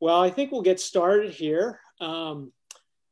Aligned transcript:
Well, 0.00 0.20
I 0.20 0.30
think 0.30 0.52
we'll 0.52 0.62
get 0.62 0.80
started 0.80 1.32
here. 1.32 1.80
Um, 2.00 2.52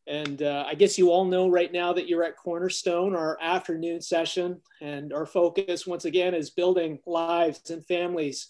and 0.07 0.43
uh, 0.43 0.65
I 0.67 0.75
guess 0.75 0.99
you 0.99 1.11
all 1.11 1.25
know 1.25 1.49
right 1.49 1.73
now 1.73 1.93
that 1.93 2.09
you're 2.09 2.25
at 2.25 2.37
Cornerstone, 2.37 3.15
our 3.15 3.39
afternoon 3.41 4.01
session. 4.01 4.61
And 4.81 5.13
our 5.13 5.27
focus, 5.27 5.87
once 5.87 6.05
again, 6.05 6.35
is 6.35 6.51
building 6.51 6.99
lives 7.07 7.71
and 7.71 7.87
families 7.87 8.49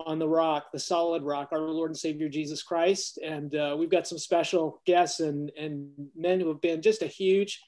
on 0.00 0.18
the 0.18 0.28
rock, 0.28 0.72
the 0.72 0.78
solid 0.78 1.22
rock, 1.22 1.48
our 1.52 1.60
Lord 1.60 1.90
and 1.90 1.98
Savior 1.98 2.28
Jesus 2.28 2.62
Christ. 2.62 3.18
And 3.24 3.54
uh, 3.54 3.76
we've 3.78 3.90
got 3.90 4.06
some 4.06 4.18
special 4.18 4.82
guests 4.86 5.20
and, 5.20 5.50
and 5.58 5.90
men 6.14 6.40
who 6.40 6.48
have 6.48 6.60
been 6.60 6.82
just 6.82 7.02
a 7.02 7.06
huge 7.06 7.62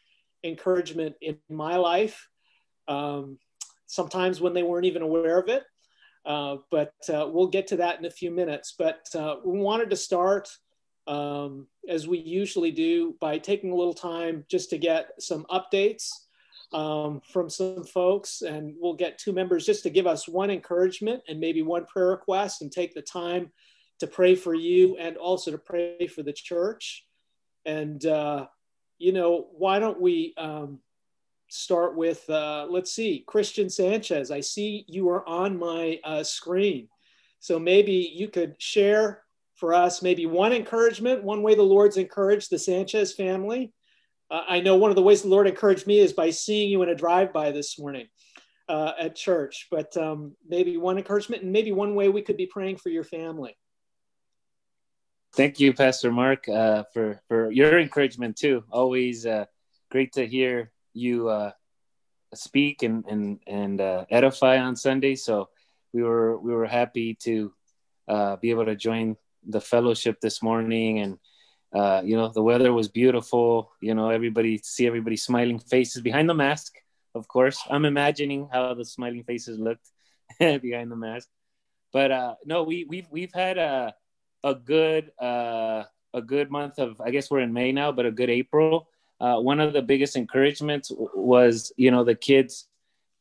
encouragement 0.44 1.16
in 1.20 1.38
my 1.48 1.76
life. 1.76 2.28
Um, 2.86 3.38
sometimes 3.86 4.40
when 4.40 4.52
they 4.54 4.62
weren't 4.62 4.86
even 4.86 5.02
aware 5.02 5.38
of 5.38 5.48
it. 5.48 5.64
Uh, 6.28 6.58
but 6.70 6.92
uh, 7.08 7.26
we'll 7.26 7.46
get 7.48 7.66
to 7.66 7.76
that 7.76 7.98
in 7.98 8.04
a 8.04 8.10
few 8.10 8.30
minutes. 8.30 8.74
But 8.78 9.08
uh, 9.14 9.36
we 9.42 9.58
wanted 9.58 9.88
to 9.88 9.96
start, 9.96 10.50
um, 11.06 11.66
as 11.88 12.06
we 12.06 12.18
usually 12.18 12.70
do, 12.70 13.16
by 13.18 13.38
taking 13.38 13.70
a 13.72 13.74
little 13.74 13.94
time 13.94 14.44
just 14.46 14.68
to 14.70 14.78
get 14.78 15.12
some 15.18 15.46
updates 15.50 16.10
um, 16.74 17.22
from 17.32 17.48
some 17.48 17.82
folks. 17.82 18.42
And 18.42 18.74
we'll 18.78 18.92
get 18.92 19.16
two 19.16 19.32
members 19.32 19.64
just 19.64 19.82
to 19.84 19.90
give 19.90 20.06
us 20.06 20.28
one 20.28 20.50
encouragement 20.50 21.22
and 21.28 21.40
maybe 21.40 21.62
one 21.62 21.86
prayer 21.86 22.08
request 22.08 22.60
and 22.60 22.70
take 22.70 22.92
the 22.92 23.00
time 23.00 23.50
to 24.00 24.06
pray 24.06 24.34
for 24.34 24.54
you 24.54 24.98
and 24.98 25.16
also 25.16 25.50
to 25.50 25.58
pray 25.58 26.06
for 26.08 26.22
the 26.22 26.32
church. 26.34 27.06
And, 27.64 28.04
uh, 28.04 28.48
you 28.98 29.12
know, 29.12 29.48
why 29.52 29.78
don't 29.78 29.98
we 30.00 30.34
um, 30.36 30.80
start 31.48 31.96
with, 31.96 32.28
uh, 32.30 32.66
let's 32.68 32.92
see, 32.92 33.24
Christian 33.26 33.68
Sanchez. 33.68 34.30
I 34.30 34.40
see 34.40 34.84
you 34.86 35.08
are 35.08 35.26
on 35.28 35.58
my 35.58 35.98
uh, 36.04 36.22
screen. 36.22 36.88
So 37.40 37.58
maybe 37.58 38.12
you 38.14 38.28
could 38.28 38.54
share 38.58 39.22
for 39.54 39.74
us 39.74 40.02
maybe 40.02 40.26
one 40.26 40.52
encouragement, 40.52 41.24
one 41.24 41.42
way 41.42 41.54
the 41.54 41.62
Lord's 41.62 41.96
encouraged 41.96 42.50
the 42.50 42.58
Sanchez 42.58 43.14
family. 43.14 43.72
Uh, 44.30 44.42
I 44.48 44.60
know 44.60 44.76
one 44.76 44.90
of 44.90 44.96
the 44.96 45.02
ways 45.02 45.22
the 45.22 45.28
Lord 45.28 45.46
encouraged 45.46 45.86
me 45.86 45.98
is 45.98 46.12
by 46.12 46.30
seeing 46.30 46.70
you 46.70 46.82
in 46.82 46.90
a 46.90 46.94
drive-by 46.94 47.50
this 47.52 47.78
morning 47.78 48.06
uh, 48.68 48.92
at 49.00 49.16
church. 49.16 49.68
But 49.70 49.96
um, 49.96 50.36
maybe 50.46 50.76
one 50.76 50.98
encouragement 50.98 51.42
and 51.42 51.52
maybe 51.52 51.72
one 51.72 51.94
way 51.94 52.08
we 52.08 52.22
could 52.22 52.36
be 52.36 52.46
praying 52.46 52.76
for 52.76 52.90
your 52.90 53.04
family. 53.04 53.56
Thank 55.34 55.60
you, 55.60 55.72
Pastor 55.72 56.10
Mark, 56.10 56.48
uh, 56.48 56.84
for 56.92 57.20
for 57.28 57.50
your 57.50 57.78
encouragement 57.78 58.36
too. 58.36 58.64
Always 58.70 59.26
uh, 59.26 59.44
great 59.90 60.12
to 60.14 60.26
hear 60.26 60.72
you 60.94 61.28
uh, 61.28 61.52
speak 62.34 62.82
and 62.82 63.04
and 63.06 63.40
and 63.46 63.80
uh, 63.80 64.04
edify 64.10 64.58
on 64.58 64.76
Sunday. 64.76 65.14
So 65.14 65.48
we 65.92 66.02
were 66.02 66.38
we 66.38 66.52
were 66.52 66.66
happy 66.66 67.14
to 67.22 67.52
uh, 68.08 68.36
be 68.36 68.50
able 68.50 68.66
to 68.66 68.76
join 68.76 69.16
the 69.46 69.60
fellowship 69.60 70.20
this 70.20 70.42
morning, 70.42 70.98
and 71.00 71.18
uh, 71.74 72.02
you 72.04 72.16
know 72.16 72.28
the 72.28 72.42
weather 72.42 72.72
was 72.72 72.88
beautiful. 72.88 73.72
You 73.80 73.94
know 73.94 74.10
everybody 74.10 74.58
see 74.62 74.86
everybody 74.86 75.16
smiling 75.16 75.58
faces 75.58 76.02
behind 76.02 76.28
the 76.28 76.34
mask. 76.34 76.74
Of 77.14 77.26
course, 77.28 77.62
I'm 77.70 77.84
imagining 77.84 78.48
how 78.52 78.74
the 78.74 78.84
smiling 78.84 79.24
faces 79.24 79.58
looked 79.58 79.88
behind 80.38 80.90
the 80.90 80.96
mask. 80.96 81.28
But 81.92 82.12
uh, 82.12 82.34
no, 82.44 82.64
we 82.64 82.84
we've 82.84 83.08
we've 83.10 83.32
had 83.32 83.58
a 83.58 83.94
a 84.44 84.54
good 84.54 85.10
uh, 85.20 85.84
a 86.12 86.22
good 86.22 86.50
month 86.50 86.78
of 86.78 87.00
I 87.00 87.10
guess 87.10 87.30
we're 87.30 87.40
in 87.40 87.52
May 87.52 87.72
now, 87.72 87.92
but 87.92 88.06
a 88.06 88.12
good 88.12 88.30
April 88.30 88.88
uh, 89.20 89.36
one 89.36 89.60
of 89.60 89.72
the 89.72 89.82
biggest 89.82 90.16
encouragements 90.16 90.92
was 91.14 91.72
you 91.76 91.90
know 91.90 92.04
the 92.04 92.14
kids 92.14 92.68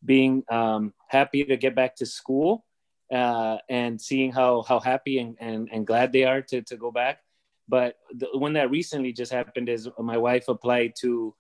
being 0.06 0.44
um, 0.50 0.94
happy 1.08 1.44
to 1.44 1.58
get 1.58 1.76
back 1.76 1.96
to 1.96 2.06
school 2.06 2.66
uh, 3.12 3.58
and 3.70 4.00
seeing 4.00 4.32
how 4.32 4.64
how 4.64 4.80
happy 4.80 5.20
and, 5.20 5.36
and, 5.40 5.70
and 5.72 5.88
glad 5.88 6.12
they 6.12 6.24
are 6.24 6.42
to, 6.42 6.62
to 6.64 6.78
go 6.78 6.92
back. 6.92 7.20
But 7.68 7.98
the 8.14 8.30
one 8.34 8.54
that 8.54 8.70
recently 8.70 9.12
just 9.12 9.32
happened 9.32 9.70
is 9.70 9.90
my 10.00 10.18
wife 10.18 10.48
applied 10.48 10.94
to 11.02 11.36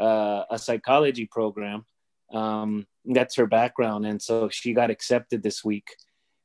uh, 0.00 0.44
a 0.50 0.58
psychology 0.58 1.26
program 1.26 1.84
um, 2.32 2.86
that's 3.04 3.34
her 3.36 3.46
background 3.46 4.06
and 4.06 4.20
so 4.20 4.48
she 4.48 4.72
got 4.72 4.90
accepted 4.90 5.42
this 5.42 5.64
week. 5.64 5.96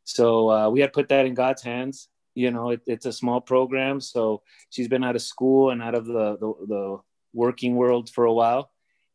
So 0.04 0.50
uh, 0.50 0.70
we 0.70 0.80
had 0.80 0.94
put 0.94 1.10
that 1.10 1.26
in 1.26 1.34
god's 1.34 1.62
hands. 1.62 2.10
You 2.34 2.52
know 2.52 2.70
it, 2.70 2.82
it's 2.86 3.08
a 3.08 3.14
small 3.14 3.42
program 3.42 4.00
so 4.00 4.44
she's 4.70 4.88
been 4.88 5.04
out 5.04 5.16
of 5.16 5.24
school 5.24 5.72
and 5.72 5.82
out 5.82 5.96
of 5.96 6.06
the, 6.06 6.38
the, 6.38 6.54
the 6.68 7.00
working 7.38 7.76
world 7.76 8.10
for 8.10 8.26
a 8.26 8.34
while. 8.34 8.72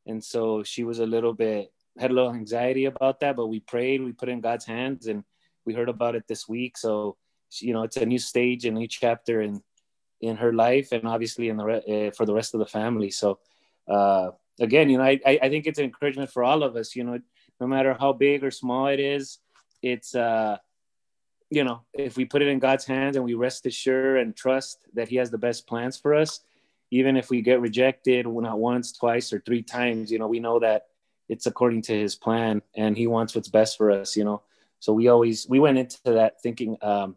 And 0.06 0.22
so 0.22 0.62
she 0.62 0.84
was 0.84 0.98
a 1.00 1.06
little 1.14 1.34
bit, 1.34 1.72
had 1.98 2.10
a 2.10 2.14
little 2.14 2.32
anxiety 2.32 2.84
about 2.86 3.20
that, 3.20 3.36
but 3.36 3.48
we 3.48 3.60
prayed, 3.60 4.02
we 4.02 4.12
put 4.12 4.28
in 4.28 4.40
God's 4.40 4.64
hands 4.64 5.08
and 5.08 5.24
we 5.66 5.74
heard 5.74 5.88
about 5.88 6.14
it 6.14 6.24
this 6.28 6.48
week. 6.48 6.78
So, 6.78 7.16
you 7.60 7.72
know, 7.74 7.82
it's 7.82 7.96
a 7.96 8.06
new 8.06 8.18
stage, 8.18 8.64
a 8.64 8.70
new 8.70 8.86
chapter 8.86 9.42
in, 9.42 9.62
in 10.20 10.36
her 10.36 10.52
life 10.52 10.92
and 10.92 11.06
obviously 11.06 11.48
in 11.48 11.56
the, 11.56 11.64
re- 11.64 12.08
uh, 12.08 12.10
for 12.16 12.24
the 12.24 12.34
rest 12.34 12.54
of 12.54 12.60
the 12.60 12.72
family. 12.80 13.10
So, 13.10 13.38
uh, 13.88 14.30
again, 14.60 14.88
you 14.88 14.98
know, 14.98 15.04
I, 15.04 15.20
I 15.26 15.48
think 15.48 15.66
it's 15.66 15.78
an 15.78 15.84
encouragement 15.84 16.30
for 16.30 16.44
all 16.44 16.62
of 16.62 16.76
us, 16.76 16.94
you 16.96 17.04
know, 17.04 17.18
no 17.60 17.66
matter 17.66 17.94
how 17.98 18.12
big 18.12 18.44
or 18.44 18.50
small 18.50 18.86
it 18.86 19.00
is, 19.00 19.38
it's, 19.82 20.14
uh, 20.14 20.56
you 21.50 21.64
know, 21.64 21.82
if 21.92 22.16
we 22.16 22.24
put 22.24 22.40
it 22.40 22.48
in 22.48 22.58
God's 22.58 22.86
hands 22.86 23.16
and 23.16 23.24
we 23.24 23.34
rest 23.34 23.66
assured 23.66 24.20
and 24.20 24.34
trust 24.34 24.86
that 24.94 25.08
He 25.08 25.16
has 25.16 25.30
the 25.30 25.38
best 25.38 25.66
plans 25.66 25.98
for 25.98 26.14
us, 26.14 26.40
even 26.92 27.16
if 27.16 27.30
we 27.30 27.40
get 27.40 27.60
rejected 27.60 28.26
not 28.26 28.58
once 28.58 28.92
twice 28.92 29.32
or 29.32 29.40
three 29.40 29.62
times 29.62 30.12
you 30.12 30.18
know 30.18 30.28
we 30.28 30.38
know 30.38 30.60
that 30.60 30.86
it's 31.28 31.46
according 31.46 31.80
to 31.80 31.98
his 31.98 32.14
plan 32.14 32.60
and 32.76 32.96
he 32.96 33.06
wants 33.06 33.34
what's 33.34 33.48
best 33.48 33.76
for 33.76 33.90
us 33.90 34.16
you 34.16 34.22
know. 34.24 34.42
So 34.78 34.92
we 34.92 35.08
always 35.08 35.48
we 35.48 35.58
went 35.58 35.78
into 35.78 35.98
that 36.04 36.40
thinking 36.42 36.76
um 36.82 37.16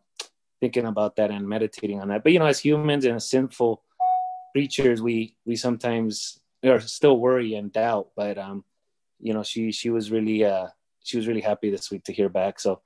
thinking 0.61 0.85
about 0.85 1.17
that 1.17 1.31
and 1.31 1.47
meditating 1.47 1.99
on 1.99 2.07
that. 2.07 2.23
But 2.23 2.31
you 2.31 2.39
know 2.39 2.45
as 2.45 2.59
humans 2.59 3.05
and 3.05 3.17
as 3.17 3.29
sinful 3.29 3.83
creatures 4.53 5.01
we 5.01 5.35
we 5.45 5.55
sometimes 5.55 6.39
are 6.63 6.79
still 6.79 7.19
worry 7.19 7.55
and 7.55 7.71
doubt. 7.71 8.09
But 8.15 8.37
um 8.37 8.63
you 9.19 9.33
know 9.33 9.43
she 9.43 9.71
she 9.71 9.89
was 9.89 10.11
really 10.11 10.45
uh 10.45 10.67
she 11.03 11.17
was 11.17 11.27
really 11.27 11.41
happy 11.41 11.69
this 11.69 11.91
week 11.91 12.05
to 12.05 12.13
hear 12.13 12.29
back. 12.29 12.59
So 12.59 12.81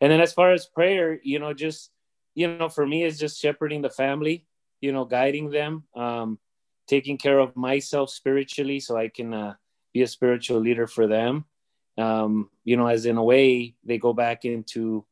and 0.00 0.12
then 0.12 0.20
as 0.20 0.32
far 0.32 0.52
as 0.52 0.66
prayer 0.66 1.18
you 1.22 1.38
know 1.38 1.54
just 1.54 1.90
you 2.34 2.58
know 2.58 2.68
for 2.68 2.86
me 2.86 3.04
it's 3.04 3.18
just 3.18 3.40
shepherding 3.40 3.80
the 3.80 3.90
family 3.90 4.44
you 4.80 4.92
know, 4.92 5.04
guiding 5.04 5.50
them, 5.50 5.84
um, 5.94 6.38
taking 6.86 7.16
care 7.16 7.38
of 7.38 7.56
myself 7.56 8.10
spiritually 8.10 8.80
so 8.80 8.96
I 8.96 9.08
can 9.08 9.32
uh, 9.32 9.54
be 9.92 10.02
a 10.02 10.06
spiritual 10.06 10.60
leader 10.60 10.86
for 10.86 11.06
them. 11.06 11.44
Um, 11.96 12.50
you 12.64 12.76
know, 12.76 12.86
as 12.86 13.06
in 13.06 13.16
a 13.16 13.24
way 13.24 13.76
they 13.84 13.98
go 13.98 14.12
back 14.12 14.44
into 14.44 15.06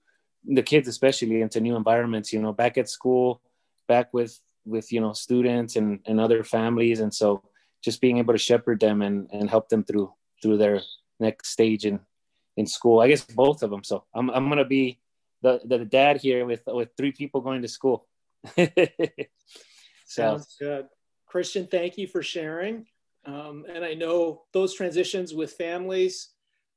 the 0.45 0.62
kids, 0.62 0.89
especially 0.89 1.41
into 1.41 1.61
new 1.61 1.77
environments, 1.77 2.33
you 2.33 2.43
know, 2.43 2.53
back 2.53 2.77
at 2.77 2.89
school, 2.89 3.41
back 3.87 4.12
with, 4.12 4.39
with, 4.65 4.93
you 4.93 5.01
know, 5.01 5.12
students 5.12 5.77
and, 5.77 6.01
and 6.05 6.21
other 6.21 6.43
families. 6.43 7.01
And 7.01 7.15
so 7.15 7.45
just 7.84 8.01
being 8.01 8.19
able 8.19 8.34
to 8.34 8.39
shepherd 8.39 8.81
them 8.81 9.03
and, 9.03 9.28
and 9.33 9.49
help 9.49 9.69
them 9.69 9.84
through, 9.84 10.12
through 10.43 10.59
their 10.59 10.81
next 11.21 11.51
stage 11.51 11.87
in, 11.87 12.01
in 12.56 12.67
school, 12.67 13.01
I 13.01 13.09
guess 13.09 13.25
both 13.25 13.62
of 13.62 13.71
them. 13.71 13.84
So 13.84 14.05
I'm, 14.12 14.28
I'm 14.31 14.47
going 14.47 14.59
to 14.59 14.65
be 14.65 14.99
the, 15.41 15.61
the 15.65 15.84
dad 15.84 16.21
here 16.21 16.45
with, 16.45 16.62
with 16.67 16.91
three 16.97 17.12
people 17.12 17.41
going 17.41 17.62
to 17.62 17.69
school. 17.69 18.06
Sounds 20.06 20.56
good. 20.58 20.86
Christian, 21.26 21.66
thank 21.66 21.97
you 21.97 22.06
for 22.06 22.22
sharing. 22.22 22.86
Um, 23.25 23.64
and 23.72 23.84
I 23.84 23.94
know 23.94 24.42
those 24.53 24.75
transitions 24.75 25.32
with 25.32 25.53
families, 25.53 26.30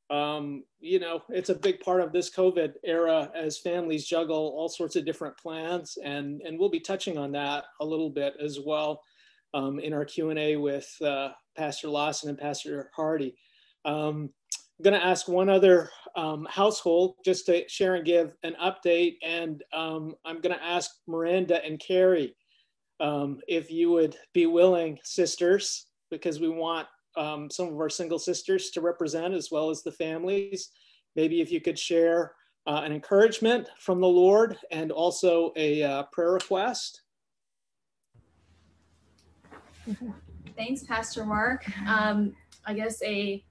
um, 0.10 0.64
you 0.80 1.00
know, 1.00 1.24
it's 1.30 1.50
a 1.50 1.56
big 1.56 1.80
part 1.80 2.02
of 2.02 2.12
this 2.12 2.30
COVID 2.30 2.74
era 2.84 3.32
as 3.36 3.58
families 3.58 4.06
juggle 4.06 4.54
all 4.56 4.70
sorts 4.70 4.96
of 4.96 5.06
different 5.06 5.38
plans. 5.38 5.98
And, 6.04 6.42
and 6.44 6.60
we'll 6.60 6.70
be 6.70 6.80
touching 6.80 7.18
on 7.18 7.32
that 7.32 7.66
a 7.82 7.86
little 7.86 8.12
bit 8.12 8.36
as 8.40 8.60
well 8.64 9.02
um, 9.54 9.80
in 9.80 9.94
our 9.94 10.06
Q&A 10.06 10.58
with 10.58 10.96
uh, 11.02 11.30
Pastor 11.58 11.90
Lawson 11.90 12.30
and 12.30 12.38
Pastor 12.38 12.92
Hardy. 12.96 13.36
Um, 13.84 14.30
I'm 14.78 14.84
going 14.84 15.00
to 15.00 15.06
ask 15.06 15.28
one 15.28 15.50
other 15.50 15.90
um, 16.16 16.46
household 16.50 17.16
just 17.24 17.46
to 17.46 17.68
share 17.70 17.96
and 17.96 18.06
give 18.06 18.34
an 18.44 18.56
update. 18.62 19.18
And 19.24 19.64
um, 19.74 20.16
I'm 20.26 20.42
going 20.42 20.56
to 20.56 20.64
ask 20.64 20.92
Miranda 21.08 21.64
and 21.64 21.80
Carrie 21.80 22.36
um, 23.00 23.40
if 23.48 23.72
you 23.72 23.92
would 23.92 24.18
be 24.34 24.46
willing, 24.46 25.00
sisters, 25.04 25.88
because 26.12 26.40
we 26.40 26.50
want 26.50 26.88
um, 27.18 27.50
some 27.50 27.68
of 27.68 27.76
our 27.76 27.90
single 27.90 28.20
sisters 28.20 28.70
to 28.72 28.82
represent 28.82 29.34
as 29.34 29.50
well 29.50 29.70
as 29.70 29.82
the 29.82 29.92
families. 29.92 30.72
Maybe 31.16 31.40
if 31.40 31.52
you 31.52 31.62
could 31.62 31.80
share 31.80 32.34
uh, 32.68 32.82
an 32.84 32.92
encouragement 32.92 33.70
from 33.80 34.02
the 34.02 34.08
Lord 34.08 34.58
and 34.72 34.92
also 34.92 35.54
a 35.56 35.84
uh, 35.84 36.04
prayer 36.12 36.34
request. 36.34 37.02
Thanks, 40.58 40.84
Pastor 40.84 41.26
Mark. 41.26 41.66
Um, 41.88 42.36
I 42.66 42.74
guess 42.74 43.02
a 43.04 43.44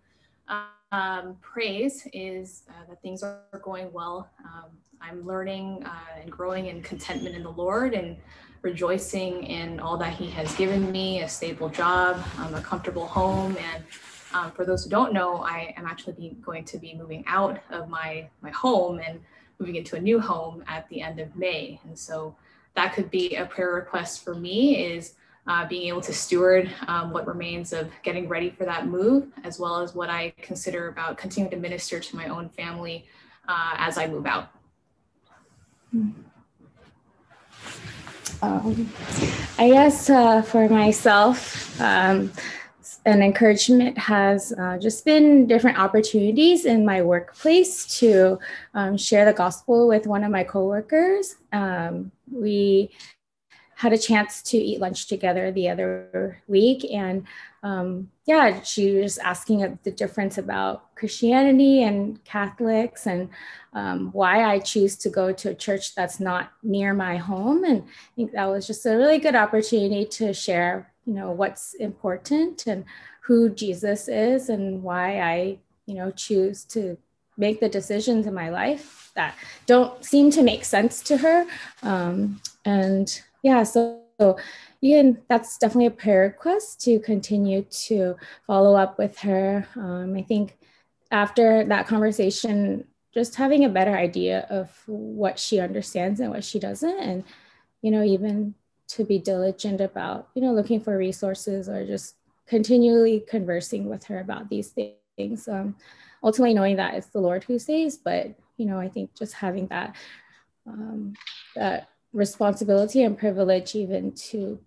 um, 0.95 1.37
praise 1.41 2.07
is 2.13 2.63
uh, 2.69 2.89
that 2.89 3.03
things 3.03 3.23
are 3.23 3.41
going 3.63 3.93
well. 3.93 4.29
Um, 4.45 4.71
I'm 5.01 5.27
learning 5.27 5.83
uh, 5.85 6.21
and 6.21 6.31
growing 6.31 6.67
in 6.67 6.83
contentment 6.83 7.35
in 7.35 7.43
the 7.43 7.51
Lord 7.51 7.95
and 7.95 8.17
rejoicing 8.63 9.45
in 9.45 9.81
all 9.81 9.97
that 9.99 10.15
He 10.15 10.31
has 10.31 10.55
given 10.55 10.93
me 10.93 11.23
a 11.23 11.29
stable 11.29 11.69
job, 11.69 12.23
um, 12.39 12.55
a 12.55 12.61
comfortable 12.61 13.07
home. 13.07 13.57
And 13.73 13.85
um, 14.33 14.53
for 14.53 14.65
those 14.65 14.85
who 14.85 14.91
don't 14.91 15.13
know, 15.13 15.39
I 15.39 15.75
am 15.77 15.85
actually 15.85 16.37
going 16.43 16.65
to 16.65 16.79
be 16.79 16.95
moving 16.95 17.25
out 17.27 17.61
of 17.71 17.89
my, 17.89 18.29
my 18.41 18.51
home 18.51 19.01
and 19.07 19.21
moving 19.59 19.75
into 19.77 19.97
a 19.97 20.01
new 20.01 20.21
home 20.21 20.65
at 20.69 20.89
the 20.91 21.03
end 21.03 21.19
of 21.19 21.35
May. 21.37 21.81
And 21.85 21.99
so 21.99 22.37
that 22.75 22.95
could 22.95 23.11
be 23.11 23.35
a 23.35 23.47
prayer 23.47 23.75
request 23.75 24.25
for 24.25 24.35
me 24.35 24.77
is 24.77 25.15
uh, 25.47 25.67
being 25.67 25.89
able 25.89 26.01
to 26.01 26.13
steward 26.13 26.71
um, 26.89 27.11
what 27.11 27.27
remains 27.27 27.73
of 27.73 27.91
getting 28.03 28.29
ready 28.29 28.51
for 28.51 28.65
that 28.65 28.87
move, 28.87 29.27
as 29.45 29.59
well 29.59 29.81
as 29.81 29.95
what 29.95 30.11
I 30.11 30.33
consider 30.41 30.89
about 30.89 31.19
continuing 31.19 31.51
to 31.51 31.57
minister 31.57 32.01
to 32.01 32.17
my 32.17 32.29
own 32.29 32.49
family 32.49 33.07
uh, 33.49 33.75
as 33.77 33.99
I 33.99 34.07
move 34.07 34.27
out. 34.27 34.49
Um, 38.43 38.91
I 39.59 39.71
guess 39.71 40.11
uh, 40.11 40.43
for 40.43 40.69
myself, 40.69 41.81
um, 41.81 42.33
an 43.07 43.23
encouragement 43.23 43.97
has 43.99 44.53
uh, 44.53 44.79
just 44.79 45.05
been 45.05 45.47
different 45.47 45.79
opportunities 45.79 46.65
in 46.65 46.85
my 46.85 47.03
workplace 47.03 47.99
to 47.99 48.39
um, 48.73 48.97
share 48.97 49.25
the 49.25 49.33
gospel 49.33 49.87
with 49.87 50.07
one 50.07 50.25
of 50.25 50.31
my 50.31 50.43
coworkers. 50.43 51.37
Um, 51.53 52.11
we 52.31 52.91
had 53.85 53.93
a 53.93 53.99
chance 53.99 54.43
to 54.43 54.57
eat 54.57 54.81
lunch 54.81 55.07
together 55.07 55.53
the 55.53 55.69
other 55.69 56.43
week, 56.49 56.87
and 56.91 57.27
um, 57.63 58.11
yeah, 58.25 58.63
she 58.63 58.97
was 58.97 59.19
asking 59.19 59.79
the 59.85 59.91
difference 59.91 60.39
about 60.39 60.95
Christianity 60.97 61.83
and 61.83 62.23
Catholics 62.25 63.07
and 63.07 63.29
um, 63.75 64.11
why 64.13 64.45
I 64.45 64.59
choose 64.59 64.97
to 64.97 65.11
go 65.11 65.33
to 65.33 65.51
a 65.51 65.55
church 65.55 65.95
that's 65.95 66.19
not 66.19 66.53
near 66.63 66.95
my 66.95 67.17
home. 67.17 67.65
And 67.65 67.83
I 67.83 68.13
think 68.17 68.33
that 68.33 68.47
was 68.47 68.67
just 68.67 68.87
a 68.87 68.97
really 68.97 69.19
good 69.19 69.35
opportunity 69.35 70.07
to 70.19 70.33
share 70.33 70.95
you 71.07 71.13
know 71.13 71.31
what's 71.31 71.75
important 71.75 72.67
and 72.67 72.85
who 73.21 73.51
jesus 73.51 74.09
is 74.09 74.49
and 74.49 74.83
why 74.83 75.21
i 75.21 75.59
you 75.87 75.95
know 75.95 76.11
choose 76.11 76.65
to 76.65 76.97
make 77.37 77.61
the 77.61 77.69
decisions 77.69 78.27
in 78.27 78.35
my 78.35 78.49
life 78.49 79.11
that 79.15 79.35
don't 79.67 80.05
seem 80.05 80.31
to 80.31 80.43
make 80.43 80.65
sense 80.65 81.03
to 81.03 81.19
her 81.19 81.45
um, 81.83 82.41
and 82.65 83.23
yeah 83.45 83.63
so, 83.63 84.01
again 84.83 85.23
that's 85.29 85.59
definitely 85.59 85.87
a 85.87 85.91
prayer 85.91 86.23
request 86.23 86.81
to 86.81 86.99
continue 86.99 87.63
to 87.63 88.17
follow 88.47 88.75
up 88.75 88.99
with 88.99 89.17
her 89.19 89.67
um, 89.77 90.17
i 90.17 90.23
think 90.23 90.59
after 91.13 91.65
that 91.65 91.87
conversation 91.87 92.85
just 93.13 93.37
having 93.37 93.65
a 93.65 93.69
better 93.69 93.97
idea 93.97 94.47
of 94.51 94.83
what 94.87 95.39
she 95.39 95.61
understands 95.61 96.19
and 96.19 96.31
what 96.31 96.43
she 96.43 96.59
doesn't 96.59 96.99
and 96.99 97.25
you 97.83 97.91
know 97.93 98.03
even 98.03 98.55
to 98.89 99.05
be 99.05 99.19
diligent 99.19 99.81
about, 99.81 100.29
you 100.35 100.43
know, 100.43 100.53
looking 100.53 100.81
for 100.81 100.97
resources 100.97 101.69
or 101.69 101.87
just 101.87 102.17
continually 102.47 103.25
conversing 103.29 103.89
with 103.89 104.05
her 104.05 104.21
about 104.21 104.49
these 104.49 104.75
things. 105.17 105.49
Um, 105.49 105.77
ultimately, 106.23 106.55
knowing 106.55 106.77
that 106.77 106.95
it's 106.95 107.09
the 107.09 107.21
Lord 107.21 107.45
who 107.45 107.59
saves, 107.59 107.97
but 107.97 108.35
you 108.57 108.67
know, 108.67 108.79
I 108.79 108.89
think 108.89 109.15
just 109.15 109.33
having 109.33 109.67
that 109.69 109.97
um, 110.67 111.15
that 111.57 111.89
responsibility 112.15 113.03
and 113.03 113.19
privilege, 113.19 113.75
even 113.75 114.13
to 114.13 114.59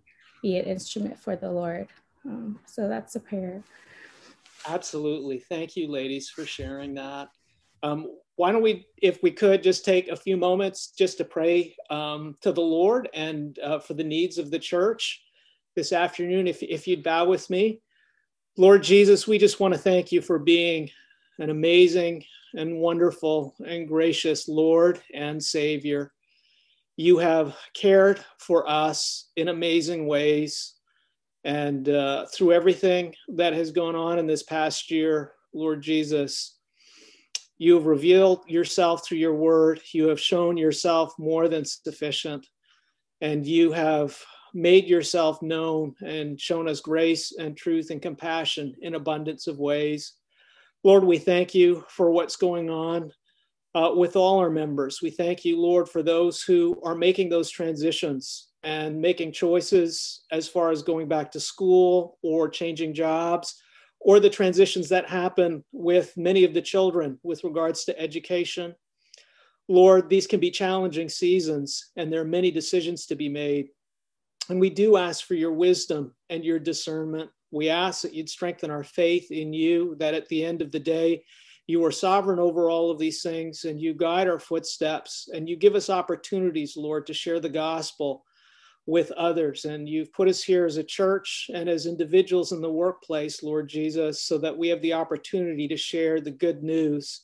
be 0.43 0.57
an 0.57 0.65
instrument 0.65 1.17
for 1.17 1.35
the 1.35 1.49
Lord. 1.49 1.87
Um, 2.25 2.59
so 2.67 2.87
that's 2.87 3.15
a 3.15 3.19
prayer. 3.19 3.63
Absolutely. 4.67 5.39
Thank 5.39 5.75
you, 5.75 5.87
ladies, 5.87 6.29
for 6.29 6.45
sharing 6.45 6.93
that. 6.95 7.29
Um, 7.81 8.07
why 8.35 8.51
don't 8.51 8.61
we, 8.61 8.85
if 9.01 9.23
we 9.23 9.31
could, 9.31 9.63
just 9.63 9.85
take 9.85 10.09
a 10.09 10.15
few 10.15 10.35
moments 10.35 10.91
just 10.91 11.17
to 11.17 11.25
pray 11.25 11.75
um, 11.89 12.35
to 12.41 12.51
the 12.51 12.61
Lord 12.61 13.09
and 13.13 13.57
uh, 13.59 13.79
for 13.79 13.93
the 13.93 14.03
needs 14.03 14.37
of 14.37 14.51
the 14.51 14.59
church 14.59 15.23
this 15.75 15.93
afternoon. 15.93 16.47
If, 16.47 16.61
if 16.61 16.87
you'd 16.87 17.03
bow 17.03 17.25
with 17.25 17.49
me, 17.49 17.81
Lord 18.57 18.83
Jesus, 18.83 19.27
we 19.27 19.37
just 19.37 19.59
want 19.59 19.73
to 19.73 19.79
thank 19.79 20.11
you 20.11 20.21
for 20.21 20.37
being 20.37 20.89
an 21.39 21.49
amazing 21.49 22.25
and 22.55 22.77
wonderful 22.77 23.55
and 23.65 23.87
gracious 23.87 24.47
Lord 24.47 24.99
and 25.13 25.43
Savior. 25.43 26.11
You 26.97 27.19
have 27.19 27.55
cared 27.75 28.19
for 28.39 28.67
us 28.67 29.29
in 29.35 29.49
amazing 29.49 30.07
ways. 30.07 30.73
And 31.43 31.87
uh, 31.87 32.25
through 32.33 32.53
everything 32.53 33.13
that 33.35 33.53
has 33.53 33.71
gone 33.71 33.95
on 33.95 34.17
in 34.17 34.25
this 34.25 34.43
past 34.43 34.89
year, 34.89 35.33
Lord 35.53 35.81
Jesus, 35.81 36.57
you 37.59 37.75
have 37.75 37.85
revealed 37.85 38.49
yourself 38.49 39.05
through 39.05 39.19
your 39.19 39.35
word. 39.35 39.79
You 39.93 40.07
have 40.07 40.19
shown 40.19 40.57
yourself 40.57 41.13
more 41.19 41.47
than 41.47 41.65
sufficient. 41.65 42.47
And 43.21 43.45
you 43.45 43.71
have 43.71 44.19
made 44.55 44.87
yourself 44.87 45.39
known 45.43 45.93
and 46.03 46.41
shown 46.41 46.67
us 46.67 46.79
grace 46.79 47.31
and 47.37 47.55
truth 47.55 47.91
and 47.91 48.01
compassion 48.01 48.73
in 48.81 48.95
abundance 48.95 49.45
of 49.45 49.59
ways. 49.59 50.13
Lord, 50.83 51.03
we 51.03 51.19
thank 51.19 51.53
you 51.53 51.85
for 51.89 52.09
what's 52.09 52.37
going 52.37 52.71
on 52.71 53.11
uh, 53.77 53.93
with 53.93 54.15
all 54.15 54.39
our 54.39 54.49
members. 54.49 55.03
We 55.03 55.11
thank 55.11 55.45
you, 55.45 55.61
Lord, 55.61 55.87
for 55.87 56.01
those 56.01 56.41
who 56.41 56.81
are 56.83 56.95
making 56.95 57.29
those 57.29 57.51
transitions 57.51 58.47
and 58.63 58.99
making 58.99 59.33
choices 59.33 60.23
as 60.31 60.47
far 60.47 60.71
as 60.71 60.81
going 60.81 61.07
back 61.07 61.31
to 61.31 61.39
school 61.39 62.17
or 62.23 62.49
changing 62.49 62.95
jobs 62.95 63.61
or 63.99 64.19
the 64.19 64.31
transitions 64.31 64.89
that 64.89 65.07
happen 65.07 65.63
with 65.71 66.17
many 66.17 66.43
of 66.43 66.55
the 66.55 66.61
children 66.61 67.19
with 67.21 67.43
regards 67.43 67.85
to 67.85 67.99
education. 67.99 68.73
Lord, 69.67 70.09
these 70.09 70.25
can 70.25 70.39
be 70.39 70.49
challenging 70.49 71.07
seasons, 71.07 71.91
and 71.97 72.11
there 72.11 72.21
are 72.21 72.25
many 72.25 72.49
decisions 72.49 73.05
to 73.07 73.15
be 73.15 73.29
made. 73.29 73.67
And 74.49 74.59
we 74.59 74.71
do 74.71 74.97
ask 74.97 75.23
for 75.27 75.35
your 75.35 75.53
wisdom 75.53 76.15
and 76.31 76.43
your 76.43 76.57
discernment. 76.57 77.29
We 77.51 77.69
ask 77.69 78.01
that 78.01 78.13
you'd 78.15 78.29
strengthen 78.29 78.71
our 78.71 78.83
faith 78.83 79.29
in 79.29 79.53
you, 79.53 79.95
that 79.99 80.15
at 80.15 80.27
the 80.29 80.43
end 80.43 80.63
of 80.63 80.71
the 80.71 80.79
day, 80.79 81.23
you 81.67 81.83
are 81.83 81.91
sovereign 81.91 82.39
over 82.39 82.69
all 82.69 82.89
of 82.89 82.97
these 82.97 83.21
things 83.21 83.65
and 83.65 83.79
you 83.79 83.93
guide 83.93 84.29
our 84.29 84.39
footsteps 84.39 85.29
and 85.33 85.47
you 85.49 85.57
give 85.57 85.75
us 85.75 85.89
opportunities, 85.89 86.77
Lord, 86.77 87.05
to 87.07 87.13
share 87.13 87.41
the 87.41 87.49
gospel 87.49 88.23
with 88.85 89.11
others. 89.11 89.65
And 89.65 89.87
you've 89.87 90.13
put 90.13 90.29
us 90.29 90.41
here 90.41 90.65
as 90.65 90.77
a 90.77 90.83
church 90.83 91.51
and 91.53 91.67
as 91.67 91.85
individuals 91.85 92.53
in 92.53 92.61
the 92.61 92.71
workplace, 92.71 93.43
Lord 93.43 93.67
Jesus, 93.67 94.23
so 94.23 94.37
that 94.37 94.57
we 94.57 94.69
have 94.69 94.81
the 94.81 94.93
opportunity 94.93 95.67
to 95.67 95.75
share 95.75 96.21
the 96.21 96.31
good 96.31 96.63
news 96.63 97.23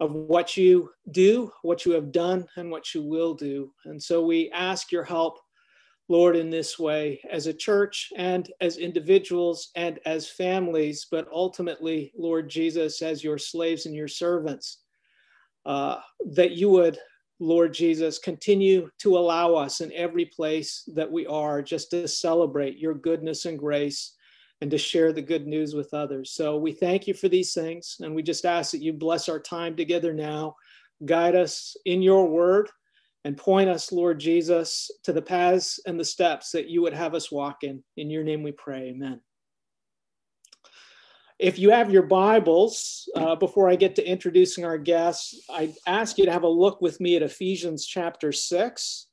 of 0.00 0.14
what 0.14 0.56
you 0.56 0.90
do, 1.10 1.52
what 1.62 1.84
you 1.84 1.92
have 1.92 2.10
done, 2.10 2.46
and 2.56 2.70
what 2.70 2.94
you 2.94 3.02
will 3.02 3.34
do. 3.34 3.70
And 3.84 4.02
so 4.02 4.24
we 4.24 4.50
ask 4.52 4.90
your 4.90 5.04
help, 5.04 5.38
Lord, 6.08 6.36
in 6.36 6.50
this 6.50 6.78
way 6.78 7.20
as 7.30 7.46
a 7.46 7.54
church 7.54 8.12
and 8.16 8.50
as 8.60 8.76
individuals 8.76 9.70
and 9.74 9.98
as 10.04 10.28
families, 10.28 11.06
but 11.10 11.26
ultimately, 11.32 12.12
Lord 12.16 12.50
Jesus, 12.50 13.00
as 13.00 13.24
your 13.24 13.38
slaves 13.38 13.86
and 13.86 13.94
your 13.94 14.08
servants, 14.08 14.78
uh, 15.64 15.96
that 16.26 16.52
you 16.52 16.68
would 16.68 16.98
Lord 17.40 17.74
Jesus, 17.74 18.18
continue 18.18 18.88
to 18.98 19.18
allow 19.18 19.54
us 19.54 19.80
in 19.80 19.92
every 19.92 20.24
place 20.24 20.88
that 20.94 21.10
we 21.10 21.26
are 21.26 21.62
just 21.62 21.90
to 21.90 22.06
celebrate 22.06 22.78
your 22.78 22.94
goodness 22.94 23.44
and 23.44 23.58
grace 23.58 24.14
and 24.60 24.70
to 24.70 24.78
share 24.78 25.12
the 25.12 25.22
good 25.22 25.46
news 25.46 25.74
with 25.74 25.92
others. 25.92 26.32
So 26.32 26.56
we 26.56 26.72
thank 26.72 27.06
you 27.06 27.14
for 27.14 27.28
these 27.28 27.52
things 27.52 27.96
and 28.00 28.14
we 28.14 28.22
just 28.22 28.44
ask 28.44 28.70
that 28.70 28.82
you 28.82 28.92
bless 28.92 29.28
our 29.28 29.40
time 29.40 29.74
together 29.76 30.14
now, 30.14 30.54
guide 31.04 31.34
us 31.34 31.76
in 31.84 32.02
your 32.02 32.28
word, 32.28 32.70
and 33.24 33.36
point 33.36 33.70
us, 33.70 33.90
Lord 33.90 34.20
Jesus, 34.20 34.90
to 35.02 35.12
the 35.12 35.22
paths 35.22 35.80
and 35.86 35.98
the 35.98 36.04
steps 36.04 36.50
that 36.50 36.68
you 36.68 36.82
would 36.82 36.92
have 36.92 37.14
us 37.14 37.32
walk 37.32 37.64
in. 37.64 37.82
In 37.96 38.10
your 38.10 38.22
name 38.22 38.42
we 38.42 38.52
pray. 38.52 38.90
Amen. 38.90 39.20
If 41.38 41.58
you 41.58 41.70
have 41.70 41.90
your 41.90 42.04
Bibles, 42.04 43.08
uh, 43.16 43.34
before 43.34 43.68
I 43.68 43.76
get 43.76 43.96
to 43.96 44.08
introducing 44.08 44.64
our 44.64 44.78
guests, 44.78 45.44
I 45.50 45.74
ask 45.86 46.16
you 46.16 46.26
to 46.26 46.32
have 46.32 46.44
a 46.44 46.48
look 46.48 46.80
with 46.80 47.00
me 47.00 47.16
at 47.16 47.22
Ephesians 47.22 47.86
chapter 47.86 48.30
6. 48.30 49.06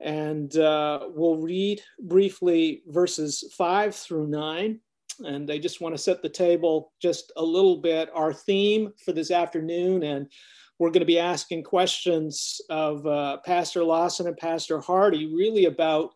And 0.00 0.56
uh, 0.56 1.08
we'll 1.08 1.38
read 1.38 1.80
briefly 1.98 2.82
verses 2.86 3.52
5 3.56 3.94
through 3.94 4.28
9. 4.28 4.78
And 5.24 5.50
I 5.50 5.58
just 5.58 5.80
want 5.80 5.94
to 5.94 6.02
set 6.02 6.22
the 6.22 6.28
table 6.28 6.92
just 7.00 7.32
a 7.36 7.42
little 7.42 7.78
bit. 7.78 8.10
Our 8.14 8.32
theme 8.32 8.92
for 9.02 9.12
this 9.12 9.30
afternoon, 9.30 10.02
and 10.02 10.28
we're 10.78 10.90
going 10.90 11.00
to 11.00 11.06
be 11.06 11.18
asking 11.18 11.64
questions 11.64 12.60
of 12.68 13.06
uh, 13.06 13.38
Pastor 13.44 13.82
Lawson 13.82 14.26
and 14.26 14.36
Pastor 14.36 14.80
Hardy, 14.80 15.34
really 15.34 15.64
about 15.64 16.10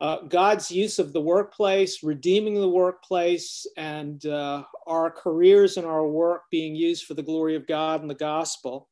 uh, 0.00 0.18
God's 0.28 0.70
use 0.70 1.00
of 1.00 1.12
the 1.12 1.20
workplace, 1.20 2.04
redeeming 2.04 2.54
the 2.54 2.68
workplace, 2.68 3.66
and 3.76 4.24
uh, 4.26 4.62
our 4.86 5.10
careers 5.10 5.76
and 5.76 5.86
our 5.86 6.06
work 6.06 6.42
being 6.50 6.76
used 6.76 7.04
for 7.04 7.14
the 7.14 7.22
glory 7.22 7.56
of 7.56 7.66
God 7.66 8.00
and 8.00 8.08
the 8.08 8.14
gospel. 8.14 8.88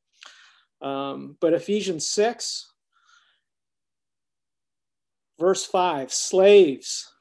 Um, 0.83 1.37
but 1.41 1.55
Ephesians 1.55 2.09
6, 2.09 2.73
verse 5.39 5.65
5 5.65 6.13
Slaves, 6.13 7.13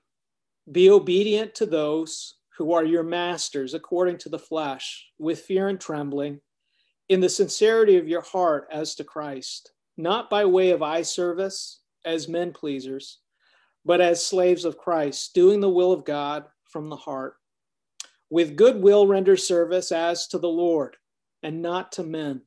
be 0.71 0.89
obedient 0.89 1.53
to 1.55 1.67
those 1.67 2.35
who 2.57 2.73
are 2.73 2.83
your 2.83 3.03
masters 3.03 3.75
according 3.75 4.17
to 4.17 4.29
the 4.29 4.39
flesh, 4.39 5.07
with 5.19 5.41
fear 5.41 5.67
and 5.67 5.79
trembling, 5.79 6.39
in 7.09 7.19
the 7.19 7.29
sincerity 7.29 7.97
of 7.97 8.07
your 8.07 8.21
heart 8.21 8.67
as 8.71 8.95
to 8.95 9.03
Christ, 9.03 9.71
not 9.97 10.29
by 10.29 10.45
way 10.45 10.71
of 10.71 10.81
eye 10.81 11.03
service 11.03 11.81
as 12.05 12.27
men 12.27 12.51
pleasers 12.51 13.19
but 13.85 14.01
as 14.01 14.25
slaves 14.25 14.65
of 14.65 14.77
Christ, 14.77 15.33
doing 15.35 15.61
the 15.61 15.69
will 15.69 15.91
of 15.91 16.03
God 16.03 16.45
from 16.65 16.89
the 16.89 16.95
heart. 16.95 17.35
With 18.31 18.55
good 18.55 18.81
will 18.81 19.05
render 19.05 19.37
service 19.37 19.91
as 19.91 20.27
to 20.29 20.39
the 20.39 20.49
Lord 20.49 20.97
and 21.43 21.61
not 21.61 21.91
to 21.93 22.03
men, 22.03 22.41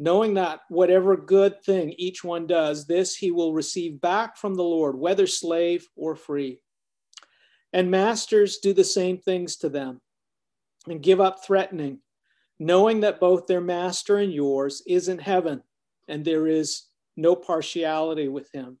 knowing 0.00 0.34
that 0.34 0.60
whatever 0.68 1.16
good 1.16 1.62
thing 1.62 1.94
each 1.96 2.24
one 2.24 2.48
does, 2.48 2.86
this 2.86 3.14
he 3.14 3.30
will 3.30 3.54
receive 3.54 4.00
back 4.00 4.36
from 4.36 4.56
the 4.56 4.64
Lord, 4.64 4.98
whether 4.98 5.28
slave 5.28 5.86
or 5.94 6.16
free. 6.16 6.60
And 7.72 7.90
masters 7.90 8.58
do 8.58 8.72
the 8.72 8.84
same 8.84 9.18
things 9.18 9.56
to 9.58 9.68
them 9.68 10.00
and 10.88 11.00
give 11.00 11.20
up 11.20 11.44
threatening, 11.44 12.00
knowing 12.66 13.00
that 13.00 13.20
both 13.20 13.46
their 13.46 13.60
master 13.60 14.18
and 14.18 14.32
yours 14.32 14.82
is 14.86 15.08
in 15.08 15.18
heaven, 15.18 15.62
and 16.08 16.24
there 16.24 16.46
is 16.46 16.84
no 17.16 17.34
partiality 17.34 18.28
with 18.28 18.50
him. 18.52 18.78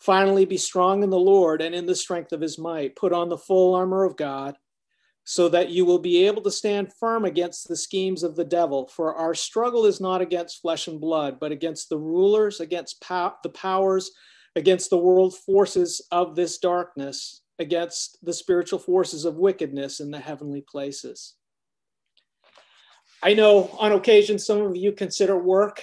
Finally, 0.00 0.44
be 0.44 0.56
strong 0.56 1.02
in 1.02 1.10
the 1.10 1.18
Lord 1.18 1.62
and 1.62 1.74
in 1.74 1.86
the 1.86 1.94
strength 1.94 2.32
of 2.32 2.40
his 2.40 2.58
might. 2.58 2.96
Put 2.96 3.12
on 3.12 3.28
the 3.28 3.38
full 3.38 3.74
armor 3.74 4.04
of 4.04 4.16
God 4.16 4.56
so 5.24 5.48
that 5.50 5.70
you 5.70 5.84
will 5.84 5.98
be 5.98 6.26
able 6.26 6.42
to 6.42 6.50
stand 6.50 6.92
firm 6.98 7.24
against 7.24 7.68
the 7.68 7.76
schemes 7.76 8.22
of 8.22 8.34
the 8.34 8.44
devil. 8.44 8.88
For 8.88 9.14
our 9.14 9.34
struggle 9.34 9.86
is 9.86 10.00
not 10.00 10.20
against 10.20 10.60
flesh 10.60 10.88
and 10.88 11.00
blood, 11.00 11.38
but 11.38 11.52
against 11.52 11.90
the 11.90 11.98
rulers, 11.98 12.60
against 12.60 13.00
pow- 13.00 13.36
the 13.42 13.50
powers, 13.50 14.10
against 14.56 14.90
the 14.90 14.98
world 14.98 15.36
forces 15.36 16.00
of 16.10 16.34
this 16.34 16.58
darkness, 16.58 17.42
against 17.58 18.18
the 18.24 18.32
spiritual 18.32 18.78
forces 18.78 19.24
of 19.24 19.36
wickedness 19.36 20.00
in 20.00 20.10
the 20.10 20.18
heavenly 20.18 20.62
places. 20.62 21.34
I 23.22 23.34
know 23.34 23.68
on 23.78 23.92
occasion 23.92 24.38
some 24.38 24.62
of 24.62 24.76
you 24.76 24.92
consider 24.92 25.36
work 25.38 25.82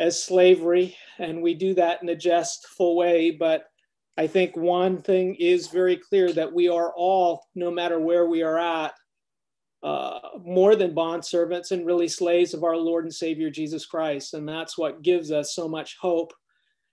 as 0.00 0.22
slavery, 0.22 0.96
and 1.18 1.42
we 1.42 1.54
do 1.54 1.74
that 1.74 2.02
in 2.02 2.08
a 2.08 2.16
jestful 2.16 2.96
way, 2.96 3.30
but 3.30 3.66
I 4.16 4.26
think 4.26 4.56
one 4.56 5.00
thing 5.00 5.36
is 5.36 5.68
very 5.68 5.96
clear 5.96 6.32
that 6.32 6.52
we 6.52 6.68
are 6.68 6.92
all, 6.96 7.46
no 7.54 7.70
matter 7.70 8.00
where 8.00 8.26
we 8.26 8.42
are 8.42 8.58
at, 8.58 8.94
uh, 9.84 10.18
more 10.44 10.74
than 10.74 10.94
bond 10.94 11.24
servants 11.24 11.70
and 11.70 11.86
really 11.86 12.08
slaves 12.08 12.52
of 12.52 12.64
our 12.64 12.76
Lord 12.76 13.04
and 13.04 13.14
Savior 13.14 13.48
Jesus 13.48 13.86
Christ. 13.86 14.34
And 14.34 14.48
that's 14.48 14.76
what 14.76 15.02
gives 15.02 15.30
us 15.30 15.54
so 15.54 15.68
much 15.68 15.96
hope 16.00 16.32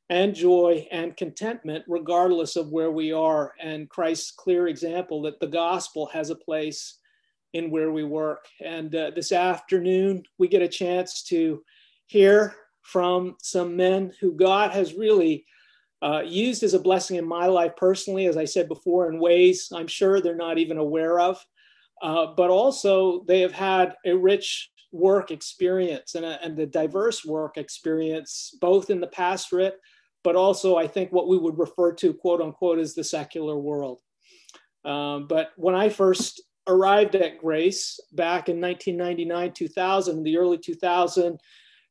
and 0.10 0.36
joy 0.36 0.88
and 0.92 1.18
contentment, 1.18 1.84
regardless 1.88 2.56
of 2.56 2.70
where 2.70 2.92
we 2.92 3.12
are. 3.12 3.54
And 3.60 3.90
Christ's 3.90 4.30
clear 4.30 4.68
example 4.68 5.24
that 5.24 5.40
the 5.40 5.48
gospel 5.48 6.06
has 6.14 6.30
a 6.30 6.36
place 6.36 7.00
in 7.56 7.72
where 7.72 7.92
we 7.92 8.04
work. 8.04 8.48
And 8.62 8.94
uh, 8.94 9.12
this 9.16 9.32
afternoon, 9.32 10.24
we 10.38 10.50
get 10.50 10.62
a 10.62 10.68
chance 10.68 11.24
to 11.30 11.64
hear 12.06 12.54
from 12.82 13.38
some 13.42 13.78
men 13.78 14.12
who 14.20 14.34
God 14.34 14.72
has 14.72 14.94
really 14.94 15.46
uh, 16.02 16.22
used 16.26 16.64
as 16.64 16.74
a 16.74 16.80
blessing 16.80 17.16
in 17.16 17.26
my 17.26 17.46
life 17.46 17.72
personally, 17.78 18.26
as 18.26 18.36
I 18.36 18.44
said 18.44 18.68
before, 18.68 19.10
in 19.10 19.20
ways 19.20 19.70
I'm 19.74 19.88
sure 19.88 20.20
they're 20.20 20.36
not 20.36 20.58
even 20.58 20.78
aware 20.78 21.18
of. 21.18 21.44
Uh, 22.02 22.28
but 22.36 22.50
also, 22.50 23.24
they 23.26 23.40
have 23.40 23.54
had 23.54 23.96
a 24.06 24.14
rich 24.14 24.70
work 24.92 25.32
experience 25.32 26.16
and 26.16 26.26
a, 26.26 26.44
and 26.44 26.60
a 26.60 26.66
diverse 26.66 27.24
work 27.24 27.56
experience, 27.56 28.52
both 28.60 28.90
in 28.90 29.00
the 29.00 29.08
pastorate, 29.08 29.80
but 30.26 30.36
also, 30.36 30.76
I 30.76 30.88
think, 30.88 31.14
what 31.14 31.30
we 31.30 31.38
would 31.38 31.58
refer 31.58 31.94
to, 31.94 32.14
quote 32.14 32.42
unquote, 32.42 32.80
as 32.80 32.94
the 32.94 33.04
secular 33.04 33.58
world. 33.58 34.02
Um, 34.84 35.28
but 35.28 35.52
when 35.56 35.74
I 35.74 35.88
first 35.88 36.44
arrived 36.68 37.16
at 37.16 37.38
Grace 37.38 38.00
back 38.14 38.50
in 38.50 38.60
1999, 38.60 39.54
2000, 39.54 40.24
the 40.24 40.38
early 40.38 40.58
2000, 40.58 41.40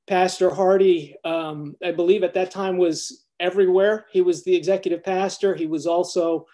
Pastor 0.06 0.50
Hardy, 0.50 1.16
um, 1.24 1.76
I 1.82 1.92
believe 1.92 2.24
at 2.24 2.34
that 2.34 2.50
time 2.50 2.76
was 2.76 3.24
everywhere. 3.40 4.06
He 4.12 4.20
was 4.20 4.44
the 4.44 4.54
executive 4.54 5.02
pastor. 5.02 5.54
He 5.54 5.66
was 5.66 5.86
also 5.86 6.46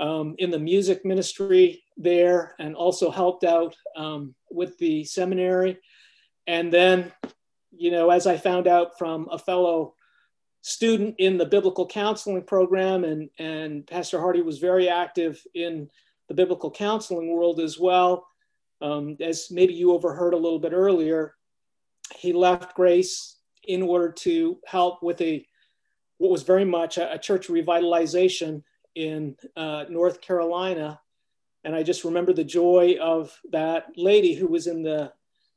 um, 0.00 0.34
in 0.38 0.50
the 0.50 0.58
music 0.58 1.04
ministry 1.04 1.84
there 1.96 2.54
and 2.58 2.74
also 2.74 3.10
helped 3.10 3.44
out 3.44 3.76
um, 3.96 4.34
with 4.50 4.76
the 4.78 5.04
seminary. 5.04 5.78
And 6.46 6.72
then, 6.72 7.12
you 7.70 7.90
know, 7.90 8.10
as 8.10 8.26
I 8.26 8.36
found 8.36 8.66
out 8.66 8.98
from 8.98 9.28
a 9.30 9.38
fellow 9.38 9.94
student 10.62 11.14
in 11.18 11.38
the 11.38 11.46
biblical 11.46 11.86
counseling 11.86 12.42
program, 12.42 13.04
and, 13.04 13.30
and 13.38 13.86
Pastor 13.86 14.18
Hardy 14.20 14.42
was 14.42 14.58
very 14.58 14.88
active 14.88 15.40
in 15.54 15.88
the 16.28 16.34
biblical 16.34 16.70
counseling 16.70 17.32
world 17.32 17.60
as 17.60 17.78
well. 17.78 18.26
Um, 18.80 19.16
as 19.20 19.48
maybe 19.50 19.74
you 19.74 19.92
overheard 19.92 20.34
a 20.34 20.38
little 20.38 20.58
bit 20.58 20.72
earlier, 20.72 21.34
he 22.16 22.32
left 22.32 22.74
Grace 22.74 23.36
in 23.64 23.82
order 23.82 24.12
to 24.12 24.58
help 24.66 25.02
with 25.02 25.20
a 25.20 25.46
what 26.18 26.30
was 26.30 26.42
very 26.42 26.64
much 26.64 26.98
a, 26.98 27.12
a 27.12 27.18
church 27.18 27.48
revitalization 27.48 28.62
in 28.94 29.36
uh, 29.56 29.84
North 29.90 30.20
Carolina. 30.20 31.00
And 31.64 31.74
I 31.74 31.82
just 31.82 32.04
remember 32.04 32.32
the 32.32 32.44
joy 32.44 32.96
of 33.00 33.36
that 33.52 33.86
lady 33.96 34.34
who 34.34 34.46
was 34.46 34.66
in 34.66 34.82
the 34.82 35.12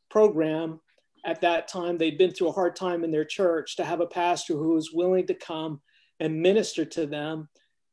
program 0.09 0.81
at 1.25 1.41
that 1.41 1.67
time. 1.67 1.97
They'd 1.97 2.17
been 2.17 2.31
through 2.31 2.49
a 2.49 2.53
hard 2.53 2.75
time 2.75 3.03
in 3.03 3.11
their 3.11 3.25
church 3.25 3.75
to 3.77 3.85
have 3.85 4.01
a 4.01 4.07
pastor 4.07 4.53
who 4.53 4.73
was 4.73 4.91
willing 4.91 5.27
to 5.27 5.33
come 5.33 5.81
and 6.19 6.41
minister 6.41 6.83
to 6.83 7.05
them 7.05 7.47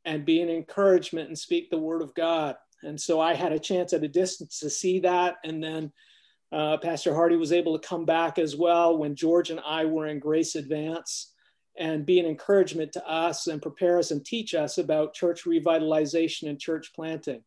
and 0.05 0.25
be 0.25 0.41
an 0.41 0.49
encouragement 0.49 1.29
and 1.29 1.39
speak 1.39 1.71
the 1.71 1.79
word 1.79 2.03
of 2.03 2.15
God. 2.15 2.57
And 2.83 3.01
so 3.01 3.21
I 3.21 3.35
had 3.35 3.53
a 3.53 3.59
chance 3.59 3.93
at 3.93 4.05
a 4.05 4.09
distance 4.09 4.61
to 4.61 4.71
see 4.71 5.01
that. 5.01 5.37
And 5.45 5.63
then 5.63 5.93
uh, 6.53 6.77
Pastor 6.79 7.15
Hardy 7.15 7.37
was 7.37 7.53
able 7.53 7.79
to 7.79 7.89
come 7.89 8.05
back 8.05 8.39
as 8.39 8.57
well 8.57 8.97
when 8.97 9.17
George 9.17 9.51
and 9.51 9.61
I 9.61 9.85
were 9.85 10.07
in 10.07 10.19
Grace 10.19 10.55
Advance 10.55 11.33
and 11.79 12.07
be 12.07 12.19
an 12.21 12.27
encouragement 12.27 12.93
to 12.93 13.07
us 13.07 13.49
and 13.49 13.61
prepare 13.61 13.99
us 13.99 14.11
and 14.11 14.25
teach 14.25 14.55
us 14.55 14.79
about 14.79 15.15
church 15.15 15.45
revitalization 15.45 16.49
and 16.49 16.59
church 16.59 16.93
planting. 16.95 17.43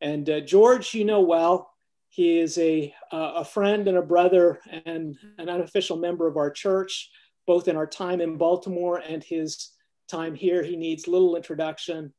And 0.00 0.28
uh, 0.28 0.40
George, 0.40 0.94
you 0.94 1.04
know 1.04 1.20
well, 1.20 1.70
he 2.08 2.38
is 2.38 2.58
a, 2.58 2.92
uh, 3.12 3.32
a 3.36 3.44
friend 3.44 3.86
and 3.86 3.98
a 3.98 4.02
brother 4.02 4.60
and 4.84 5.16
an 5.38 5.48
unofficial 5.48 5.96
member 5.96 6.26
of 6.26 6.36
our 6.36 6.50
church, 6.50 7.10
both 7.46 7.68
in 7.68 7.76
our 7.76 7.86
time 7.86 8.20
in 8.20 8.36
Baltimore 8.36 8.98
and 8.98 9.22
his 9.22 9.70
time 10.08 10.34
here. 10.34 10.62
He 10.62 10.76
needs 10.76 11.06
little 11.06 11.36
introduction. 11.36 12.12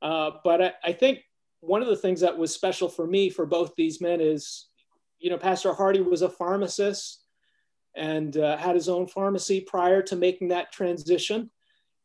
Uh, 0.00 0.30
but 0.42 0.62
I, 0.62 0.72
I 0.84 0.92
think 0.92 1.18
one 1.60 1.82
of 1.82 1.88
the 1.88 1.96
things 1.96 2.20
that 2.20 2.36
was 2.36 2.54
special 2.54 2.88
for 2.88 3.06
me 3.06 3.30
for 3.30 3.46
both 3.46 3.74
these 3.76 4.00
men 4.00 4.20
is, 4.20 4.68
you 5.18 5.30
know, 5.30 5.38
Pastor 5.38 5.72
Hardy 5.72 6.00
was 6.00 6.22
a 6.22 6.28
pharmacist 6.28 7.24
and 7.96 8.36
uh, 8.36 8.56
had 8.56 8.74
his 8.74 8.88
own 8.88 9.06
pharmacy 9.06 9.60
prior 9.60 10.02
to 10.02 10.16
making 10.16 10.48
that 10.48 10.70
transition 10.72 11.50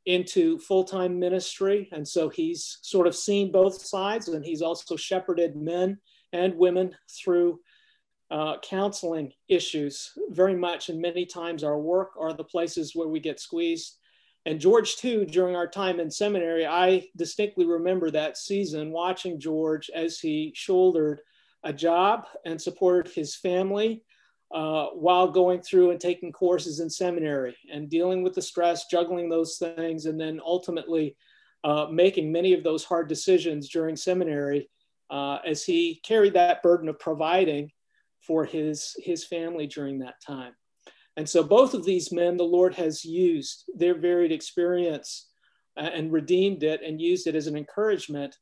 into 0.05 0.57
full-time 0.59 1.19
ministry. 1.19 1.89
And 1.91 2.07
so 2.07 2.29
he's 2.29 2.79
sort 2.81 3.07
of 3.07 3.15
seen 3.15 3.51
both 3.51 3.81
sides 3.85 4.27
and 4.29 4.43
he's 4.43 4.61
also 4.61 4.95
shepherded 4.95 5.55
men 5.55 5.99
and 6.33 6.55
women 6.55 6.95
through 7.09 7.59
uh, 8.31 8.55
counseling 8.63 9.33
issues 9.49 10.11
very 10.29 10.55
much. 10.55 10.89
And 10.89 11.01
many 11.01 11.25
times 11.25 11.63
our 11.63 11.77
work 11.77 12.11
are 12.17 12.33
the 12.33 12.43
places 12.45 12.95
where 12.95 13.09
we 13.09 13.19
get 13.19 13.39
squeezed 13.39 13.97
and 14.45 14.59
george 14.59 14.95
too 14.95 15.25
during 15.25 15.55
our 15.55 15.67
time 15.67 15.99
in 15.99 16.09
seminary 16.09 16.65
i 16.65 17.07
distinctly 17.15 17.65
remember 17.65 18.09
that 18.09 18.37
season 18.37 18.91
watching 18.91 19.39
george 19.39 19.89
as 19.93 20.19
he 20.19 20.51
shouldered 20.55 21.21
a 21.63 21.73
job 21.73 22.25
and 22.45 22.61
supported 22.61 23.11
his 23.13 23.35
family 23.35 24.03
uh, 24.53 24.87
while 24.87 25.31
going 25.31 25.61
through 25.61 25.91
and 25.91 25.99
taking 25.99 26.31
courses 26.31 26.79
in 26.79 26.89
seminary 26.89 27.55
and 27.71 27.89
dealing 27.89 28.21
with 28.21 28.33
the 28.33 28.41
stress, 28.41 28.87
juggling 28.87 29.29
those 29.29 29.57
things, 29.57 30.05
and 30.05 30.19
then 30.19 30.41
ultimately 30.43 31.15
uh, 31.63 31.87
making 31.89 32.31
many 32.31 32.53
of 32.53 32.63
those 32.63 32.83
hard 32.83 33.07
decisions 33.07 33.69
during 33.69 33.95
seminary 33.95 34.69
uh, 35.09 35.37
as 35.45 35.63
he 35.63 36.01
carried 36.03 36.33
that 36.33 36.61
burden 36.63 36.89
of 36.89 36.99
providing 36.99 37.69
for 38.19 38.43
his, 38.43 38.95
his 38.99 39.23
family 39.23 39.67
during 39.67 39.99
that 39.99 40.15
time. 40.25 40.53
And 41.17 41.27
so, 41.27 41.43
both 41.43 41.73
of 41.73 41.83
these 41.83 42.11
men, 42.11 42.37
the 42.37 42.43
Lord 42.43 42.73
has 42.75 43.03
used 43.03 43.65
their 43.75 43.95
varied 43.95 44.31
experience 44.31 45.27
uh, 45.77 45.89
and 45.93 46.11
redeemed 46.11 46.63
it 46.63 46.81
and 46.83 47.01
used 47.01 47.27
it 47.27 47.35
as 47.35 47.47
an 47.47 47.57
encouragement 47.57 48.37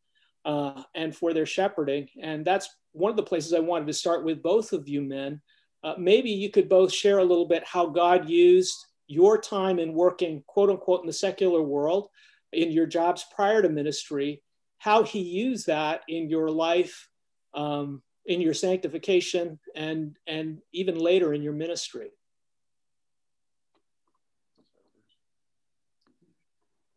uh, 0.45 0.83
and 0.95 1.15
for 1.15 1.33
their 1.33 1.45
shepherding. 1.45 2.07
And 2.21 2.45
that's 2.45 2.69
one 2.91 3.09
of 3.09 3.17
the 3.17 3.23
places 3.23 3.53
I 3.53 3.59
wanted 3.59 3.87
to 3.87 3.93
start 3.93 4.23
with 4.23 4.43
both 4.43 4.71
of 4.71 4.87
you 4.87 5.01
men 5.01 5.41
uh, 5.83 5.93
maybe 5.97 6.29
you 6.29 6.49
could 6.49 6.67
both 6.67 6.91
share 6.91 7.19
a 7.19 7.23
little 7.25 7.45
bit 7.45 7.63
how 7.65 7.87
God 7.87 8.29
used 8.29 8.75
your 9.07 9.39
time 9.39 9.79
in 9.79 9.93
working, 9.93 10.43
quote 10.47 10.69
unquote, 10.69 11.01
in 11.01 11.07
the 11.07 11.13
secular 11.13 11.61
world, 11.61 12.09
in 12.51 12.71
your 12.71 12.85
jobs 12.85 13.25
prior 13.33 13.61
to 13.61 13.69
ministry, 13.69 14.43
how 14.77 15.03
He 15.03 15.19
used 15.19 15.67
that 15.67 16.01
in 16.07 16.29
your 16.29 16.49
life, 16.49 17.09
um, 17.53 18.01
in 18.25 18.41
your 18.41 18.53
sanctification, 18.53 19.59
and 19.75 20.17
and 20.27 20.59
even 20.73 20.97
later 20.97 21.33
in 21.33 21.41
your 21.41 21.53
ministry. 21.53 22.09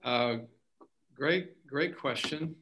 Uh, 0.05 0.39
great, 1.15 1.67
great 1.67 1.97
question. 1.97 2.55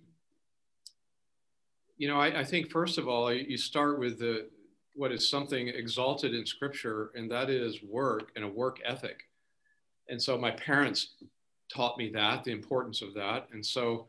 You 1.96 2.08
know, 2.08 2.20
I, 2.20 2.40
I, 2.40 2.44
think 2.44 2.70
first 2.70 2.98
of 2.98 3.08
all, 3.08 3.32
you 3.32 3.56
start 3.56 3.98
with 3.98 4.18
the 4.18 4.48
what 4.94 5.12
is 5.12 5.28
something 5.28 5.68
exalted 5.68 6.34
in 6.34 6.44
scripture, 6.44 7.10
and 7.14 7.30
that 7.30 7.48
is 7.48 7.82
work 7.82 8.32
and 8.36 8.44
a 8.44 8.48
work 8.48 8.80
ethic. 8.84 9.22
And 10.08 10.20
so 10.20 10.36
my 10.36 10.50
parents 10.50 11.14
taught 11.72 11.96
me 11.96 12.10
that, 12.10 12.44
the 12.44 12.52
importance 12.52 13.00
of 13.00 13.14
that. 13.14 13.48
And 13.52 13.64
so 13.64 14.08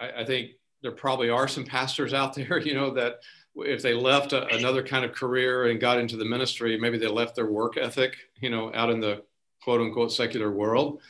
I, 0.00 0.22
I 0.22 0.24
think 0.24 0.52
there 0.82 0.92
probably 0.92 1.28
are 1.28 1.46
some 1.46 1.64
pastors 1.64 2.14
out 2.14 2.34
there, 2.34 2.58
you 2.58 2.74
know, 2.74 2.90
that 2.94 3.20
if 3.56 3.82
they 3.82 3.94
left 3.94 4.32
a, 4.32 4.46
another 4.48 4.82
kind 4.82 5.04
of 5.04 5.12
career 5.12 5.70
and 5.70 5.80
got 5.80 5.98
into 5.98 6.16
the 6.16 6.24
ministry, 6.24 6.78
maybe 6.78 6.98
they 6.98 7.08
left 7.08 7.36
their 7.36 7.50
work 7.50 7.76
ethic, 7.76 8.16
you 8.40 8.50
know, 8.50 8.72
out 8.74 8.90
in 8.90 9.00
the 9.00 9.22
quote 9.62 9.80
unquote 9.80 10.12
secular 10.12 10.50
world. 10.50 11.00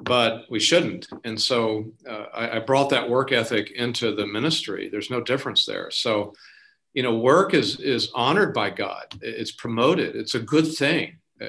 But 0.00 0.44
we 0.50 0.60
shouldn't. 0.60 1.08
And 1.24 1.40
so 1.40 1.86
uh, 2.08 2.26
I, 2.34 2.56
I 2.56 2.58
brought 2.58 2.90
that 2.90 3.08
work 3.08 3.32
ethic 3.32 3.70
into 3.70 4.14
the 4.14 4.26
ministry. 4.26 4.88
There's 4.90 5.10
no 5.10 5.22
difference 5.22 5.64
there. 5.64 5.90
So, 5.90 6.34
you 6.92 7.02
know, 7.02 7.16
work 7.16 7.54
is 7.54 7.80
is 7.80 8.10
honored 8.14 8.52
by 8.52 8.70
God. 8.70 9.06
It's 9.22 9.52
promoted. 9.52 10.14
It's 10.14 10.34
a 10.34 10.40
good 10.40 10.66
thing. 10.66 11.18
Uh, 11.40 11.48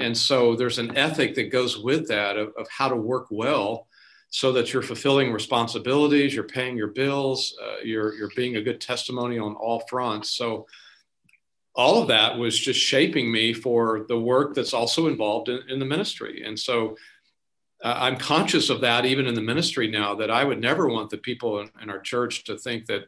and 0.00 0.16
so 0.16 0.54
there's 0.56 0.78
an 0.78 0.96
ethic 0.96 1.34
that 1.34 1.52
goes 1.52 1.78
with 1.78 2.08
that 2.08 2.36
of, 2.36 2.52
of 2.56 2.66
how 2.70 2.88
to 2.88 2.96
work 2.96 3.26
well 3.30 3.86
so 4.30 4.52
that 4.52 4.72
you're 4.72 4.82
fulfilling 4.82 5.32
responsibilities, 5.32 6.34
you're 6.34 6.44
paying 6.44 6.76
your 6.76 6.88
bills, 6.88 7.56
uh, 7.62 7.76
you're, 7.82 8.14
you're 8.14 8.30
being 8.36 8.56
a 8.56 8.62
good 8.62 8.80
testimony 8.80 9.38
on 9.38 9.54
all 9.54 9.80
fronts. 9.88 10.30
So 10.30 10.66
all 11.74 12.02
of 12.02 12.08
that 12.08 12.36
was 12.36 12.58
just 12.58 12.78
shaping 12.78 13.32
me 13.32 13.52
for 13.54 14.04
the 14.08 14.18
work 14.18 14.54
that's 14.54 14.74
also 14.74 15.06
involved 15.06 15.48
in, 15.48 15.60
in 15.68 15.78
the 15.78 15.86
ministry. 15.86 16.42
And 16.44 16.58
so 16.58 16.96
uh, 17.84 17.94
I'm 17.96 18.16
conscious 18.16 18.70
of 18.70 18.80
that 18.80 19.04
even 19.04 19.26
in 19.26 19.34
the 19.34 19.40
ministry 19.40 19.88
now 19.88 20.14
that 20.16 20.30
I 20.30 20.44
would 20.44 20.60
never 20.60 20.88
want 20.88 21.10
the 21.10 21.18
people 21.18 21.60
in, 21.60 21.70
in 21.82 21.90
our 21.90 22.00
church 22.00 22.44
to 22.44 22.58
think 22.58 22.86
that 22.86 23.04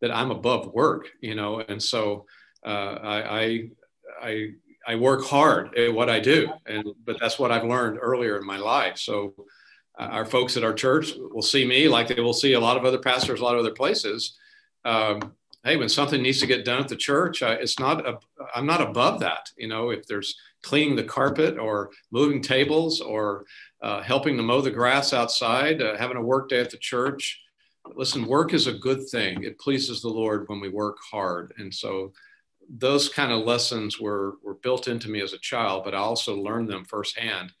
that 0.00 0.10
I'm 0.10 0.32
above 0.32 0.72
work, 0.74 1.08
you 1.20 1.34
know. 1.34 1.60
And 1.60 1.80
so 1.80 2.26
uh, 2.66 2.98
I, 3.02 3.68
I, 4.20 4.50
I 4.86 4.96
work 4.96 5.24
hard 5.24 5.78
at 5.78 5.94
what 5.94 6.10
I 6.10 6.18
do, 6.18 6.52
and 6.66 6.84
but 7.06 7.18
that's 7.20 7.38
what 7.38 7.52
I've 7.52 7.64
learned 7.64 7.98
earlier 8.02 8.36
in 8.36 8.44
my 8.44 8.58
life. 8.58 8.98
So 8.98 9.32
uh, 9.98 10.04
our 10.04 10.24
folks 10.24 10.56
at 10.56 10.64
our 10.64 10.74
church 10.74 11.12
will 11.16 11.42
see 11.42 11.64
me 11.64 11.88
like 11.88 12.08
they 12.08 12.20
will 12.20 12.32
see 12.32 12.54
a 12.54 12.60
lot 12.60 12.76
of 12.76 12.84
other 12.84 12.98
pastors, 12.98 13.40
a 13.40 13.44
lot 13.44 13.54
of 13.54 13.60
other 13.60 13.74
places. 13.74 14.36
Um, 14.84 15.34
hey, 15.64 15.76
when 15.76 15.88
something 15.88 16.20
needs 16.20 16.40
to 16.40 16.46
get 16.46 16.64
done 16.64 16.80
at 16.80 16.88
the 16.88 16.96
church, 16.96 17.40
it's 17.42 17.78
not, 17.78 18.04
a, 18.04 18.18
I'm 18.54 18.66
not 18.66 18.80
above 18.80 19.20
that. 19.20 19.50
You 19.56 19.68
know, 19.68 19.90
if 19.90 20.06
there's 20.06 20.34
cleaning 20.62 20.96
the 20.96 21.04
carpet 21.04 21.58
or 21.58 21.90
moving 22.10 22.42
tables 22.42 23.00
or 23.00 23.44
uh, 23.82 24.00
helping 24.02 24.36
to 24.36 24.42
mow 24.42 24.60
the 24.60 24.70
grass 24.70 25.12
outside, 25.12 25.82
uh, 25.82 25.96
having 25.96 26.16
a 26.16 26.22
work 26.22 26.48
day 26.48 26.60
at 26.60 26.70
the 26.70 26.76
church. 26.76 27.40
Listen, 27.96 28.26
work 28.26 28.54
is 28.54 28.68
a 28.68 28.72
good 28.72 29.08
thing. 29.08 29.42
It 29.42 29.58
pleases 29.58 30.00
the 30.00 30.08
Lord 30.08 30.44
when 30.46 30.60
we 30.60 30.68
work 30.68 30.98
hard. 31.10 31.52
And 31.58 31.74
so 31.74 32.12
those 32.78 33.08
kind 33.08 33.32
of 33.32 33.44
lessons 33.44 34.00
were, 34.00 34.34
were 34.44 34.54
built 34.54 34.86
into 34.86 35.10
me 35.10 35.20
as 35.20 35.32
a 35.32 35.38
child, 35.38 35.82
but 35.84 35.94
I 35.94 35.98
also 35.98 36.36
learned 36.36 36.68
them 36.68 36.84
firsthand 36.84 37.52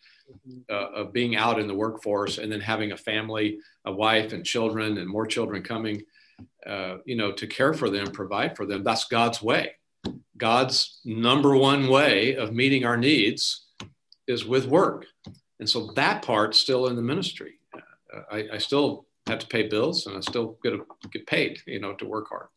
uh, 0.70 0.90
of 0.92 1.12
being 1.12 1.36
out 1.36 1.58
in 1.58 1.66
the 1.66 1.74
workforce 1.74 2.38
and 2.38 2.50
then 2.50 2.60
having 2.60 2.92
a 2.92 2.96
family, 2.96 3.58
a 3.84 3.92
wife 3.92 4.32
and 4.32 4.44
children 4.44 4.98
and 4.98 5.08
more 5.08 5.26
children 5.26 5.62
coming, 5.62 6.02
uh, 6.66 6.98
you 7.04 7.16
know, 7.16 7.32
to 7.32 7.46
care 7.46 7.74
for 7.74 7.90
them, 7.90 8.06
provide 8.06 8.56
for 8.56 8.64
them. 8.64 8.84
That's 8.84 9.04
God's 9.04 9.42
way. 9.42 9.72
God's 10.36 11.00
number 11.04 11.56
one 11.56 11.88
way 11.88 12.36
of 12.36 12.52
meeting 12.52 12.84
our 12.84 12.96
needs 12.96 13.66
is 14.26 14.44
with 14.44 14.66
work. 14.66 15.06
And 15.60 15.68
so 15.68 15.92
that 15.94 16.22
part's 16.22 16.58
still 16.58 16.88
in 16.88 16.96
the 16.96 17.02
ministry. 17.02 17.58
I, 18.30 18.48
I 18.54 18.58
still 18.58 19.06
have 19.26 19.38
to 19.38 19.46
pay 19.46 19.68
bills 19.68 20.06
and 20.06 20.16
I 20.16 20.20
still 20.20 20.58
get, 20.62 20.74
a, 20.74 20.80
get 21.12 21.26
paid, 21.26 21.60
you 21.66 21.80
know, 21.80 21.94
to 21.94 22.04
work 22.04 22.28
hard. 22.28 22.48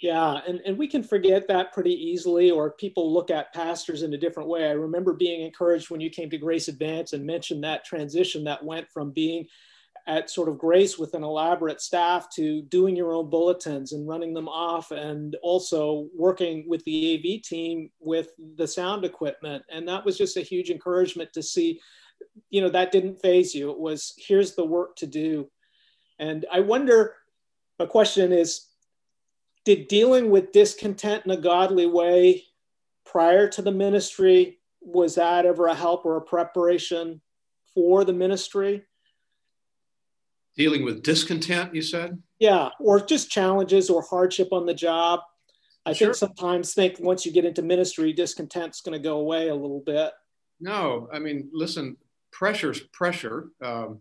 Yeah, 0.00 0.40
and, 0.46 0.60
and 0.64 0.78
we 0.78 0.88
can 0.88 1.02
forget 1.02 1.46
that 1.48 1.74
pretty 1.74 1.92
easily, 1.92 2.50
or 2.50 2.70
people 2.70 3.12
look 3.12 3.30
at 3.30 3.52
pastors 3.52 4.02
in 4.02 4.14
a 4.14 4.18
different 4.18 4.48
way. 4.48 4.66
I 4.66 4.72
remember 4.72 5.12
being 5.12 5.42
encouraged 5.42 5.90
when 5.90 6.00
you 6.00 6.08
came 6.08 6.30
to 6.30 6.38
Grace 6.38 6.68
Advance 6.68 7.12
and 7.12 7.26
mentioned 7.26 7.62
that 7.64 7.84
transition 7.84 8.42
that 8.44 8.64
went 8.64 8.88
from 8.90 9.10
being 9.10 9.46
at 10.06 10.30
sort 10.30 10.48
of 10.48 10.58
Grace 10.58 10.98
with 10.98 11.12
an 11.12 11.22
elaborate 11.22 11.82
staff 11.82 12.30
to 12.34 12.62
doing 12.62 12.96
your 12.96 13.12
own 13.12 13.28
bulletins 13.28 13.92
and 13.92 14.08
running 14.08 14.32
them 14.32 14.48
off, 14.48 14.90
and 14.90 15.36
also 15.42 16.08
working 16.16 16.64
with 16.66 16.82
the 16.84 17.16
AV 17.16 17.42
team 17.42 17.90
with 18.00 18.30
the 18.56 18.66
sound 18.66 19.04
equipment. 19.04 19.62
And 19.70 19.86
that 19.86 20.06
was 20.06 20.16
just 20.16 20.38
a 20.38 20.40
huge 20.40 20.70
encouragement 20.70 21.30
to 21.34 21.42
see, 21.42 21.78
you 22.50 22.60
know, 22.60 22.68
that 22.68 22.92
didn't 22.92 23.22
faze 23.22 23.54
you. 23.54 23.70
It 23.70 23.78
was 23.78 24.14
here's 24.18 24.54
the 24.54 24.64
work 24.64 24.96
to 24.96 25.06
do. 25.06 25.48
And 26.18 26.44
I 26.52 26.60
wonder, 26.60 27.14
my 27.78 27.86
question 27.86 28.32
is, 28.32 28.66
did 29.64 29.88
dealing 29.88 30.30
with 30.30 30.52
discontent 30.52 31.24
in 31.24 31.30
a 31.30 31.36
godly 31.36 31.86
way 31.86 32.44
prior 33.04 33.48
to 33.48 33.62
the 33.62 33.72
ministry 33.72 34.58
was 34.80 35.16
that 35.16 35.46
ever 35.46 35.66
a 35.66 35.74
help 35.74 36.04
or 36.06 36.16
a 36.16 36.22
preparation 36.22 37.20
for 37.74 38.04
the 38.04 38.12
ministry 38.12 38.84
dealing 40.56 40.84
with 40.84 41.02
discontent 41.02 41.74
you 41.74 41.82
said 41.82 42.20
yeah 42.38 42.70
or 42.80 43.00
just 43.00 43.30
challenges 43.30 43.90
or 43.90 44.02
hardship 44.02 44.48
on 44.52 44.66
the 44.66 44.74
job 44.74 45.20
i 45.86 45.92
sure. 45.92 46.08
think 46.08 46.16
sometimes 46.16 46.74
think 46.74 46.96
once 47.00 47.24
you 47.24 47.32
get 47.32 47.44
into 47.44 47.62
ministry 47.62 48.12
discontent's 48.12 48.80
going 48.80 48.96
to 48.96 49.02
go 49.02 49.18
away 49.18 49.48
a 49.48 49.54
little 49.54 49.82
bit 49.84 50.12
no 50.60 51.08
i 51.12 51.18
mean 51.18 51.48
listen 51.52 51.96
pressure's 52.32 52.80
pressure 52.80 53.48
um, 53.62 54.00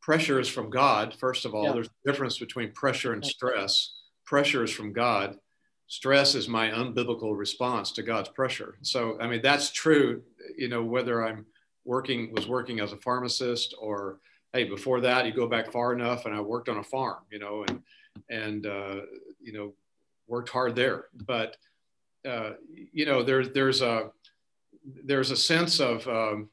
pressure 0.00 0.40
is 0.40 0.48
from 0.48 0.70
god 0.70 1.14
first 1.18 1.44
of 1.44 1.54
all 1.54 1.64
yeah. 1.64 1.72
there's 1.72 1.88
a 1.88 2.10
difference 2.10 2.38
between 2.38 2.72
pressure 2.72 3.12
and 3.12 3.24
stress 3.24 3.98
pressure 4.28 4.62
is 4.62 4.70
from 4.70 4.92
God. 4.92 5.38
Stress 5.86 6.34
is 6.34 6.48
my 6.48 6.68
unbiblical 6.68 7.34
response 7.34 7.92
to 7.92 8.02
God's 8.02 8.28
pressure. 8.28 8.76
So, 8.82 9.18
I 9.22 9.26
mean, 9.26 9.40
that's 9.40 9.70
true, 9.70 10.22
you 10.54 10.68
know, 10.68 10.84
whether 10.84 11.26
I'm 11.26 11.46
working, 11.86 12.30
was 12.34 12.46
working 12.46 12.78
as 12.78 12.92
a 12.92 12.98
pharmacist 12.98 13.74
or, 13.80 14.20
hey, 14.52 14.64
before 14.64 15.00
that, 15.00 15.24
you 15.24 15.32
go 15.32 15.46
back 15.46 15.72
far 15.72 15.94
enough 15.94 16.26
and 16.26 16.34
I 16.34 16.42
worked 16.42 16.68
on 16.68 16.76
a 16.76 16.82
farm, 16.82 17.22
you 17.32 17.38
know, 17.38 17.64
and, 17.66 17.82
and, 18.28 18.66
uh, 18.66 18.96
you 19.40 19.54
know, 19.54 19.72
worked 20.26 20.50
hard 20.50 20.76
there. 20.76 21.06
But, 21.26 21.56
uh, 22.28 22.50
you 22.92 23.06
know, 23.06 23.22
there's, 23.22 23.48
there's 23.52 23.80
a, 23.80 24.10
there's 25.04 25.30
a 25.30 25.36
sense 25.36 25.80
of, 25.80 26.06
um, 26.06 26.50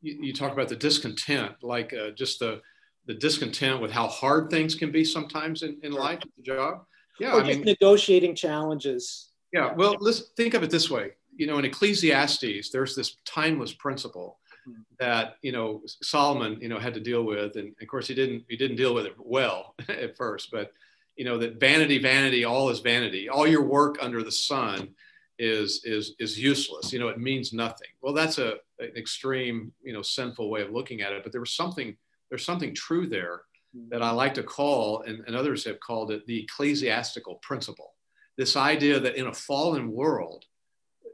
you, 0.00 0.18
you, 0.22 0.32
talk 0.32 0.52
about 0.52 0.68
the 0.68 0.76
discontent, 0.76 1.52
like 1.62 1.92
uh, 1.92 2.10
just 2.10 2.38
the, 2.38 2.60
the 3.06 3.14
discontent 3.14 3.80
with 3.80 3.90
how 3.90 4.06
hard 4.06 4.50
things 4.50 4.74
can 4.74 4.90
be 4.90 5.04
sometimes 5.04 5.62
in, 5.62 5.78
in 5.82 5.92
life 5.92 6.20
at 6.22 6.28
the 6.36 6.42
job. 6.42 6.84
Yeah, 7.18 7.32
or 7.32 7.42
I 7.42 7.46
just 7.46 7.58
mean, 7.58 7.66
negotiating 7.66 8.34
challenges. 8.34 9.30
Yeah, 9.52 9.72
well, 9.74 9.96
let's 10.00 10.30
think 10.36 10.54
of 10.54 10.62
it 10.62 10.70
this 10.70 10.90
way. 10.90 11.12
You 11.34 11.46
know, 11.46 11.58
in 11.58 11.64
Ecclesiastes, 11.64 12.70
there's 12.70 12.94
this 12.94 13.16
timeless 13.24 13.72
principle 13.72 14.38
hmm. 14.64 14.72
that 15.00 15.36
you 15.42 15.52
know 15.52 15.82
Solomon, 16.02 16.58
you 16.60 16.68
know, 16.68 16.78
had 16.78 16.94
to 16.94 17.00
deal 17.00 17.24
with, 17.24 17.56
and 17.56 17.74
of 17.80 17.88
course 17.88 18.06
he 18.06 18.14
didn't 18.14 18.44
he 18.48 18.56
didn't 18.56 18.76
deal 18.76 18.94
with 18.94 19.06
it 19.06 19.14
well 19.18 19.74
at 19.88 20.16
first, 20.16 20.50
but 20.50 20.72
you 21.16 21.24
know 21.24 21.38
that 21.38 21.58
vanity, 21.58 21.98
vanity, 21.98 22.44
all 22.44 22.70
is 22.70 22.80
vanity. 22.80 23.28
All 23.28 23.46
your 23.46 23.64
work 23.64 23.96
under 24.00 24.22
the 24.22 24.32
sun 24.32 24.94
is 25.38 25.82
is 25.84 26.14
is 26.18 26.38
useless. 26.38 26.92
You 26.92 26.98
know, 26.98 27.08
it 27.08 27.18
means 27.18 27.52
nothing. 27.52 27.88
Well, 28.02 28.14
that's 28.14 28.38
a 28.38 28.54
an 28.78 28.92
extreme, 28.96 29.72
you 29.82 29.92
know, 29.92 30.02
sinful 30.02 30.50
way 30.50 30.62
of 30.62 30.70
looking 30.70 31.00
at 31.00 31.12
it. 31.12 31.22
But 31.22 31.32
there 31.32 31.40
was 31.40 31.54
something 31.54 31.96
there's 32.28 32.44
something 32.44 32.74
true 32.74 33.06
there 33.06 33.42
that 33.90 34.02
I 34.02 34.10
like 34.10 34.34
to 34.34 34.42
call, 34.42 35.02
and, 35.02 35.22
and 35.26 35.36
others 35.36 35.64
have 35.64 35.80
called 35.80 36.10
it 36.10 36.26
the 36.26 36.42
ecclesiastical 36.42 37.36
principle. 37.36 37.94
This 38.36 38.56
idea 38.56 38.98
that 39.00 39.16
in 39.16 39.26
a 39.26 39.32
fallen 39.32 39.92
world, 39.92 40.44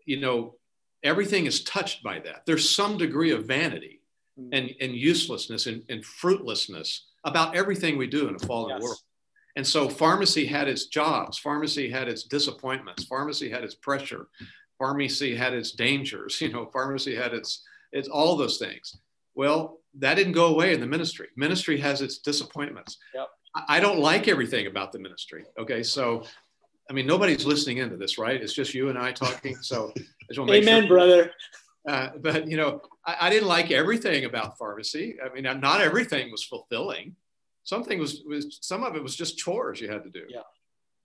you 0.04 0.20
know, 0.20 0.54
everything 1.02 1.46
is 1.46 1.64
touched 1.64 2.02
by 2.02 2.20
that. 2.20 2.42
There's 2.46 2.68
some 2.68 2.96
degree 2.96 3.32
of 3.32 3.46
vanity 3.46 4.02
mm. 4.38 4.48
and, 4.52 4.70
and 4.80 4.94
uselessness 4.94 5.66
and, 5.66 5.82
and 5.88 6.04
fruitlessness 6.04 7.06
about 7.24 7.56
everything 7.56 7.96
we 7.96 8.06
do 8.06 8.28
in 8.28 8.34
a 8.34 8.38
fallen 8.38 8.70
yes. 8.70 8.82
world. 8.82 8.98
And 9.56 9.66
so 9.66 9.88
pharmacy 9.88 10.46
had 10.46 10.68
its 10.68 10.86
jobs, 10.86 11.38
pharmacy 11.38 11.88
had 11.88 12.08
its 12.08 12.24
disappointments, 12.24 13.04
pharmacy 13.04 13.48
had 13.48 13.62
its 13.62 13.74
pressure, 13.74 14.26
pharmacy 14.78 15.34
had 15.34 15.54
its 15.54 15.72
dangers, 15.72 16.40
you 16.40 16.52
know, 16.52 16.66
pharmacy 16.66 17.14
had 17.14 17.32
its, 17.32 17.62
it's 17.92 18.08
all 18.08 18.36
those 18.36 18.58
things. 18.58 18.96
Well, 19.34 19.78
that 19.98 20.14
didn't 20.14 20.32
go 20.32 20.46
away 20.46 20.74
in 20.74 20.80
the 20.80 20.86
ministry. 20.86 21.28
Ministry 21.36 21.78
has 21.78 22.02
its 22.02 22.18
disappointments. 22.18 22.98
Yep. 23.14 23.28
I 23.68 23.78
don't 23.78 24.00
like 24.00 24.26
everything 24.26 24.66
about 24.66 24.90
the 24.90 24.98
ministry. 24.98 25.44
Okay. 25.58 25.84
So, 25.84 26.24
I 26.90 26.92
mean, 26.92 27.06
nobody's 27.06 27.46
listening 27.46 27.78
into 27.78 27.96
this, 27.96 28.18
right? 28.18 28.40
It's 28.40 28.52
just 28.52 28.74
you 28.74 28.88
and 28.88 28.98
I 28.98 29.12
talking. 29.12 29.56
So, 29.62 29.92
I 29.96 30.40
Amen, 30.40 30.82
sure. 30.82 30.88
brother. 30.88 31.32
Uh, 31.88 32.08
but, 32.20 32.48
you 32.48 32.56
know, 32.56 32.80
I, 33.06 33.16
I, 33.22 33.30
didn't 33.30 33.48
like 33.48 33.70
everything 33.70 34.24
about 34.24 34.58
pharmacy. 34.58 35.16
I 35.24 35.32
mean, 35.32 35.44
not 35.60 35.80
everything 35.80 36.30
was 36.32 36.42
fulfilling. 36.42 37.14
Something 37.64 37.98
was, 37.98 38.22
was 38.26 38.58
some 38.60 38.84
of 38.84 38.94
it 38.94 39.02
was 39.02 39.16
just 39.16 39.38
chores 39.38 39.80
you 39.80 39.90
had 39.90 40.04
to 40.04 40.10
do. 40.10 40.24
Yeah. 40.28 40.40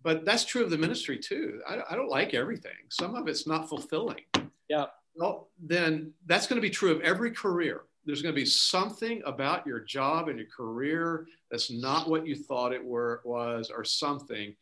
But 0.02 0.24
that's 0.24 0.46
true 0.46 0.64
of 0.64 0.70
the 0.70 0.78
ministry 0.78 1.18
too. 1.18 1.62
I, 1.68 1.80
I 1.90 1.96
don't 1.96 2.10
like 2.10 2.34
everything. 2.34 2.72
Some 2.90 3.16
of 3.16 3.28
it's 3.28 3.48
not 3.48 3.68
fulfilling. 3.68 4.24
Yeah. 4.70 4.86
Well, 5.16 5.50
then 5.60 6.14
that's 6.26 6.48
going 6.48 6.58
to 6.58 6.62
be 6.62 6.70
true 6.70 6.92
of 6.92 7.02
every 7.02 7.32
career 7.32 7.84
there's 8.06 8.22
going 8.24 8.34
to 8.34 8.42
be 8.42 8.46
something 8.46 9.22
about 9.26 9.68
your 9.68 9.80
job 9.82 10.30
and 10.30 10.40
your 10.40 10.48
career 10.48 11.28
that's 11.52 11.70
not 11.70 12.10
what 12.10 12.26
you 12.26 12.36
thought 12.36 12.74
it 12.74 12.84
were, 12.84 13.22
was 13.24 13.70
or 13.70 13.84
something. 13.84 14.56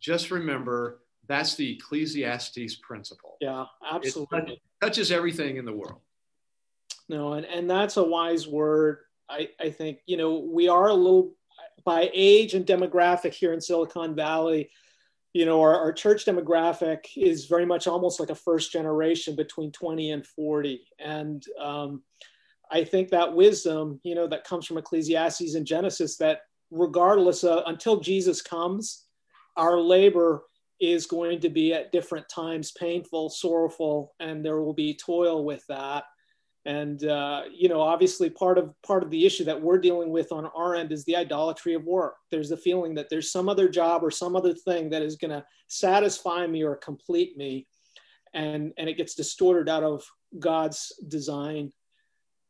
Just 0.00 0.30
remember 0.30 1.00
that's 1.26 1.54
the 1.54 1.72
Ecclesiastes 1.72 2.76
principle. 2.76 3.36
Yeah, 3.42 3.64
absolutely. 3.90 4.54
It 4.54 4.60
touches 4.80 5.12
everything 5.12 5.56
in 5.56 5.66
the 5.66 5.72
world. 5.72 6.00
No, 7.08 7.34
and, 7.34 7.44
and 7.44 7.68
that's 7.68 7.98
a 7.98 8.02
wise 8.02 8.46
word. 8.46 9.00
I, 9.28 9.50
I 9.60 9.68
think, 9.68 9.98
you 10.06 10.16
know, 10.16 10.38
we 10.38 10.68
are 10.68 10.88
a 10.88 10.94
little, 10.94 11.34
by 11.84 12.10
age 12.12 12.54
and 12.54 12.66
demographic 12.66 13.34
here 13.34 13.52
in 13.52 13.60
Silicon 13.60 14.14
Valley, 14.14 14.70
you 15.34 15.44
know, 15.44 15.60
our, 15.60 15.76
our 15.76 15.92
church 15.92 16.24
demographic 16.24 17.06
is 17.16 17.46
very 17.46 17.66
much 17.66 17.86
almost 17.86 18.20
like 18.20 18.30
a 18.30 18.34
first 18.34 18.72
generation 18.72 19.34
between 19.34 19.72
20 19.72 20.12
and 20.12 20.26
40. 20.26 20.86
And 21.00 21.44
um, 21.60 22.02
I 22.70 22.84
think 22.84 23.10
that 23.10 23.34
wisdom, 23.34 24.00
you 24.04 24.14
know, 24.14 24.28
that 24.28 24.44
comes 24.44 24.64
from 24.64 24.78
Ecclesiastes 24.78 25.54
and 25.54 25.66
Genesis, 25.66 26.16
that 26.18 26.42
regardless 26.70 27.42
of, 27.42 27.64
until 27.66 27.98
Jesus 27.98 28.40
comes, 28.40 29.06
our 29.56 29.78
labor 29.78 30.44
is 30.80 31.06
going 31.06 31.40
to 31.40 31.48
be 31.48 31.74
at 31.74 31.92
different 31.92 32.28
times 32.28 32.72
painful, 32.72 33.28
sorrowful, 33.28 34.14
and 34.20 34.44
there 34.44 34.60
will 34.60 34.72
be 34.72 34.94
toil 34.94 35.44
with 35.44 35.64
that 35.68 36.04
and 36.66 37.04
uh, 37.04 37.42
you 37.52 37.68
know 37.68 37.80
obviously 37.80 38.30
part 38.30 38.58
of 38.58 38.72
part 38.82 39.02
of 39.02 39.10
the 39.10 39.26
issue 39.26 39.44
that 39.44 39.60
we're 39.60 39.78
dealing 39.78 40.10
with 40.10 40.32
on 40.32 40.46
our 40.46 40.74
end 40.74 40.92
is 40.92 41.04
the 41.04 41.16
idolatry 41.16 41.74
of 41.74 41.84
work 41.84 42.16
there's 42.30 42.48
the 42.48 42.56
feeling 42.56 42.94
that 42.94 43.10
there's 43.10 43.30
some 43.30 43.48
other 43.48 43.68
job 43.68 44.02
or 44.02 44.10
some 44.10 44.34
other 44.34 44.54
thing 44.54 44.88
that 44.88 45.02
is 45.02 45.16
going 45.16 45.30
to 45.30 45.44
satisfy 45.68 46.46
me 46.46 46.62
or 46.62 46.76
complete 46.76 47.36
me 47.36 47.66
and 48.32 48.72
and 48.78 48.88
it 48.88 48.96
gets 48.96 49.14
distorted 49.14 49.68
out 49.68 49.82
of 49.82 50.02
god's 50.38 50.92
design 51.08 51.70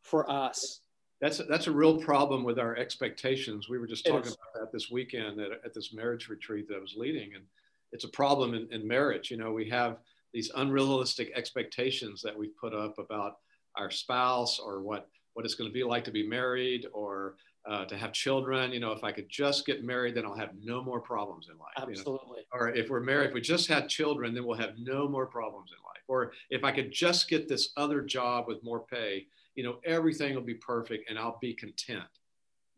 for 0.05 0.31
us. 0.31 0.81
That's 1.21 1.41
a, 1.41 1.45
that's 1.45 1.67
a 1.67 1.73
real 1.73 1.97
problem 1.97 2.45
with 2.45 2.59
our 2.59 2.77
expectations. 2.77 3.69
We 3.69 3.79
were 3.79 3.87
just 3.87 4.05
talking 4.05 4.33
about 4.33 4.61
that 4.61 4.73
this 4.73 4.91
weekend 4.91 5.41
at, 5.41 5.53
at 5.65 5.73
this 5.73 5.95
marriage 5.95 6.29
retreat 6.29 6.69
that 6.69 6.77
i 6.77 6.81
was 6.81 6.95
leading 6.97 7.35
and 7.35 7.45
it's 7.93 8.05
a 8.05 8.09
problem 8.09 8.55
in, 8.55 8.69
in 8.71 8.87
marriage. 8.87 9.31
You 9.31 9.39
know 9.39 9.53
we 9.53 9.69
have 9.71 9.99
these 10.33 10.51
unrealistic 10.57 11.33
expectations 11.35 12.21
that 12.23 12.37
we've 12.37 12.57
put 12.57 12.75
up 12.75 12.99
about 12.99 13.37
our 13.77 13.91
spouse 13.91 14.59
or 14.59 14.81
what 14.81 15.09
what 15.35 15.45
it's 15.45 15.55
going 15.55 15.69
to 15.69 15.75
be 15.75 15.85
like 15.85 16.05
to 16.05 16.13
be 16.13 16.27
married 16.27 16.87
or 16.93 17.35
uh, 17.67 17.85
to 17.87 17.97
have 17.97 18.13
children. 18.13 18.73
You 18.73 18.81
know, 18.81 18.93
if 18.93 19.05
I 19.05 19.13
could 19.13 19.29
just 19.29 19.67
get 19.67 19.85
married, 19.85 20.15
then 20.15 20.25
I'll 20.25 20.37
have 20.37 20.53
no 20.63 20.83
more 20.83 21.01
problems 21.01 21.49
in 21.51 21.59
life. 21.59 21.73
Absolutely. 21.77 22.43
You 22.53 22.59
know? 22.59 22.67
Or 22.67 22.69
if 22.71 22.89
we're 22.89 23.01
married, 23.01 23.29
if 23.29 23.35
we 23.35 23.41
just 23.41 23.69
had 23.69 23.89
children, 23.89 24.35
then 24.35 24.47
we'll 24.47 24.59
have 24.59 24.75
no 24.79 25.09
more 25.09 25.27
problems 25.27 25.71
in 25.77 25.83
life. 25.83 26.03
Or 26.07 26.33
if 26.51 26.63
I 26.63 26.73
could 26.73 26.93
just 26.93 27.29
get 27.29 27.49
this 27.49 27.71
other 27.77 28.03
job 28.03 28.47
with 28.47 28.63
more 28.63 28.81
pay, 28.81 29.27
you 29.55 29.65
know, 29.65 29.79
everything 29.85 30.35
will 30.35 30.43
be 30.43 30.55
perfect 30.55 31.09
and 31.09 31.19
I'll 31.19 31.39
be 31.41 31.55
content. 31.55 32.05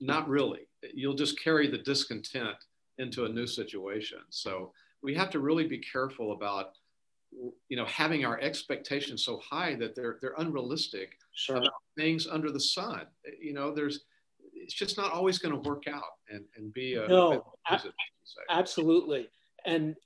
Not 0.01 0.29
really. 0.29 0.69
You'll 0.95 1.15
just 1.15 1.41
carry 1.41 1.69
the 1.69 1.79
discontent 1.79 2.57
into 2.99 3.25
a 3.25 3.29
new 3.29 3.47
situation. 3.47 4.19
So 4.31 4.73
we 5.03 5.15
have 5.15 5.31
to 5.31 5.41
really 5.41 5.67
be 5.67 5.79
careful 5.79 6.33
about 6.33 6.73
you 7.69 7.77
know 7.77 7.85
having 7.87 8.25
our 8.25 8.41
expectations 8.41 9.25
so 9.25 9.39
high 9.39 9.75
that 9.75 9.95
they're 9.95 10.19
they're 10.21 10.35
unrealistic 10.39 11.19
sure. 11.35 11.57
about 11.57 11.73
things 11.97 12.27
under 12.27 12.51
the 12.51 12.61
sun. 12.61 13.03
You 13.41 13.55
know 13.55 13.75
there's 13.75 14.05
it's 14.55 14.75
just 14.75 14.97
not 14.97 15.13
always 15.13 15.39
going 15.39 15.55
to 15.55 15.69
work 15.69 15.85
out 15.89 16.03
and 16.31 16.45
and 16.57 16.73
be 16.73 16.95
a 16.95 17.07
no 17.07 17.55
a, 17.69 17.79
absolutely. 18.51 19.29
And 19.65 19.97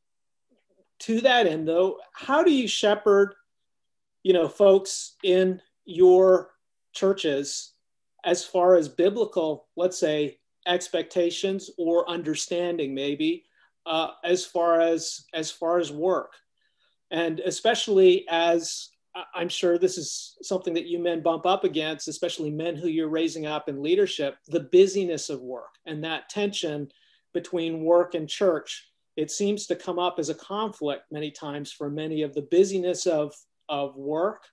to 1.01 1.21
that 1.23 1.47
end 1.47 1.67
though 1.67 1.99
how 2.13 2.43
do 2.43 2.53
you 2.53 2.69
shepherd 2.69 3.35
you 4.23 4.33
know 4.33 4.49
folks 4.49 5.17
in 5.25 5.61
your 5.85 6.51
churches 6.93 7.73
as 8.25 8.45
far 8.45 8.77
as 8.77 8.89
biblical 8.89 9.67
let's 9.77 9.99
say 9.99 10.39
expectations 10.67 11.71
or 11.79 12.09
understanding 12.09 12.95
maybe 12.95 13.45
uh, 13.87 14.11
as 14.25 14.45
far 14.45 14.81
as 14.81 15.25
as 15.33 15.51
far 15.51 15.79
as 15.79 15.91
work 15.91 16.35
and 17.11 17.41
especially 17.41 18.27
as 18.29 18.91
I'm 19.35 19.49
sure 19.49 19.77
this 19.77 19.99
is 19.99 20.37
something 20.43 20.73
that 20.75 20.87
you 20.87 20.99
men 20.99 21.23
bump 21.23 21.45
up 21.45 21.65
against, 21.65 22.07
especially 22.07 22.51
men 22.51 22.77
who 22.77 22.89
you're 22.89 23.09
raising 23.09 23.47
up 23.47 23.69
in 23.69 23.83
leadership, 23.83 24.37
the 24.47 24.69
busyness 24.73 25.31
of 25.31 25.41
work 25.41 25.75
and 25.85 26.05
that 26.05 26.29
tension 26.29 26.89
between 27.35 27.85
work 27.85 28.15
and 28.15 28.29
church. 28.29 28.87
It 29.17 29.31
seems 29.31 29.67
to 29.67 29.77
come 29.77 29.99
up 29.99 30.17
as 30.19 30.29
a 30.29 30.35
conflict 30.35 31.05
many 31.11 31.31
times 31.33 31.73
for 31.73 31.91
many 31.91 32.23
of 32.23 32.35
the 32.35 32.43
busyness 32.43 33.07
of, 33.07 33.35
of 33.69 33.97
work 33.97 34.45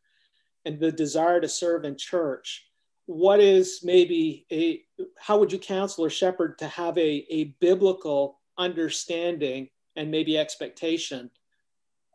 and 0.66 0.80
the 0.80 0.92
desire 0.92 1.40
to 1.40 1.48
serve 1.48 1.86
in 1.86 1.96
church. 1.96 2.66
What 3.06 3.40
is 3.40 3.82
maybe 3.84 4.46
a, 4.52 4.82
how 5.20 5.38
would 5.38 5.52
you 5.52 5.60
counsel 5.60 6.04
or 6.04 6.10
shepherd 6.10 6.58
to 6.60 6.68
have 6.68 6.98
a, 6.98 7.26
a 7.30 7.56
biblical 7.62 8.40
understanding 8.58 9.70
and 9.96 10.10
maybe 10.10 10.38
expectation 10.38 11.30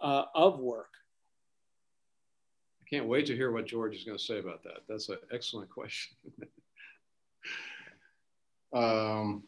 uh, 0.02 0.24
of 0.34 0.58
work? 0.58 0.90
I 2.80 2.84
can't 2.90 3.06
wait 3.06 3.26
to 3.26 3.36
hear 3.36 3.52
what 3.52 3.66
George 3.66 3.96
is 3.96 4.04
going 4.04 4.18
to 4.18 4.22
say 4.22 4.38
about 4.38 4.62
that. 4.64 4.80
That's 4.88 5.08
an 5.08 5.18
excellent 5.32 5.70
question. 5.70 6.16
um, 8.74 9.44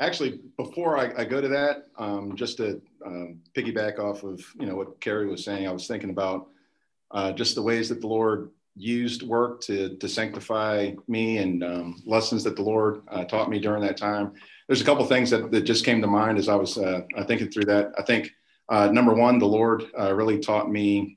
actually, 0.00 0.40
before 0.56 0.98
I, 0.98 1.12
I, 1.16 1.24
go 1.24 1.40
to 1.40 1.48
that, 1.48 1.86
um, 1.98 2.36
just 2.36 2.58
to 2.58 2.82
um, 3.06 3.40
piggyback 3.54 3.98
off 3.98 4.24
of 4.24 4.44
you 4.58 4.66
know 4.66 4.76
what 4.76 5.00
Carey 5.00 5.26
was 5.26 5.44
saying, 5.44 5.66
I 5.66 5.72
was 5.72 5.86
thinking 5.86 6.10
about 6.10 6.48
uh, 7.10 7.32
just 7.32 7.54
the 7.54 7.62
ways 7.62 7.88
that 7.88 8.00
the 8.00 8.06
Lord 8.06 8.50
used 8.76 9.22
work 9.22 9.60
to 9.62 9.96
to 9.96 10.08
sanctify 10.08 10.92
me 11.08 11.38
and 11.38 11.64
um, 11.64 12.02
lessons 12.06 12.44
that 12.44 12.56
the 12.56 12.62
Lord 12.62 13.02
uh, 13.08 13.24
taught 13.24 13.50
me 13.50 13.58
during 13.58 13.82
that 13.82 13.96
time. 13.96 14.32
There's 14.66 14.82
a 14.82 14.84
couple 14.84 15.04
things 15.06 15.30
that, 15.30 15.50
that 15.50 15.62
just 15.62 15.84
came 15.84 16.02
to 16.02 16.06
mind 16.06 16.36
as 16.36 16.48
I 16.48 16.54
was 16.54 16.76
uh, 16.76 17.00
thinking 17.26 17.50
through 17.50 17.64
that. 17.64 17.92
I 17.98 18.02
think 18.02 18.32
uh, 18.68 18.88
number 18.88 19.14
one, 19.14 19.38
the 19.38 19.46
Lord 19.46 19.84
uh, 19.98 20.14
really 20.14 20.38
taught 20.38 20.70
me 20.70 21.16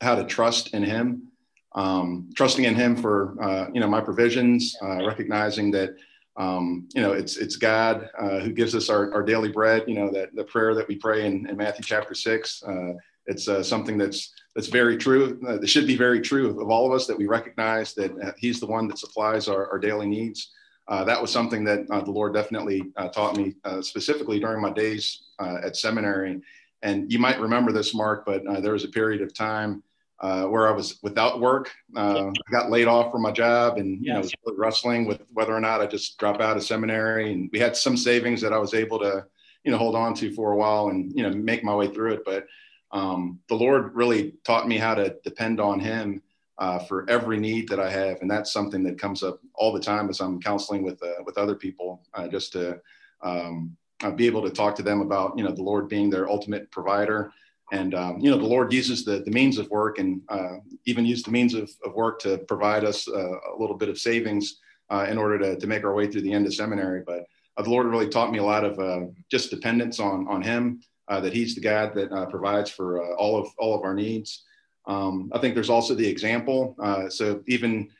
how 0.00 0.14
to 0.14 0.24
trust 0.24 0.74
in 0.74 0.82
Him, 0.82 1.28
um, 1.74 2.30
trusting 2.34 2.64
in 2.64 2.74
Him 2.74 2.96
for 2.96 3.36
uh, 3.42 3.68
you 3.72 3.80
know 3.80 3.88
my 3.88 4.00
provisions, 4.00 4.76
uh, 4.82 5.04
recognizing 5.06 5.70
that 5.72 5.90
um, 6.36 6.88
you 6.94 7.00
know 7.00 7.12
it's 7.12 7.36
it's 7.36 7.56
God 7.56 8.10
uh, 8.18 8.40
who 8.40 8.52
gives 8.52 8.74
us 8.74 8.90
our, 8.90 9.12
our 9.14 9.22
daily 9.22 9.50
bread. 9.50 9.84
You 9.86 9.94
know 9.94 10.10
that 10.12 10.34
the 10.34 10.44
prayer 10.44 10.74
that 10.74 10.88
we 10.88 10.96
pray 10.96 11.26
in, 11.26 11.48
in 11.48 11.56
Matthew 11.56 11.84
chapter 11.84 12.14
six. 12.14 12.62
Uh, 12.62 12.94
it's 13.26 13.46
something 13.66 13.96
that's 13.96 14.34
that's 14.54 14.68
very 14.68 14.98
true. 14.98 15.38
that 15.40 15.66
should 15.66 15.86
be 15.86 15.96
very 15.96 16.20
true 16.20 16.60
of 16.60 16.68
all 16.68 16.86
of 16.86 16.92
us 16.92 17.06
that 17.06 17.16
we 17.16 17.26
recognize 17.26 17.94
that 17.94 18.34
He's 18.36 18.60
the 18.60 18.66
one 18.66 18.86
that 18.88 18.98
supplies 18.98 19.48
our, 19.48 19.66
our 19.70 19.78
daily 19.78 20.06
needs. 20.06 20.52
that 20.90 21.22
was 21.22 21.32
something 21.32 21.64
that 21.64 21.88
the 21.88 22.10
Lord 22.10 22.34
definitely 22.34 22.82
taught 23.14 23.34
me 23.34 23.54
specifically 23.80 24.38
during 24.40 24.60
my 24.60 24.70
days 24.70 25.22
at 25.40 25.74
seminary 25.74 26.42
and 26.84 27.10
you 27.10 27.18
might 27.18 27.40
remember 27.40 27.72
this, 27.72 27.94
Mark, 27.94 28.24
but 28.26 28.46
uh, 28.46 28.60
there 28.60 28.74
was 28.74 28.84
a 28.84 28.88
period 28.88 29.22
of 29.22 29.34
time 29.34 29.82
uh, 30.20 30.44
where 30.44 30.68
I 30.68 30.72
was 30.72 30.98
without 31.02 31.40
work. 31.40 31.72
Uh, 31.96 32.28
I 32.28 32.52
got 32.52 32.70
laid 32.70 32.86
off 32.86 33.10
from 33.10 33.22
my 33.22 33.32
job 33.32 33.78
and 33.78 34.04
you 34.04 34.12
know, 34.12 34.20
was 34.20 34.34
wrestling 34.56 35.06
with 35.06 35.22
whether 35.32 35.54
or 35.54 35.60
not 35.60 35.80
I 35.80 35.86
just 35.86 36.18
drop 36.18 36.40
out 36.40 36.58
of 36.58 36.62
seminary. 36.62 37.32
And 37.32 37.48
we 37.52 37.58
had 37.58 37.74
some 37.74 37.96
savings 37.96 38.40
that 38.42 38.52
I 38.52 38.58
was 38.58 38.74
able 38.74 38.98
to, 39.00 39.24
you 39.64 39.72
know, 39.72 39.78
hold 39.78 39.96
on 39.96 40.14
to 40.16 40.32
for 40.34 40.52
a 40.52 40.56
while 40.56 40.88
and, 40.88 41.10
you 41.16 41.22
know, 41.22 41.34
make 41.34 41.64
my 41.64 41.74
way 41.74 41.88
through 41.88 42.12
it. 42.12 42.22
But 42.24 42.46
um, 42.92 43.40
the 43.48 43.56
Lord 43.56 43.94
really 43.94 44.34
taught 44.44 44.68
me 44.68 44.76
how 44.76 44.94
to 44.94 45.16
depend 45.24 45.60
on 45.60 45.80
Him 45.80 46.22
uh, 46.58 46.80
for 46.80 47.08
every 47.08 47.38
need 47.38 47.66
that 47.70 47.80
I 47.80 47.90
have. 47.90 48.18
And 48.20 48.30
that's 48.30 48.52
something 48.52 48.84
that 48.84 49.00
comes 49.00 49.22
up 49.22 49.40
all 49.54 49.72
the 49.72 49.80
time 49.80 50.10
as 50.10 50.20
I'm 50.20 50.40
counseling 50.40 50.84
with, 50.84 51.02
uh, 51.02 51.22
with 51.24 51.38
other 51.38 51.54
people, 51.54 52.02
uh, 52.12 52.28
just 52.28 52.52
to, 52.52 52.78
um, 53.22 53.74
uh, 54.02 54.10
be 54.10 54.26
able 54.26 54.42
to 54.42 54.50
talk 54.50 54.74
to 54.76 54.82
them 54.82 55.00
about 55.00 55.36
you 55.36 55.44
know 55.44 55.52
the 55.52 55.62
Lord 55.62 55.88
being 55.88 56.10
their 56.10 56.28
ultimate 56.28 56.70
provider. 56.70 57.32
And 57.72 57.94
um, 57.94 58.18
you 58.20 58.30
know 58.30 58.36
the 58.36 58.44
Lord 58.44 58.72
uses 58.72 59.04
the, 59.04 59.20
the 59.20 59.30
means 59.30 59.58
of 59.58 59.68
work 59.70 59.98
and 59.98 60.20
uh, 60.28 60.56
even 60.86 61.06
use 61.06 61.22
the 61.22 61.30
means 61.30 61.54
of, 61.54 61.70
of 61.84 61.94
work 61.94 62.20
to 62.20 62.38
provide 62.38 62.84
us 62.84 63.08
uh, 63.08 63.12
a 63.12 63.56
little 63.58 63.76
bit 63.76 63.88
of 63.88 63.98
savings 63.98 64.60
uh, 64.90 65.06
in 65.08 65.16
order 65.16 65.38
to, 65.38 65.56
to 65.58 65.66
make 65.66 65.84
our 65.84 65.94
way 65.94 66.06
through 66.06 66.20
the 66.22 66.32
end 66.32 66.46
of 66.46 66.54
seminary. 66.54 67.02
But 67.06 67.24
uh, 67.56 67.62
the 67.62 67.70
Lord 67.70 67.86
really 67.86 68.08
taught 68.08 68.32
me 68.32 68.38
a 68.38 68.44
lot 68.44 68.64
of 68.64 68.78
uh, 68.78 69.06
just 69.30 69.50
dependence 69.50 70.00
on 70.00 70.28
on 70.28 70.42
Him. 70.42 70.80
that 71.08 71.32
He's 71.32 71.54
the 71.54 71.60
God 71.60 71.94
that 71.94 72.28
provides 72.30 72.70
for 72.70 73.14
all 73.16 73.38
of 73.38 73.48
all 73.58 73.74
of 73.74 73.82
our 73.82 73.94
needs. 73.94 74.44
Um, 74.86 75.30
I 75.32 75.38
think 75.38 75.54
there's 75.54 75.70
also 75.70 75.94
the 75.94 76.06
example. 76.06 76.76
so 77.08 77.42
even 77.46 77.90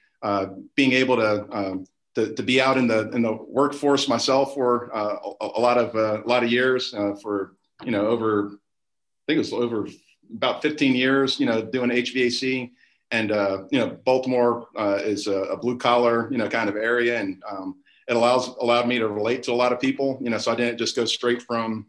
being 0.75 0.93
able 0.93 1.17
to 1.17 1.47
um, 1.51 1.87
to, 2.15 2.33
to 2.35 2.43
be 2.43 2.61
out 2.61 2.79
in 2.79 2.87
the 2.87 3.11
in 3.11 3.23
the 3.23 3.33
workforce 3.33 4.09
myself 4.09 4.55
for 4.55 4.95
uh, 4.95 5.17
a, 5.41 5.47
a, 5.57 5.61
lot 5.61 5.79
of 5.79 5.95
uh, 5.95 6.23
a 6.23 6.29
lot 6.29 6.45
of 6.45 6.51
years 6.51 6.95
uh, 6.95 7.15
for 7.21 7.57
you 7.85 7.91
know 7.91 8.07
over 8.07 8.47
I 8.49 9.25
think 9.27 9.37
it 9.37 9.39
was 9.39 9.53
over 9.53 9.89
about 10.33 10.63
15 10.63 10.95
years 10.95 11.41
you 11.41 11.47
know 11.47 11.63
doing 11.63 11.91
HVAC 11.91 12.71
and 13.11 13.33
uh, 13.33 13.65
you 13.71 13.79
know 13.79 13.99
Baltimore 14.05 14.69
uh, 14.77 14.99
is 15.03 15.27
a, 15.27 15.43
a, 15.45 15.57
blue 15.57 15.77
collar 15.77 16.29
you 16.31 16.39
know 16.39 16.49
kind 16.49 16.69
of 16.69 16.77
area. 16.77 17.21
And 17.21 17.43
um, 17.49 17.77
it 18.09 18.17
allows 18.17 18.49
allowed 18.61 18.87
me 18.87 18.99
to 18.99 19.09
relate 19.09 19.43
to 19.45 19.53
a 19.53 19.55
lot 19.55 19.73
of 19.73 19.81
people 19.81 20.19
you 20.21 20.31
know 20.31 20.39
so 20.39 20.53
I 20.53 20.57
didn't 20.57 20.79
just 20.79 20.97
go 20.97 21.05
straight 21.05 21.43
from 21.43 21.87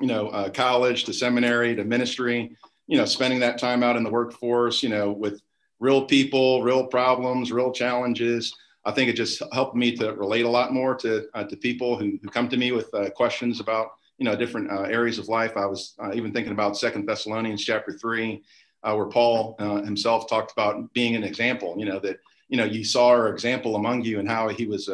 you 0.00 0.06
know 0.06 0.28
uh, 0.28 0.48
college 0.48 1.04
to 1.04 1.12
seminary 1.12 1.74
to 1.74 1.84
ministry 1.84 2.56
you 2.86 2.96
know 2.96 3.04
spending 3.04 3.40
that 3.40 3.58
time 3.58 3.82
out 3.82 3.96
in 3.96 4.02
the 4.02 4.10
workforce 4.10 4.82
you 4.82 4.88
know 4.88 5.10
with 5.10 5.40
real 5.80 6.04
people 6.04 6.62
real 6.62 6.86
problems 6.86 7.52
real 7.52 7.72
challenges 7.72 8.54
I 8.88 8.90
think 8.90 9.10
it 9.10 9.16
just 9.16 9.42
helped 9.52 9.76
me 9.76 9.94
to 9.96 10.14
relate 10.14 10.46
a 10.46 10.48
lot 10.48 10.72
more 10.72 10.94
to 10.94 11.28
uh, 11.34 11.44
to 11.44 11.56
people 11.58 11.98
who, 11.98 12.18
who 12.22 12.28
come 12.30 12.48
to 12.48 12.56
me 12.56 12.72
with 12.72 12.88
uh, 12.94 13.10
questions 13.10 13.60
about 13.60 13.88
you 14.16 14.24
know 14.24 14.34
different 14.34 14.70
uh, 14.70 14.84
areas 14.84 15.18
of 15.18 15.28
life. 15.28 15.58
I 15.58 15.66
was 15.66 15.94
uh, 16.02 16.12
even 16.14 16.32
thinking 16.32 16.52
about 16.52 16.74
Second 16.74 17.06
Thessalonians 17.06 17.62
chapter 17.62 17.92
three, 17.92 18.42
uh, 18.82 18.94
where 18.94 19.04
Paul 19.04 19.56
uh, 19.58 19.82
himself 19.82 20.26
talked 20.26 20.52
about 20.52 20.90
being 20.94 21.14
an 21.16 21.22
example. 21.22 21.74
You 21.76 21.84
know 21.84 21.98
that 21.98 22.16
you 22.48 22.56
know, 22.56 22.64
you 22.64 22.82
saw 22.82 23.08
our 23.08 23.28
example 23.28 23.76
among 23.76 24.04
you 24.04 24.20
and 24.20 24.26
how 24.26 24.48
he 24.48 24.64
was 24.64 24.88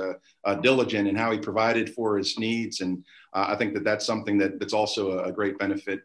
diligent 0.61 1.07
and 1.07 1.17
how 1.17 1.31
he 1.31 1.39
provided 1.39 1.89
for 1.95 2.19
his 2.19 2.37
needs. 2.37 2.81
And 2.81 3.05
I 3.33 3.55
think 3.55 3.75
that 3.75 3.85
that's 3.85 4.05
something 4.05 4.37
that, 4.39 4.59
that's 4.59 4.73
also 4.73 5.21
a, 5.21 5.31
great 5.31 5.57
benefit 5.57 6.01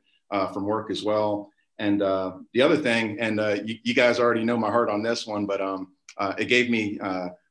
from 0.53 0.65
work 0.65 0.91
as 0.91 1.01
well. 1.01 1.49
And 1.79 2.01
the 2.01 2.61
other 2.61 2.77
thing, 2.77 3.19
and 3.19 3.39
you, 3.67 3.79
you, 3.81 3.95
guys 3.95 4.19
already 4.19 4.43
know 4.43 4.57
my 4.57 4.69
heart 4.69 4.91
on 4.91 5.01
this 5.01 5.25
one, 5.25 5.47
but 5.47 5.59
um, 5.59 5.87
it 6.37 6.49
gave 6.49 6.69
me 6.69 6.99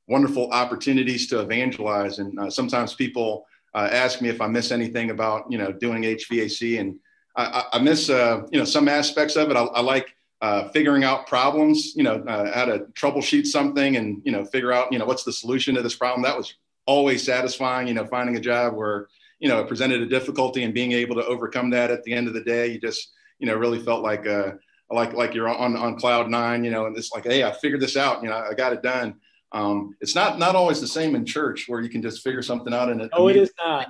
wonderful 0.08 0.50
opportunities 0.50 1.26
to 1.28 1.40
evangelize. 1.40 2.18
And 2.18 2.52
sometimes 2.52 2.94
people 2.94 3.46
ask 3.74 4.20
me 4.20 4.28
if 4.28 4.40
I 4.40 4.46
miss 4.46 4.72
anything 4.72 5.10
about, 5.10 5.50
you 5.50 5.58
know, 5.58 5.70
doing 5.72 6.02
HVAC. 6.02 6.80
And 6.80 6.98
I, 7.36 7.64
I 7.74 7.78
miss, 7.78 8.08
you 8.08 8.48
know, 8.52 8.64
some 8.64 8.88
aspects 8.88 9.36
of 9.36 9.50
it. 9.50 9.56
I, 9.56 9.62
I 9.62 9.80
like 9.80 10.14
uh, 10.40 10.68
figuring 10.68 11.04
out 11.04 11.26
problems, 11.26 11.94
you 11.96 12.02
know, 12.02 12.22
uh, 12.28 12.52
how 12.52 12.64
to 12.64 12.80
troubleshoot 12.94 13.46
something 13.46 13.96
and, 13.96 14.22
you 14.24 14.32
know, 14.32 14.44
figure 14.44 14.72
out, 14.72 14.92
you 14.92 14.98
know, 14.98 15.04
what's 15.04 15.24
the 15.24 15.32
solution 15.32 15.74
to 15.74 15.82
this 15.82 15.96
problem. 15.96 16.22
That 16.22 16.36
was 16.36 16.54
always 16.86 17.24
satisfying, 17.24 17.88
you 17.88 17.94
know, 17.94 18.06
finding 18.06 18.36
a 18.36 18.40
job 18.40 18.74
where, 18.74 19.08
you 19.40 19.48
know, 19.48 19.60
it 19.60 19.68
presented 19.68 20.00
a 20.00 20.06
difficulty 20.06 20.62
and 20.62 20.72
being 20.72 20.92
able 20.92 21.16
to 21.16 21.26
overcome 21.26 21.70
that 21.70 21.90
at 21.90 22.04
the 22.04 22.12
end 22.12 22.28
of 22.28 22.34
the 22.34 22.42
day, 22.42 22.68
you 22.68 22.80
just, 22.80 23.12
you 23.40 23.46
know, 23.46 23.56
really 23.56 23.80
felt 23.80 24.02
like, 24.02 24.26
uh, 24.26 24.52
like, 24.90 25.12
like 25.12 25.34
you're 25.34 25.48
on, 25.48 25.76
on 25.76 25.98
cloud 25.98 26.30
nine, 26.30 26.64
you 26.64 26.70
know, 26.70 26.86
and 26.86 26.96
it's 26.96 27.12
like, 27.12 27.24
Hey, 27.24 27.42
I 27.42 27.52
figured 27.52 27.80
this 27.80 27.96
out, 27.96 28.22
you 28.22 28.28
know, 28.28 28.36
I 28.36 28.54
got 28.54 28.72
it 28.72 28.82
done. 28.82 29.16
Um, 29.52 29.94
it's 30.00 30.14
not, 30.14 30.38
not 30.38 30.54
always 30.54 30.80
the 30.80 30.86
same 30.86 31.14
in 31.14 31.24
church 31.24 31.64
where 31.68 31.80
you 31.80 31.88
can 31.88 32.02
just 32.02 32.22
figure 32.22 32.42
something 32.42 32.74
out 32.74 32.90
in 32.90 33.00
it. 33.00 33.10
Oh, 33.12 33.28
it 33.28 33.36
is 33.36 33.50
not. 33.58 33.88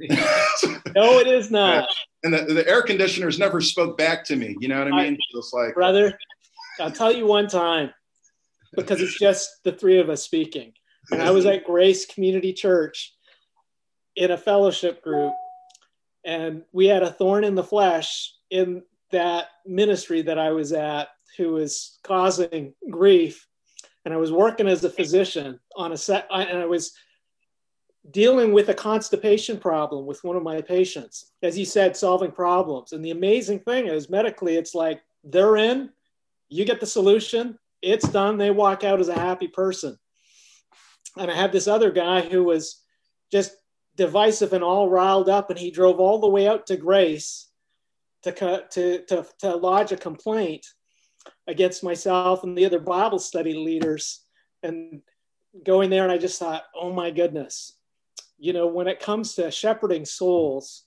no, 0.00 1.18
it 1.18 1.26
is 1.26 1.50
not. 1.50 1.88
And 2.24 2.34
the, 2.34 2.54
the, 2.54 2.68
air 2.68 2.82
conditioners 2.82 3.38
never 3.38 3.60
spoke 3.60 3.96
back 3.96 4.24
to 4.24 4.36
me. 4.36 4.56
You 4.58 4.68
know 4.68 4.78
what 4.78 4.92
I 4.92 5.04
mean? 5.04 5.18
It's 5.34 5.52
like, 5.52 5.74
brother, 5.74 6.18
I'll 6.80 6.90
tell 6.90 7.12
you 7.12 7.26
one 7.26 7.48
time 7.48 7.90
because 8.74 9.00
it's 9.00 9.18
just 9.18 9.48
the 9.62 9.72
three 9.72 9.98
of 9.98 10.10
us 10.10 10.22
speaking. 10.22 10.72
And 11.10 11.22
I 11.22 11.30
was 11.30 11.46
at 11.46 11.64
Grace 11.64 12.06
Community 12.06 12.52
Church 12.52 13.14
in 14.16 14.30
a 14.30 14.38
fellowship 14.38 15.02
group, 15.02 15.34
and 16.24 16.62
we 16.72 16.86
had 16.86 17.02
a 17.02 17.12
thorn 17.12 17.44
in 17.44 17.54
the 17.54 17.62
flesh 17.62 18.32
in 18.50 18.82
that 19.10 19.48
ministry 19.66 20.22
that 20.22 20.38
I 20.38 20.50
was 20.50 20.72
at 20.72 21.08
who 21.36 21.52
was 21.52 21.98
causing 22.02 22.74
grief. 22.90 23.46
And 24.04 24.12
I 24.12 24.18
was 24.18 24.32
working 24.32 24.68
as 24.68 24.84
a 24.84 24.90
physician 24.90 25.60
on 25.76 25.92
a 25.92 25.96
set, 25.96 26.26
and 26.30 26.58
I 26.58 26.66
was 26.66 26.94
dealing 28.10 28.52
with 28.52 28.68
a 28.68 28.74
constipation 28.74 29.58
problem 29.58 30.04
with 30.04 30.22
one 30.24 30.36
of 30.36 30.42
my 30.42 30.60
patients. 30.60 31.32
As 31.42 31.58
you 31.58 31.64
said, 31.64 31.96
solving 31.96 32.32
problems. 32.32 32.92
And 32.92 33.04
the 33.04 33.12
amazing 33.12 33.60
thing 33.60 33.86
is, 33.86 34.10
medically, 34.10 34.56
it's 34.56 34.74
like 34.74 35.00
they're 35.22 35.56
in, 35.56 35.90
you 36.50 36.64
get 36.64 36.80
the 36.80 36.86
solution, 36.86 37.58
it's 37.80 38.08
done, 38.08 38.36
they 38.36 38.50
walk 38.50 38.84
out 38.84 39.00
as 39.00 39.08
a 39.08 39.18
happy 39.18 39.48
person. 39.48 39.98
And 41.16 41.30
I 41.30 41.34
had 41.34 41.52
this 41.52 41.66
other 41.66 41.90
guy 41.90 42.20
who 42.20 42.44
was 42.44 42.82
just 43.32 43.56
divisive 43.96 44.52
and 44.52 44.64
all 44.64 44.90
riled 44.90 45.28
up, 45.28 45.48
and 45.48 45.58
he 45.58 45.70
drove 45.70 45.98
all 45.98 46.18
the 46.18 46.28
way 46.28 46.46
out 46.46 46.66
to 46.66 46.76
Grace 46.76 47.48
to, 48.22 48.32
to, 48.32 49.04
to, 49.04 49.26
to 49.38 49.56
lodge 49.56 49.92
a 49.92 49.96
complaint 49.96 50.66
against 51.46 51.84
myself 51.84 52.42
and 52.42 52.56
the 52.56 52.64
other 52.64 52.80
Bible 52.80 53.18
study 53.18 53.54
leaders. 53.54 54.20
And 54.62 55.02
going 55.64 55.90
there, 55.90 56.02
and 56.02 56.12
I 56.12 56.18
just 56.18 56.38
thought, 56.38 56.64
oh 56.74 56.92
my 56.92 57.10
goodness, 57.10 57.76
you 58.38 58.52
know, 58.52 58.66
when 58.66 58.88
it 58.88 59.00
comes 59.00 59.34
to 59.34 59.50
shepherding 59.50 60.04
souls 60.04 60.84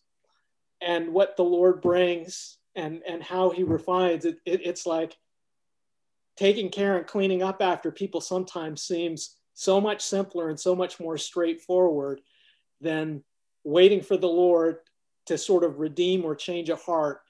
and 0.82 1.14
what 1.14 1.38
the 1.38 1.44
Lord 1.44 1.82
brings 1.82 2.58
and, 2.76 3.02
and 3.08 3.24
how 3.24 3.50
he 3.50 3.64
refines 3.64 4.26
it, 4.26 4.38
it, 4.46 4.66
it's 4.66 4.86
like 4.86 5.16
taking 6.36 6.70
care 6.70 6.98
and 6.98 7.08
cleaning 7.08 7.42
up 7.42 7.62
after 7.62 7.92
people 7.92 8.22
sometimes 8.22 8.82
seems 8.82 9.36
so 9.54 9.82
much 9.82 10.02
simpler 10.02 10.50
and 10.50 10.60
so 10.60 10.76
much 10.76 11.00
more 11.00 11.18
straightforward 11.18 12.22
than 12.80 13.24
waiting 13.64 14.02
for 14.02 14.18
the 14.18 14.28
Lord 14.28 14.78
to 15.26 15.38
sort 15.38 15.64
of 15.64 15.80
redeem 15.80 16.24
or 16.24 16.36
change 16.36 16.70
a 16.70 16.76
heart 16.76 17.22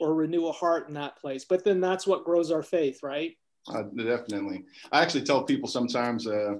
or 0.00 0.14
renew 0.14 0.46
a 0.46 0.52
heart 0.52 0.88
in 0.88 0.94
that 0.94 1.16
place. 1.16 1.44
But 1.44 1.64
then 1.64 1.80
that's 1.80 2.06
what 2.06 2.24
grows 2.24 2.50
our 2.50 2.62
faith, 2.62 3.00
right? 3.02 3.36
Uh, 3.68 3.82
definitely. 3.96 4.64
I 4.92 5.02
actually 5.02 5.24
tell 5.24 5.42
people 5.42 5.68
sometimes, 5.68 6.26
uh, 6.26 6.56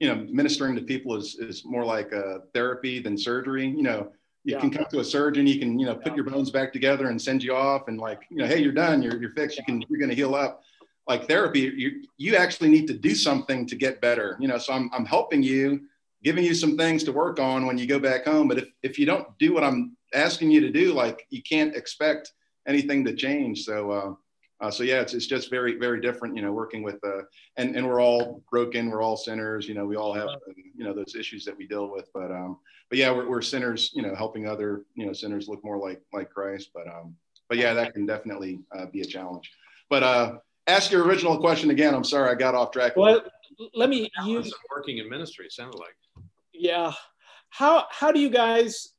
you 0.00 0.08
know, 0.08 0.26
ministering 0.30 0.74
to 0.76 0.82
people 0.82 1.16
is, 1.16 1.36
is 1.36 1.64
more 1.64 1.84
like 1.84 2.12
a 2.12 2.40
therapy 2.54 2.98
than 2.98 3.16
surgery. 3.18 3.66
You 3.66 3.82
know, 3.82 4.12
you 4.44 4.54
yeah. 4.54 4.60
can 4.60 4.70
come 4.70 4.86
to 4.90 5.00
a 5.00 5.04
surgeon, 5.04 5.46
you 5.46 5.58
can, 5.58 5.78
you 5.78 5.86
know, 5.86 5.94
put 5.94 6.12
yeah. 6.12 6.16
your 6.16 6.24
bones 6.24 6.50
back 6.50 6.72
together 6.72 7.08
and 7.08 7.20
send 7.20 7.42
you 7.42 7.54
off 7.54 7.88
and 7.88 7.98
like, 7.98 8.22
you 8.30 8.36
know, 8.36 8.46
hey, 8.46 8.58
you're 8.58 8.72
done, 8.72 9.02
you're, 9.02 9.20
you're 9.20 9.32
fixed, 9.32 9.58
you 9.58 9.64
can, 9.64 9.84
you're 9.88 9.98
going 9.98 10.08
to 10.08 10.14
heal 10.14 10.34
up. 10.34 10.62
Like 11.08 11.28
therapy, 11.28 11.60
you, 11.60 12.04
you 12.16 12.36
actually 12.36 12.68
need 12.68 12.86
to 12.88 12.94
do 12.94 13.14
something 13.14 13.66
to 13.66 13.76
get 13.76 14.00
better. 14.00 14.36
You 14.40 14.48
know, 14.48 14.58
so 14.58 14.72
I'm, 14.72 14.90
I'm 14.92 15.04
helping 15.04 15.42
you, 15.42 15.82
giving 16.22 16.44
you 16.44 16.54
some 16.54 16.76
things 16.76 17.04
to 17.04 17.12
work 17.12 17.38
on 17.38 17.66
when 17.66 17.78
you 17.78 17.86
go 17.86 17.98
back 17.98 18.24
home. 18.24 18.48
But 18.48 18.58
if, 18.58 18.68
if 18.82 18.98
you 18.98 19.06
don't 19.06 19.26
do 19.38 19.52
what 19.52 19.62
I'm 19.62 19.96
asking 20.14 20.50
you 20.50 20.60
to 20.60 20.70
do, 20.70 20.92
like 20.92 21.26
you 21.30 21.42
can't 21.42 21.76
expect 21.76 22.32
anything 22.66 23.04
to 23.04 23.14
change. 23.14 23.64
So, 23.64 23.90
uh, 23.90 24.14
uh, 24.64 24.70
so 24.70 24.82
yeah, 24.82 25.00
it's, 25.00 25.14
it's 25.14 25.26
just 25.26 25.50
very, 25.50 25.78
very 25.78 26.00
different, 26.00 26.34
you 26.36 26.42
know, 26.42 26.52
working 26.52 26.82
with, 26.82 26.98
uh, 27.04 27.22
and, 27.56 27.76
and 27.76 27.86
we're 27.86 28.00
all 28.00 28.42
broken. 28.50 28.90
We're 28.90 29.02
all 29.02 29.16
sinners, 29.16 29.68
you 29.68 29.74
know, 29.74 29.84
we 29.84 29.96
all 29.96 30.14
have, 30.14 30.28
you 30.74 30.84
know, 30.84 30.94
those 30.94 31.14
issues 31.14 31.44
that 31.44 31.56
we 31.56 31.66
deal 31.66 31.90
with, 31.90 32.08
but, 32.14 32.30
um, 32.30 32.58
but 32.88 32.98
yeah, 32.98 33.10
we're, 33.10 33.28
we're 33.28 33.42
sinners, 33.42 33.90
you 33.94 34.02
know, 34.02 34.14
helping 34.14 34.48
other, 34.48 34.84
you 34.94 35.06
know, 35.06 35.12
sinners 35.12 35.48
look 35.48 35.62
more 35.64 35.78
like, 35.78 36.00
like 36.12 36.30
Christ. 36.30 36.70
But, 36.74 36.86
um, 36.88 37.16
but 37.48 37.58
yeah, 37.58 37.74
that 37.74 37.94
can 37.94 38.06
definitely 38.06 38.60
uh, 38.76 38.86
be 38.86 39.02
a 39.02 39.04
challenge, 39.04 39.50
but, 39.90 40.02
uh, 40.02 40.38
ask 40.68 40.90
your 40.90 41.04
original 41.04 41.38
question 41.38 41.70
again. 41.70 41.94
I'm 41.94 42.02
sorry, 42.02 42.28
I 42.28 42.34
got 42.34 42.56
off 42.56 42.72
track. 42.72 42.96
Well, 42.96 43.22
let 43.74 43.88
me 43.88 44.10
use 44.24 44.52
working 44.68 44.98
in 44.98 45.08
ministry. 45.08 45.46
It 45.46 45.52
sounded 45.52 45.78
like, 45.78 45.94
yeah. 46.52 46.92
How, 47.50 47.86
how 47.90 48.10
do 48.10 48.18
you 48.18 48.28
guys, 48.28 48.94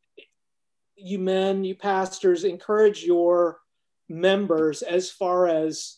you 0.98 1.20
men, 1.20 1.64
you 1.64 1.76
pastors 1.76 2.44
encourage 2.44 3.04
your 3.04 3.60
members 4.10 4.82
as 4.82 5.10
far 5.10 5.48
as 5.48 5.98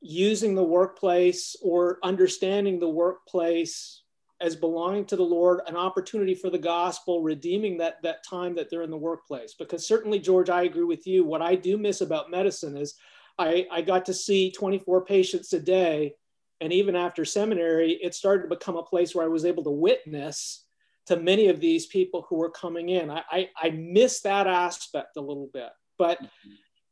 using 0.00 0.54
the 0.54 0.62
workplace 0.62 1.56
or 1.62 1.98
understanding 2.02 2.78
the 2.78 2.88
workplace 2.88 4.02
as 4.40 4.54
belonging 4.54 5.06
to 5.06 5.16
the 5.16 5.22
Lord, 5.22 5.60
an 5.66 5.76
opportunity 5.76 6.34
for 6.34 6.50
the 6.50 6.58
gospel, 6.58 7.22
redeeming 7.22 7.78
that 7.78 8.02
that 8.02 8.22
time 8.22 8.54
that 8.56 8.68
they're 8.70 8.82
in 8.82 8.90
the 8.90 8.96
workplace. 8.96 9.54
Because 9.54 9.86
certainly, 9.86 10.18
George, 10.18 10.50
I 10.50 10.64
agree 10.64 10.84
with 10.84 11.06
you. 11.06 11.24
What 11.24 11.40
I 11.40 11.54
do 11.54 11.78
miss 11.78 12.02
about 12.02 12.30
medicine 12.30 12.76
is 12.76 12.94
I, 13.38 13.66
I 13.70 13.80
got 13.80 14.04
to 14.06 14.14
see 14.14 14.50
24 14.50 15.04
patients 15.06 15.52
a 15.54 15.60
day. 15.60 16.14
And 16.60 16.72
even 16.72 16.96
after 16.96 17.24
seminary, 17.24 17.92
it 18.02 18.14
started 18.14 18.42
to 18.42 18.54
become 18.54 18.76
a 18.76 18.82
place 18.82 19.14
where 19.14 19.24
I 19.24 19.28
was 19.28 19.44
able 19.44 19.64
to 19.64 19.70
witness 19.70 20.65
to 21.06 21.16
many 21.16 21.48
of 21.48 21.60
these 21.60 21.86
people 21.86 22.26
who 22.28 22.36
were 22.36 22.50
coming 22.50 22.88
in. 22.90 23.10
I, 23.10 23.22
I, 23.30 23.48
I 23.56 23.70
miss 23.70 24.20
that 24.22 24.46
aspect 24.46 25.16
a 25.16 25.20
little 25.20 25.48
bit. 25.52 25.70
But 25.98 26.18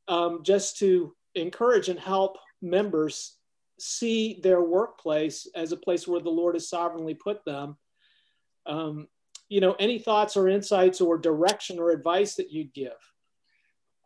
um, 0.09 0.41
just 0.43 0.79
to 0.79 1.15
encourage 1.35 1.89
and 1.89 1.99
help 1.99 2.37
members 2.63 3.37
see 3.79 4.41
their 4.43 4.63
workplace 4.63 5.49
as 5.55 5.73
a 5.73 5.77
place 5.77 6.07
where 6.07 6.21
the 6.21 6.31
Lord 6.31 6.55
has 6.55 6.69
sovereignly 6.69 7.15
put 7.15 7.45
them. 7.45 7.77
Um, 8.67 9.09
you 9.49 9.61
know, 9.61 9.75
any 9.79 9.99
thoughts 9.99 10.37
or 10.37 10.49
insights 10.49 11.01
or 11.01 11.19
direction 11.19 11.79
or 11.79 11.91
advice 11.91 12.35
that 12.37 12.51
you'd 12.51 12.73
give? 12.73 12.93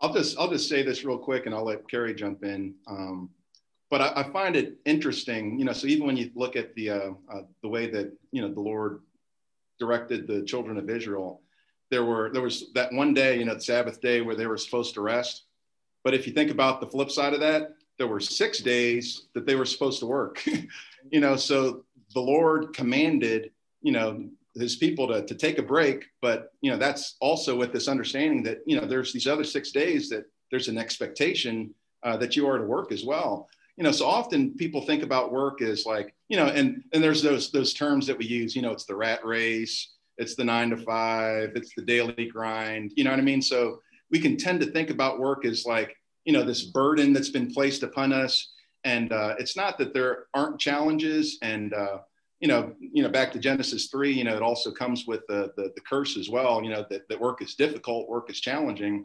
I'll 0.00 0.12
just 0.12 0.38
I'll 0.38 0.50
just 0.50 0.68
say 0.68 0.82
this 0.82 1.04
real 1.04 1.18
quick, 1.18 1.46
and 1.46 1.54
I'll 1.54 1.64
let 1.64 1.88
Carey 1.88 2.14
jump 2.14 2.44
in. 2.44 2.74
Um, 2.86 3.30
but 3.90 4.00
I, 4.00 4.12
I, 4.16 4.32
find 4.32 4.54
it 4.54 4.78
interesting, 4.84 5.58
you 5.58 5.64
know. 5.64 5.72
So 5.72 5.86
even 5.86 6.06
when 6.06 6.16
you 6.16 6.30
look 6.34 6.56
at 6.56 6.74
the 6.74 6.90
uh, 6.90 7.10
uh, 7.32 7.42
the 7.62 7.68
way 7.68 7.90
that 7.90 8.12
you 8.30 8.42
know 8.42 8.52
the 8.52 8.60
Lord 8.60 9.00
directed 9.78 10.26
the 10.26 10.42
children 10.42 10.76
of 10.78 10.90
Israel, 10.90 11.42
there 11.90 12.04
were 12.04 12.30
there 12.32 12.42
was 12.42 12.72
that 12.74 12.92
one 12.92 13.14
day, 13.14 13.38
you 13.38 13.44
know, 13.44 13.54
the 13.54 13.60
Sabbath 13.60 14.00
day 14.00 14.20
where 14.20 14.36
they 14.36 14.46
were 14.46 14.58
supposed 14.58 14.94
to 14.94 15.00
rest, 15.00 15.44
but 16.04 16.14
if 16.14 16.26
you 16.26 16.32
think 16.32 16.50
about 16.50 16.80
the 16.80 16.86
flip 16.86 17.10
side 17.10 17.34
of 17.34 17.40
that, 17.40 17.72
there 17.98 18.06
were 18.06 18.20
six 18.20 18.60
days 18.60 19.26
that 19.34 19.46
they 19.46 19.56
were 19.56 19.64
supposed 19.64 19.98
to 20.00 20.06
work. 20.06 20.44
you 21.10 21.20
know, 21.20 21.36
so 21.36 21.84
the 22.14 22.20
Lord 22.20 22.72
commanded, 22.72 23.50
you 23.82 23.92
know, 23.92 24.28
his 24.54 24.76
people 24.76 25.06
to, 25.08 25.24
to 25.24 25.34
take 25.34 25.58
a 25.58 25.62
break. 25.62 26.06
But, 26.20 26.52
you 26.60 26.70
know, 26.70 26.78
that's 26.78 27.16
also 27.20 27.56
with 27.56 27.72
this 27.72 27.88
understanding 27.88 28.42
that, 28.44 28.58
you 28.66 28.80
know, 28.80 28.86
there's 28.86 29.12
these 29.12 29.26
other 29.26 29.44
six 29.44 29.70
days 29.72 30.08
that 30.10 30.24
there's 30.50 30.68
an 30.68 30.78
expectation 30.78 31.74
uh, 32.02 32.16
that 32.16 32.36
you 32.36 32.46
are 32.48 32.58
to 32.58 32.64
work 32.64 32.92
as 32.92 33.04
well. 33.04 33.48
You 33.78 33.84
know, 33.84 33.92
so 33.92 34.06
often 34.06 34.54
people 34.56 34.82
think 34.82 35.02
about 35.02 35.32
work 35.32 35.62
as 35.62 35.86
like, 35.86 36.14
you 36.28 36.36
know, 36.36 36.46
and 36.46 36.82
and 36.92 37.02
there's 37.02 37.22
those 37.22 37.50
those 37.50 37.72
terms 37.72 38.06
that 38.08 38.18
we 38.18 38.26
use, 38.26 38.54
you 38.54 38.60
know, 38.60 38.72
it's 38.72 38.84
the 38.84 38.96
rat 38.96 39.24
race, 39.24 39.94
it's 40.18 40.34
the 40.34 40.44
nine 40.44 40.70
to 40.70 40.76
five, 40.76 41.52
it's 41.54 41.72
the 41.74 41.82
daily 41.82 42.28
grind, 42.30 42.92
you 42.96 43.04
know 43.04 43.10
what 43.10 43.20
I 43.20 43.22
mean? 43.22 43.40
So 43.40 43.80
we 44.10 44.18
can 44.18 44.36
tend 44.36 44.60
to 44.60 44.66
think 44.66 44.90
about 44.90 45.18
work 45.18 45.44
as 45.44 45.64
like 45.64 45.96
you 46.24 46.32
know 46.32 46.44
this 46.44 46.64
burden 46.64 47.12
that's 47.12 47.30
been 47.30 47.50
placed 47.50 47.82
upon 47.82 48.12
us 48.12 48.52
and 48.84 49.12
uh, 49.12 49.34
it's 49.38 49.56
not 49.56 49.78
that 49.78 49.94
there 49.94 50.26
aren't 50.34 50.60
challenges 50.60 51.38
and 51.42 51.72
uh, 51.72 51.98
you 52.40 52.48
know 52.48 52.72
you 52.80 53.02
know 53.02 53.08
back 53.08 53.32
to 53.32 53.38
genesis 53.38 53.88
3 53.88 54.12
you 54.12 54.24
know 54.24 54.36
it 54.36 54.42
also 54.42 54.70
comes 54.70 55.06
with 55.06 55.22
the, 55.28 55.52
the, 55.56 55.72
the 55.74 55.80
curse 55.88 56.16
as 56.16 56.28
well 56.28 56.62
you 56.62 56.70
know 56.70 56.84
that, 56.90 57.08
that 57.08 57.20
work 57.20 57.42
is 57.42 57.54
difficult 57.54 58.08
work 58.08 58.30
is 58.30 58.40
challenging 58.40 59.04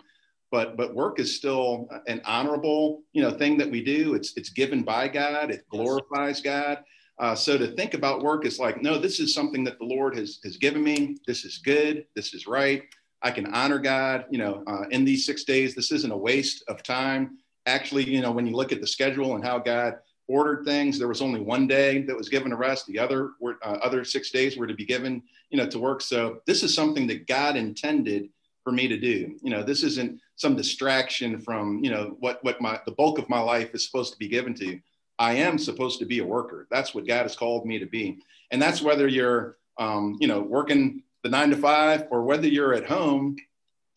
but 0.54 0.78
but 0.78 0.94
work 0.94 1.20
is 1.20 1.36
still 1.36 1.90
an 2.08 2.22
honorable 2.24 3.02
you 3.12 3.22
know 3.24 3.32
thing 3.32 3.58
that 3.58 3.70
we 3.70 3.84
do 3.84 4.14
it's 4.14 4.38
it's 4.38 4.52
given 4.52 4.84
by 4.84 5.08
god 5.08 5.50
it 5.52 5.68
glorifies 5.76 6.40
god 6.42 6.78
Uh, 7.20 7.36
so 7.36 7.58
to 7.58 7.68
think 7.78 7.94
about 7.94 8.24
work 8.24 8.44
is 8.44 8.58
like, 8.58 8.82
no, 8.82 8.98
this 8.98 9.20
is 9.20 9.36
something 9.38 9.64
that 9.64 9.78
the 9.78 9.86
Lord 9.86 10.18
has, 10.18 10.40
has 10.44 10.58
given 10.58 10.84
me. 10.84 10.98
This 11.28 11.46
is 11.46 11.60
good. 11.60 12.06
This 12.16 12.34
is 12.34 12.48
right. 12.48 12.82
I 13.22 13.30
can 13.30 13.54
honor 13.54 13.80
God, 13.80 14.26
you 14.34 14.40
know, 14.40 14.64
uh, 14.72 14.86
in 14.90 15.06
these 15.06 15.24
six 15.24 15.44
days. 15.44 15.70
This 15.76 15.92
isn't 15.92 16.12
a 16.12 16.18
waste 16.30 16.64
of 16.68 16.82
time. 16.82 17.38
Actually, 17.68 18.06
you 18.10 18.22
know, 18.24 18.32
when 18.32 18.48
you 18.48 18.56
look 18.56 18.72
at 18.72 18.82
the 18.82 18.88
schedule 18.88 19.36
and 19.36 19.44
how 19.50 19.60
God 19.60 19.92
ordered 20.28 20.66
things, 20.66 20.98
there 20.98 21.08
was 21.14 21.22
only 21.22 21.40
one 21.56 21.68
day 21.68 22.02
that 22.08 22.18
was 22.22 22.30
given 22.30 22.52
a 22.52 22.58
rest. 22.68 22.88
The 22.88 23.00
other 23.06 23.22
were, 23.40 23.58
uh, 23.68 23.78
other 23.88 24.04
six 24.04 24.32
days 24.32 24.58
were 24.58 24.68
to 24.68 24.80
be 24.82 24.88
given, 24.96 25.22
you 25.52 25.58
know, 25.60 25.70
to 25.70 25.80
work. 25.88 26.02
So 26.02 26.20
this 26.50 26.64
is 26.64 26.74
something 26.74 27.06
that 27.08 27.28
God 27.28 27.56
intended 27.56 28.24
for 28.64 28.72
me 28.80 28.88
to 28.88 28.98
do. 28.98 29.38
You 29.46 29.52
know, 29.54 29.64
this 29.64 29.84
isn't 29.84 30.20
some 30.36 30.56
distraction 30.56 31.40
from, 31.40 31.84
you 31.84 31.92
know, 31.92 32.16
what 32.20 32.44
what 32.44 32.60
my 32.60 32.80
the 32.86 32.92
bulk 32.92 33.20
of 33.20 33.30
my 33.30 33.40
life 33.40 33.74
is 33.74 33.86
supposed 33.86 34.14
to 34.14 34.20
be 34.20 34.28
given 34.28 34.54
to. 34.56 34.80
I 35.20 35.34
am 35.36 35.58
supposed 35.58 36.00
to 36.00 36.06
be 36.06 36.20
a 36.20 36.26
worker. 36.26 36.68
That's 36.72 36.94
what 36.94 37.08
God 37.08 37.22
has 37.22 37.36
called 37.36 37.66
me 37.66 37.78
to 37.80 37.86
be. 37.86 38.18
And 38.52 38.62
that's 38.62 38.82
whether 38.82 39.08
you're, 39.08 39.58
um, 39.78 40.18
you 40.20 40.28
know, 40.28 40.42
working 40.42 41.04
the 41.22 41.30
nine 41.30 41.52
to 41.52 41.56
five 41.56 42.08
or 42.10 42.24
whether 42.24 42.48
you're 42.48 42.74
at 42.74 42.86
home 42.86 43.36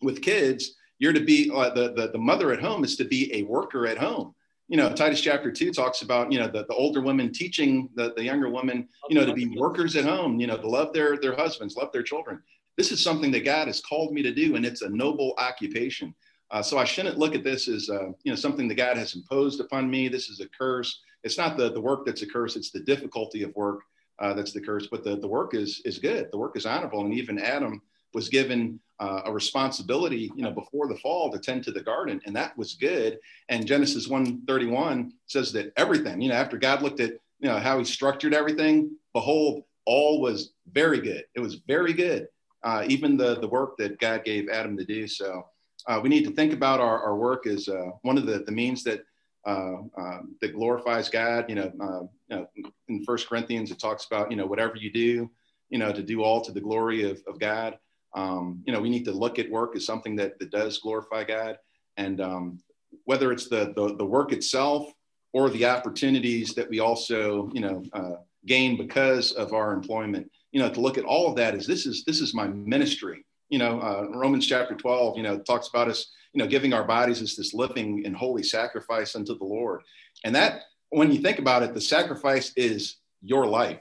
with 0.03 0.21
kids, 0.21 0.75
you're 0.99 1.15
to 1.15 1.25
be, 1.25 1.51
uh, 1.53 1.71
the, 1.71 1.93
the, 1.95 2.11
the 2.13 2.19
mother 2.19 2.53
at 2.53 2.61
home 2.61 2.85
is 2.85 2.97
to 2.97 3.05
be 3.05 3.35
a 3.35 3.43
worker 3.45 3.87
at 3.87 3.99
home. 3.99 4.35
You 4.69 4.77
know, 4.77 4.93
Titus 4.93 5.21
chapter 5.21 5.51
two 5.51 5.73
talks 5.73 6.03
about, 6.03 6.31
you 6.31 6.39
know, 6.39 6.49
the, 6.49 6.65
the 6.67 6.75
older 6.75 7.01
women 7.01 7.33
teaching 7.33 7.89
the, 7.95 8.13
the 8.15 8.25
younger 8.25 8.51
women, 8.51 8.89
you 9.09 9.15
know, 9.15 9.25
to 9.25 9.33
be 9.33 9.57
workers 9.57 9.97
at 9.97 10.05
home, 10.05 10.39
you 10.39 10.47
know, 10.47 10.57
to 10.57 10.69
love 10.69 10.93
their, 10.93 11.17
their 11.17 11.35
husbands, 11.35 11.77
love 11.77 11.93
their 11.93 12.03
children. 12.03 12.43
This 12.77 12.93
is 12.93 13.03
something 13.03 13.31
that 13.31 13.45
God 13.45 13.69
has 13.69 13.81
called 13.81 14.13
me 14.13 14.23
to 14.23 14.35
do, 14.35 14.57
and 14.57 14.67
it's 14.67 14.83
a 14.83 14.89
noble 14.89 15.35
occupation. 15.39 16.15
Uh, 16.51 16.63
so 16.63 16.79
I 16.79 16.85
shouldn't 16.85 17.19
look 17.19 17.35
at 17.35 17.45
this 17.45 17.69
as 17.69 17.91
uh, 17.91 18.09
you 18.23 18.33
know 18.33 18.37
something 18.37 18.69
that 18.69 18.77
God 18.77 18.97
has 18.97 19.15
imposed 19.15 19.61
upon 19.61 19.91
me. 19.91 20.09
This 20.09 20.29
is 20.29 20.41
a 20.41 20.49
curse. 20.49 21.01
It's 21.25 21.39
not 21.39 21.57
the, 21.57 21.73
the 21.73 21.81
work 21.81 22.07
that's 22.07 22.23
a 22.23 22.27
curse. 22.27 22.57
It's 22.57 22.71
the 22.71 22.81
difficulty 22.81 23.43
of 23.43 23.55
work 23.57 23.81
uh, 24.19 24.33
that's 24.35 24.53
the 24.53 24.61
curse. 24.61 24.87
But 24.87 25.05
the, 25.05 25.17
the 25.17 25.29
work 25.29 25.55
is 25.55 25.83
is 25.85 25.99
good. 25.99 26.31
The 26.31 26.39
work 26.39 26.57
is 26.57 26.67
honorable. 26.67 27.05
And 27.05 27.15
even 27.15 27.39
Adam 27.39 27.83
was 28.15 28.29
given 28.29 28.81
uh, 28.99 29.23
a 29.27 29.33
responsibility, 29.33 30.31
you 30.37 30.43
know, 30.43 30.51
before 30.51 30.89
the 30.89 30.97
fall 30.97 31.31
to 31.31 31.39
tend 31.39 31.65
to 31.65 31.73
the 31.73 31.83
garden, 31.83 32.21
and 32.25 32.35
that 32.35 32.57
was 32.57 32.75
good. 32.75 33.19
And 33.49 33.67
Genesis 33.67 34.09
1:31 34.09 35.11
says 35.27 35.53
that 35.53 35.73
everything, 35.77 36.21
you 36.21 36.29
know, 36.29 36.35
after 36.35 36.57
God 36.57 36.83
looked 36.83 37.01
at 37.01 37.13
you 37.41 37.49
know 37.49 37.59
how 37.59 37.79
He 37.79 37.85
structured 37.85 38.35
everything, 38.35 38.97
behold, 39.13 39.65
all 39.85 40.21
was 40.21 40.53
very 40.73 41.01
good. 41.01 41.25
It 41.35 41.41
was 41.41 41.57
very 41.67 41.93
good. 41.93 42.29
Uh, 42.63 42.85
even 42.89 43.17
the 43.17 43.39
the 43.41 43.49
work 43.49 43.77
that 43.79 43.99
God 43.99 44.25
gave 44.25 44.49
Adam 44.49 44.77
to 44.77 44.85
do. 44.85 45.07
So 45.07 45.47
uh, 45.87 46.01
we 46.03 46.09
need 46.09 46.25
to 46.25 46.33
think 46.33 46.53
about 46.53 46.81
our, 46.81 47.01
our 47.01 47.17
work 47.17 47.47
as 47.47 47.69
uh, 47.69 47.91
one 48.03 48.19
of 48.19 48.27
the, 48.27 48.41
the 48.41 48.53
means 48.53 48.83
that 48.85 49.05
uh, 49.47 49.83
uh 49.97 50.21
that 50.41 50.55
glorifies 50.55 51.09
God. 51.09 51.47
You 51.49 51.55
know, 51.55 51.73
uh, 51.81 52.01
you 52.29 52.37
know, 52.37 52.47
in 52.89 53.05
First 53.05 53.29
Corinthians 53.29 53.71
it 53.71 53.79
talks 53.79 54.07
about 54.07 54.31
you 54.31 54.37
know 54.37 54.47
whatever 54.47 54.77
you 54.77 54.91
do, 54.93 55.31
you 55.71 55.79
know, 55.79 55.93
to 55.93 56.03
do 56.03 56.23
all 56.23 56.41
to 56.41 56.53
the 56.53 56.61
glory 56.61 57.09
of, 57.09 57.23
of 57.27 57.39
God. 57.39 57.79
Um, 58.15 58.63
you 58.67 58.73
know, 58.73 58.81
we 58.81 58.91
need 58.91 59.05
to 59.05 59.13
look 59.13 59.39
at 59.39 59.51
work 59.51 59.77
as 59.77 59.85
something 59.85 60.17
that, 60.17 60.39
that 60.39 60.51
does 60.51 60.79
glorify 60.79 61.23
God, 61.23 61.59
and 61.97 62.21
um, 62.21 62.59
whether 63.05 63.31
it's 63.31 63.49
the, 63.49 63.73
the, 63.77 63.95
the 63.97 64.05
work 64.05 64.33
itself 64.33 64.91
or 65.33 65.51
the 65.51 65.67
opportunities 65.67 66.55
that 66.55 66.69
we 66.69 66.81
also 66.81 67.51
you 67.53 67.61
know 67.61 67.85
uh, 67.93 68.17
gain 68.47 68.77
because 68.77 69.33
of 69.33 69.53
our 69.53 69.73
employment. 69.73 70.31
You 70.51 70.63
know, 70.63 70.71
to 70.71 70.81
look 70.81 70.99
at 70.99 71.05
all 71.05 71.29
of 71.29 71.37
that 71.37 71.55
as 71.55 71.67
this 71.67 71.87
is 71.87 72.05
this 72.05 72.21
is 72.21 72.35
my 72.35 72.49
ministry 72.49 73.25
you 73.49 73.59
know, 73.59 73.81
uh, 73.81 74.07
Romans 74.15 74.47
chapter 74.47 74.75
12, 74.75 75.17
you 75.17 75.23
know, 75.23 75.39
talks 75.39 75.69
about 75.69 75.89
us, 75.89 76.13
you 76.33 76.43
know, 76.43 76.49
giving 76.49 76.73
our 76.73 76.85
bodies 76.85 77.23
as 77.23 77.37
this 77.37 77.55
living 77.55 78.05
and 78.05 78.17
holy 78.17 78.43
sacrifice 78.43 79.15
unto 79.15 79.37
the 79.37 79.45
Lord. 79.45 79.83
And 80.25 80.35
that, 80.35 80.63
when 80.91 81.13
you 81.13 81.21
think 81.21 81.39
about 81.39 81.63
it, 81.63 81.75
the 81.75 81.81
sacrifice 81.81 82.53
is 82.57 82.97
your 83.23 83.47
life. 83.47 83.81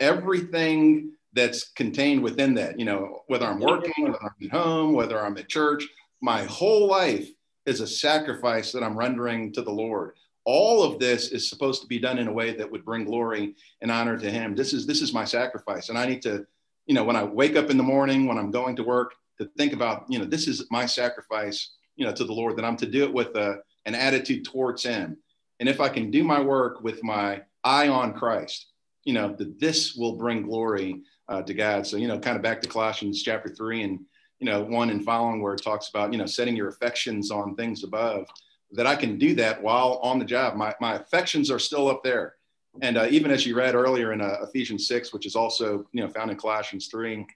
Everything 0.00 1.12
that's 1.32 1.70
contained 1.72 2.22
within 2.22 2.54
that, 2.54 2.78
you 2.78 2.84
know, 2.84 3.22
whether 3.26 3.46
I'm 3.46 3.60
working, 3.60 3.92
whether 4.04 4.22
I'm 4.22 4.44
at 4.44 4.50
home, 4.50 4.92
whether 4.92 5.24
I'm 5.24 5.36
at 5.38 5.48
church, 5.48 5.86
my 6.20 6.44
whole 6.44 6.86
life 6.86 7.28
is 7.66 7.80
a 7.80 7.86
sacrifice 7.86 8.72
that 8.72 8.82
I'm 8.82 8.96
rendering 8.96 9.52
to 9.54 9.62
the 9.62 9.70
Lord. 9.70 10.12
All 10.44 10.82
of 10.82 10.98
this 10.98 11.30
is 11.30 11.48
supposed 11.48 11.82
to 11.82 11.88
be 11.88 11.98
done 11.98 12.18
in 12.18 12.28
a 12.28 12.32
way 12.32 12.54
that 12.54 12.70
would 12.70 12.84
bring 12.84 13.04
glory 13.04 13.54
and 13.80 13.90
honor 13.90 14.18
to 14.18 14.30
Him. 14.30 14.54
This 14.54 14.72
is 14.72 14.86
this 14.86 15.00
is 15.00 15.12
my 15.12 15.24
sacrifice, 15.24 15.88
and 15.88 15.96
I 15.96 16.06
need 16.06 16.22
to 16.22 16.44
you 16.86 16.94
know, 16.94 17.04
when 17.04 17.16
I 17.16 17.24
wake 17.24 17.56
up 17.56 17.70
in 17.70 17.76
the 17.76 17.82
morning, 17.82 18.26
when 18.26 18.38
I'm 18.38 18.50
going 18.50 18.76
to 18.76 18.84
work, 18.84 19.14
to 19.38 19.48
think 19.56 19.72
about, 19.72 20.04
you 20.08 20.18
know, 20.18 20.24
this 20.24 20.46
is 20.46 20.66
my 20.70 20.86
sacrifice, 20.86 21.74
you 21.96 22.04
know, 22.04 22.12
to 22.12 22.24
the 22.24 22.32
Lord, 22.32 22.56
that 22.56 22.64
I'm 22.64 22.76
to 22.76 22.86
do 22.86 23.04
it 23.04 23.12
with 23.12 23.34
a, 23.36 23.58
an 23.86 23.94
attitude 23.94 24.44
towards 24.44 24.82
Him. 24.84 25.16
And 25.60 25.68
if 25.68 25.80
I 25.80 25.88
can 25.88 26.10
do 26.10 26.22
my 26.24 26.40
work 26.40 26.82
with 26.82 27.02
my 27.02 27.42
eye 27.64 27.88
on 27.88 28.14
Christ, 28.14 28.72
you 29.04 29.12
know, 29.12 29.34
that 29.34 29.58
this 29.58 29.94
will 29.94 30.16
bring 30.16 30.42
glory 30.42 31.02
uh, 31.28 31.42
to 31.42 31.54
God. 31.54 31.86
So, 31.86 31.96
you 31.96 32.08
know, 32.08 32.18
kind 32.18 32.36
of 32.36 32.42
back 32.42 32.60
to 32.62 32.68
Colossians 32.68 33.22
chapter 33.22 33.48
three 33.48 33.82
and, 33.82 34.00
you 34.38 34.46
know, 34.46 34.62
one 34.62 34.90
and 34.90 35.04
following 35.04 35.40
where 35.40 35.54
it 35.54 35.62
talks 35.62 35.88
about, 35.88 36.12
you 36.12 36.18
know, 36.18 36.26
setting 36.26 36.56
your 36.56 36.68
affections 36.68 37.30
on 37.30 37.54
things 37.54 37.84
above, 37.84 38.26
that 38.72 38.86
I 38.86 38.96
can 38.96 39.18
do 39.18 39.34
that 39.36 39.62
while 39.62 40.00
on 40.02 40.18
the 40.18 40.24
job. 40.24 40.56
My, 40.56 40.74
my 40.80 40.94
affections 40.94 41.50
are 41.50 41.58
still 41.58 41.88
up 41.88 42.02
there. 42.02 42.34
And 42.80 42.96
uh, 42.96 43.06
even 43.10 43.30
as 43.30 43.44
you 43.44 43.54
read 43.54 43.74
earlier 43.74 44.12
in 44.12 44.20
uh, 44.20 44.38
Ephesians 44.42 44.88
6, 44.88 45.12
which 45.12 45.26
is 45.26 45.36
also 45.36 45.86
you 45.92 46.02
know 46.02 46.08
found 46.08 46.30
in 46.30 46.36
Colossians 46.36 46.88
3, 46.88 47.26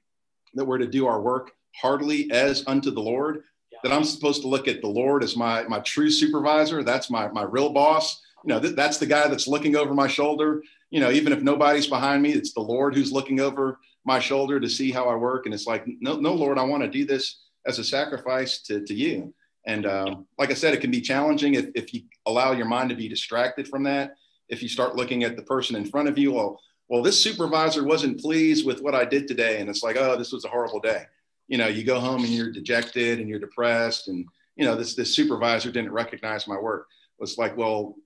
that 0.55 0.65
we're 0.65 0.79
to 0.79 0.87
do 0.87 1.07
our 1.07 1.21
work 1.21 1.53
heartily 1.75 2.31
as 2.33 2.65
unto 2.67 2.91
the 2.91 3.01
Lord, 3.01 3.45
yeah. 3.71 3.79
that 3.83 3.93
I'm 3.93 4.05
supposed 4.05 4.43
to 4.43 4.49
look 4.49 4.67
at 4.67 4.81
the 4.81 4.89
Lord 4.89 5.23
as 5.23 5.37
my, 5.37 5.65
my 5.65 5.81
true 5.81 6.11
supervisor. 6.11 6.83
That's 6.83 7.11
my, 7.11 7.29
my 7.29 7.43
real 7.43 7.71
boss. 7.71 8.23
You 8.45 8.55
know, 8.55 8.61
th- 8.61 8.75
that's 8.77 8.99
the 8.99 9.07
guy 9.07 9.29
that's 9.29 9.47
looking 9.47 9.77
over 9.77 9.93
my 9.93 10.09
shoulder. 10.09 10.63
You 10.91 11.01
know, 11.01 11.11
even 11.11 11.33
if 11.33 11.43
nobody's 11.43 11.87
behind 11.87 12.23
me, 12.23 12.33
it's 12.33 12.55
the 12.55 12.61
Lord 12.61 12.95
who's 12.95 13.13
looking 13.13 13.41
over 13.41 13.79
my 14.05 14.21
shoulder 14.21 14.59
to 14.59 14.69
see 14.69 14.91
how 14.91 15.09
I 15.09 15.17
work. 15.17 15.45
And 15.45 15.55
it's 15.55 15.67
like, 15.67 15.85
no, 16.01 16.17
no, 16.17 16.33
Lord, 16.33 16.59
I 16.59 16.63
want 16.63 16.83
to 16.83 16.89
do 16.89 17.05
this 17.05 17.43
as 17.67 17.79
a 17.79 17.85
sacrifice 17.85 18.63
to, 18.63 18.85
to 18.85 18.95
you. 18.95 19.35
And 19.67 19.85
um, 19.85 20.27
like 20.39 20.51
I 20.51 20.55
said, 20.55 20.75
it 20.75 20.81
can 20.81 20.93
be 20.93 21.01
challenging 21.01 21.55
if, 21.55 21.67
if 21.75 21.93
you 21.93 22.03
allow 22.25 22.53
your 22.53 22.67
mind 22.67 22.89
to 22.91 22.97
be 22.97 23.09
distracted 23.09 23.67
from 23.67 23.83
that 23.83 24.15
if 24.49 24.63
you 24.63 24.69
start 24.69 24.97
looking 24.97 25.25
at 25.25 25.37
the 25.37 25.43
person 25.43 25.77
in 25.77 25.85
front 25.85 26.09
of 26.09 26.19
you, 26.19 26.33
well, 26.33 26.61
well, 26.89 27.03
this 27.03 27.21
supervisor 27.21 27.85
wasn't 27.85 28.21
pleased 28.21 28.65
with 28.65 28.81
what 28.81 28.95
I 28.95 29.05
did 29.05 29.27
today. 29.27 29.61
And 29.61 29.69
it's 29.69 29.83
like, 29.83 29.97
oh, 29.97 30.17
this 30.17 30.33
was 30.33 30.45
a 30.45 30.49
horrible 30.49 30.81
day. 30.81 31.05
You 31.49 31.59
know, 31.59 31.67
you 31.67 31.85
go 31.85 31.99
home 31.99 32.25
and 32.25 32.33
you're 32.33 32.53
dejected 32.53 33.19
and 33.19 33.29
you're 33.29 33.41
depressed. 33.41 34.09
And, 34.09 34.27
you 34.57 34.65
know, 34.65 34.77
this, 34.77 34.95
this 34.95 35.15
supervisor 35.15 35.73
didn't 35.73 35.93
recognize 35.93 36.47
my 36.47 36.59
work. 36.59 36.87
It's 37.19 37.39
like, 37.39 37.57
well, 37.57 37.97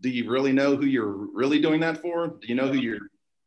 do 0.00 0.08
you 0.08 0.30
really 0.30 0.52
know 0.52 0.76
who 0.76 0.86
you're 0.86 1.28
really 1.34 1.60
doing 1.60 1.80
that 1.80 2.00
for? 2.00 2.28
Do 2.28 2.46
you 2.46 2.54
know 2.54 2.68
who 2.68 2.78
your, 2.78 2.98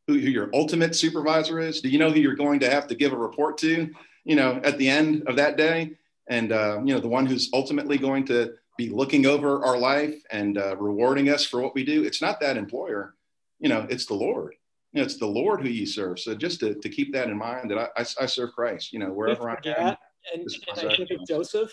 who, 0.07 0.13
who 0.19 0.29
your 0.29 0.49
ultimate 0.53 0.95
supervisor 0.95 1.59
is? 1.59 1.81
Do 1.81 1.89
you 1.89 1.97
know 1.97 2.11
who 2.11 2.19
you're 2.19 2.35
going 2.35 2.59
to 2.59 2.69
have 2.69 2.87
to 2.87 2.95
give 2.95 3.13
a 3.13 3.17
report 3.17 3.57
to, 3.59 3.89
you 4.25 4.35
know, 4.35 4.59
at 4.63 4.77
the 4.77 4.89
end 4.89 5.23
of 5.27 5.37
that 5.37 5.57
day? 5.57 5.97
And, 6.27 6.51
uh, 6.51 6.81
you 6.83 6.93
know, 6.93 6.99
the 6.99 7.07
one 7.07 7.25
who's 7.25 7.49
ultimately 7.53 7.97
going 7.97 8.25
to 8.25 8.53
be 8.81 8.89
looking 8.89 9.25
over 9.25 9.63
our 9.63 9.77
life 9.77 10.15
and 10.31 10.57
uh, 10.57 10.75
rewarding 10.77 11.29
us 11.29 11.45
for 11.45 11.61
what 11.61 11.75
we 11.75 11.83
do. 11.83 12.03
It's 12.03 12.21
not 12.21 12.39
that 12.39 12.57
employer, 12.57 13.15
you 13.59 13.69
know, 13.69 13.85
it's 13.89 14.05
the 14.05 14.15
Lord. 14.15 14.55
You 14.91 14.99
know, 14.99 15.05
it's 15.05 15.17
the 15.17 15.27
Lord 15.27 15.61
who 15.61 15.69
you 15.69 15.85
serve. 15.85 16.19
So 16.19 16.33
just 16.35 16.59
to, 16.61 16.73
to 16.75 16.89
keep 16.89 17.13
that 17.13 17.29
in 17.29 17.37
mind 17.37 17.69
that 17.69 17.77
I, 17.77 17.87
I, 17.95 18.05
I 18.21 18.25
serve 18.25 18.53
Christ, 18.53 18.91
you 18.91 18.99
know, 18.99 19.11
wherever 19.11 19.49
I'm 19.49 19.57
at. 19.65 19.99
And, 20.33 20.47
and 20.67 20.89
I 20.89 20.95
think 20.95 21.11
of 21.11 21.27
Joseph, 21.27 21.71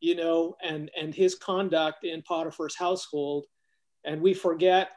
you 0.00 0.14
know, 0.14 0.56
and, 0.62 0.90
and 0.98 1.14
his 1.14 1.34
conduct 1.34 2.04
in 2.04 2.22
Potiphar's 2.22 2.76
household. 2.76 3.46
And 4.04 4.22
we 4.22 4.32
forget 4.32 4.90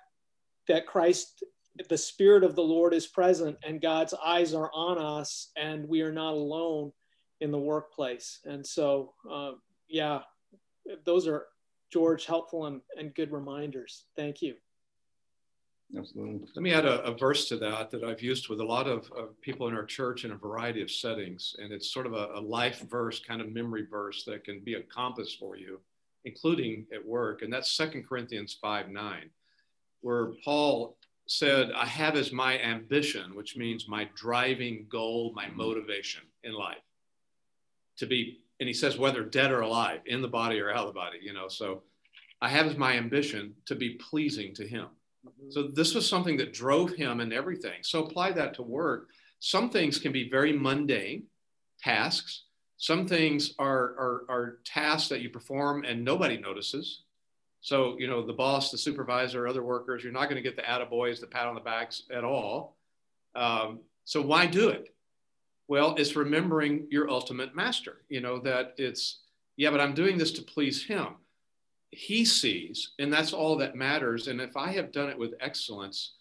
that 0.68 0.86
Christ, 0.86 1.44
the 1.90 1.98
Spirit 1.98 2.44
of 2.44 2.56
the 2.56 2.62
Lord 2.62 2.94
is 2.94 3.08
present 3.08 3.58
and 3.64 3.82
God's 3.82 4.14
eyes 4.14 4.54
are 4.54 4.72
on 4.74 4.98
us 4.98 5.52
and 5.58 5.88
we 5.88 6.02
are 6.02 6.12
not 6.12 6.34
alone 6.34 6.92
in 7.42 7.52
the 7.52 7.60
workplace. 7.60 8.40
And 8.46 8.66
so, 8.66 9.14
uh, 9.30 9.52
yeah, 9.88 10.20
those 11.06 11.28
are 11.28 11.48
George 11.92 12.26
helpful 12.26 12.66
and, 12.66 12.82
and 12.98 13.14
good 13.16 13.32
reminders. 13.32 14.06
Thank 14.16 14.42
you. 14.42 14.56
Absolutely. 15.98 16.48
Let 16.56 16.62
me 16.62 16.72
add 16.72 16.86
a, 16.86 17.02
a, 17.02 17.18
verse 17.18 17.48
to 17.50 17.58
that 17.58 17.90
that 17.90 18.04
I've 18.04 18.22
used 18.22 18.48
with 18.48 18.60
a 18.60 18.66
lot 18.66 18.88
of, 18.88 19.12
of, 19.12 19.42
people 19.42 19.68
in 19.68 19.74
our 19.74 19.86
church 19.86 20.24
in 20.24 20.32
a 20.32 20.36
variety 20.36 20.84
of 20.84 20.92
settings. 20.92 21.56
And 21.58 21.74
it's 21.74 21.92
sort 21.92 22.06
of 22.06 22.14
a, 22.14 22.30
a, 22.36 22.40
life 22.40 22.82
verse, 22.88 23.20
kind 23.20 23.42
of 23.42 23.52
memory 23.52 23.88
verse 23.90 24.24
that 24.26 24.44
can 24.44 24.60
be 24.60 24.76
a 24.76 24.84
compass 24.84 25.34
for 25.34 25.58
you, 25.58 25.80
including 26.26 26.86
at 26.94 27.04
work. 27.04 27.42
And 27.42 27.52
that's 27.52 27.72
Second 27.72 28.08
Corinthians 28.08 28.56
5 28.62 28.90
9, 28.90 29.30
where 30.02 30.34
Paul 30.46 30.96
said, 31.26 31.72
I 31.76 31.86
have 31.88 32.16
as 32.16 32.32
my 32.32 32.60
ambition, 32.60 33.36
which 33.36 33.58
means 33.58 33.88
my 33.88 34.08
driving 34.16 34.86
goal, 34.90 35.34
my 35.36 35.46
mm-hmm. 35.46 35.58
motivation 35.58 36.22
in 36.44 36.54
life, 36.54 36.78
to 37.98 38.06
be 38.06 38.42
and 38.60 38.68
he 38.68 38.74
says 38.74 38.98
whether 38.98 39.24
dead 39.24 39.52
or 39.52 39.62
alive 39.62 40.02
in 40.06 40.22
the 40.22 40.28
body 40.28 40.60
or 40.60 40.72
out 40.72 40.88
of 40.88 40.94
the 40.94 41.00
body 41.00 41.18
you 41.22 41.34
know 41.34 41.48
so 41.48 41.84
i 42.42 42.50
have 42.50 42.78
my 42.78 42.94
ambition 42.94 43.54
to 43.66 43.76
be 43.76 43.92
pleasing 44.10 44.54
to 44.54 44.68
him 44.68 44.88
mm-hmm. 45.26 45.50
so 45.52 45.64
this 45.64 45.94
was 45.94 46.08
something 46.08 46.38
that 46.38 46.54
drove 46.54 46.92
him 46.92 47.20
and 47.20 47.34
everything 47.34 47.82
so 47.82 48.04
apply 48.04 48.32
that 48.32 48.54
to 48.54 48.62
work 48.64 49.10
some 49.40 49.70
things 49.70 50.00
can 50.00 50.12
be 50.12 50.30
very 50.30 50.54
mundane 50.54 51.24
tasks 51.82 52.44
some 52.82 53.06
things 53.06 53.56
are, 53.60 53.84
are, 53.98 54.26
are 54.30 54.60
tasks 54.64 55.10
that 55.10 55.22
you 55.22 55.30
perform 55.30 55.84
and 55.84 56.04
nobody 56.04 56.38
notices 56.38 57.04
So, 57.62 57.98
you 58.00 58.08
know, 58.08 58.26
the 58.26 58.34
boss, 58.34 58.72
the 58.72 58.78
supervisor, 58.78 59.48
other 59.48 59.64
workers, 59.64 60.04
you're 60.04 60.14
not 60.14 60.30
going 60.30 60.38
to 60.38 60.42
get 60.42 60.56
the 60.56 60.62
attaboys, 60.62 61.20
the 61.20 61.28
pat 61.28 61.48
on 61.48 61.56
the 61.56 61.62
backs 61.62 62.04
at 62.10 62.24
all. 62.24 62.78
Um, 63.36 63.82
so 64.06 64.22
why 64.22 64.46
do 64.46 64.70
it? 64.70 64.90
Well, 65.70 65.94
it's 66.00 66.16
remembering 66.16 66.88
your 66.90 67.12
ultimate 67.12 67.56
master, 67.56 68.02
you 68.10 68.22
know, 68.22 68.40
that 68.40 68.74
it's, 68.78 69.20
yeah, 69.56 69.70
but 69.70 69.80
I'm 69.80 69.94
doing 69.94 70.18
this 70.18 70.32
to 70.32 70.42
please 70.42 70.84
him. 70.84 71.10
He 71.92 72.26
sees, 72.26 72.94
and 72.98 73.14
that's 73.14 73.34
all 73.34 73.56
that 73.58 73.76
matters. 73.76 74.28
And 74.28 74.42
if 74.42 74.58
I 74.58 74.72
have 74.72 74.92
done 74.92 75.10
it 75.10 75.18
with 75.18 75.36
excellence 75.40 76.14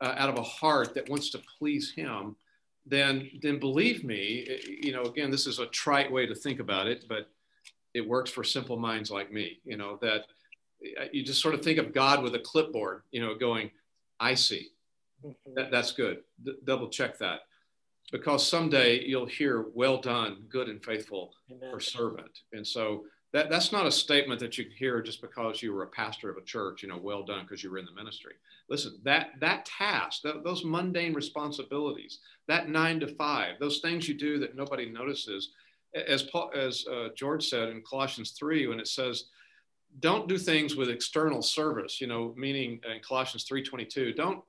uh, 0.00 0.14
out 0.16 0.30
of 0.30 0.38
a 0.38 0.42
heart 0.42 0.94
that 0.94 1.10
wants 1.10 1.28
to 1.30 1.42
please 1.58 1.92
him, 1.92 2.34
then, 2.86 3.30
then 3.42 3.58
believe 3.58 4.04
me, 4.04 4.58
you 4.82 4.92
know, 4.92 5.02
again, 5.02 5.30
this 5.30 5.46
is 5.46 5.58
a 5.58 5.66
trite 5.66 6.10
way 6.10 6.24
to 6.24 6.34
think 6.34 6.58
about 6.58 6.86
it, 6.86 7.04
but 7.06 7.28
it 7.92 8.08
works 8.08 8.30
for 8.30 8.42
simple 8.42 8.78
minds 8.78 9.10
like 9.10 9.30
me, 9.30 9.58
you 9.66 9.76
know, 9.76 9.98
that 10.00 10.24
you 11.12 11.22
just 11.22 11.42
sort 11.42 11.54
of 11.54 11.62
think 11.62 11.78
of 11.78 11.92
God 11.92 12.22
with 12.22 12.34
a 12.34 12.40
clipboard, 12.40 13.02
you 13.12 13.20
know, 13.20 13.34
going, 13.34 13.70
I 14.18 14.32
see. 14.34 14.70
Mm-hmm. 15.24 15.54
That, 15.56 15.70
that's 15.70 15.92
good. 15.92 16.22
D- 16.42 16.56
double 16.64 16.88
check 16.88 17.18
that. 17.18 17.40
Because 18.14 18.46
someday 18.46 19.02
you'll 19.04 19.26
hear, 19.26 19.66
well 19.74 20.00
done, 20.00 20.44
good 20.48 20.68
and 20.68 20.80
faithful 20.84 21.32
Amen. 21.50 21.70
or 21.72 21.80
servant. 21.80 22.30
And 22.52 22.64
so 22.64 23.06
that, 23.32 23.50
that's 23.50 23.72
not 23.72 23.88
a 23.88 23.90
statement 23.90 24.38
that 24.38 24.56
you 24.56 24.66
can 24.66 24.76
hear 24.76 25.02
just 25.02 25.20
because 25.20 25.60
you 25.60 25.72
were 25.72 25.82
a 25.82 25.88
pastor 25.88 26.30
of 26.30 26.36
a 26.36 26.44
church, 26.44 26.84
you 26.84 26.88
know, 26.88 26.96
well 26.96 27.24
done 27.24 27.40
because 27.42 27.64
you 27.64 27.72
were 27.72 27.78
in 27.78 27.84
the 27.84 27.90
ministry. 27.90 28.34
Listen, 28.70 29.00
that, 29.02 29.30
that 29.40 29.64
task, 29.64 30.22
that, 30.22 30.44
those 30.44 30.64
mundane 30.64 31.12
responsibilities, 31.12 32.20
that 32.46 32.68
nine 32.68 33.00
to 33.00 33.08
five, 33.16 33.56
those 33.58 33.80
things 33.80 34.06
you 34.06 34.14
do 34.14 34.38
that 34.38 34.54
nobody 34.54 34.88
notices, 34.88 35.50
as, 36.06 36.22
Paul, 36.22 36.52
as 36.54 36.86
uh, 36.86 37.08
George 37.16 37.48
said 37.48 37.68
in 37.70 37.82
Colossians 37.82 38.30
3, 38.38 38.68
when 38.68 38.78
it 38.78 38.86
says, 38.86 39.24
don't 39.98 40.28
do 40.28 40.38
things 40.38 40.76
with 40.76 40.88
external 40.88 41.40
service 41.40 42.00
you 42.00 42.08
know 42.08 42.34
meaning 42.36 42.80
in 42.92 43.00
colossians 43.00 43.44
3.22 43.48 44.16
don't 44.16 44.42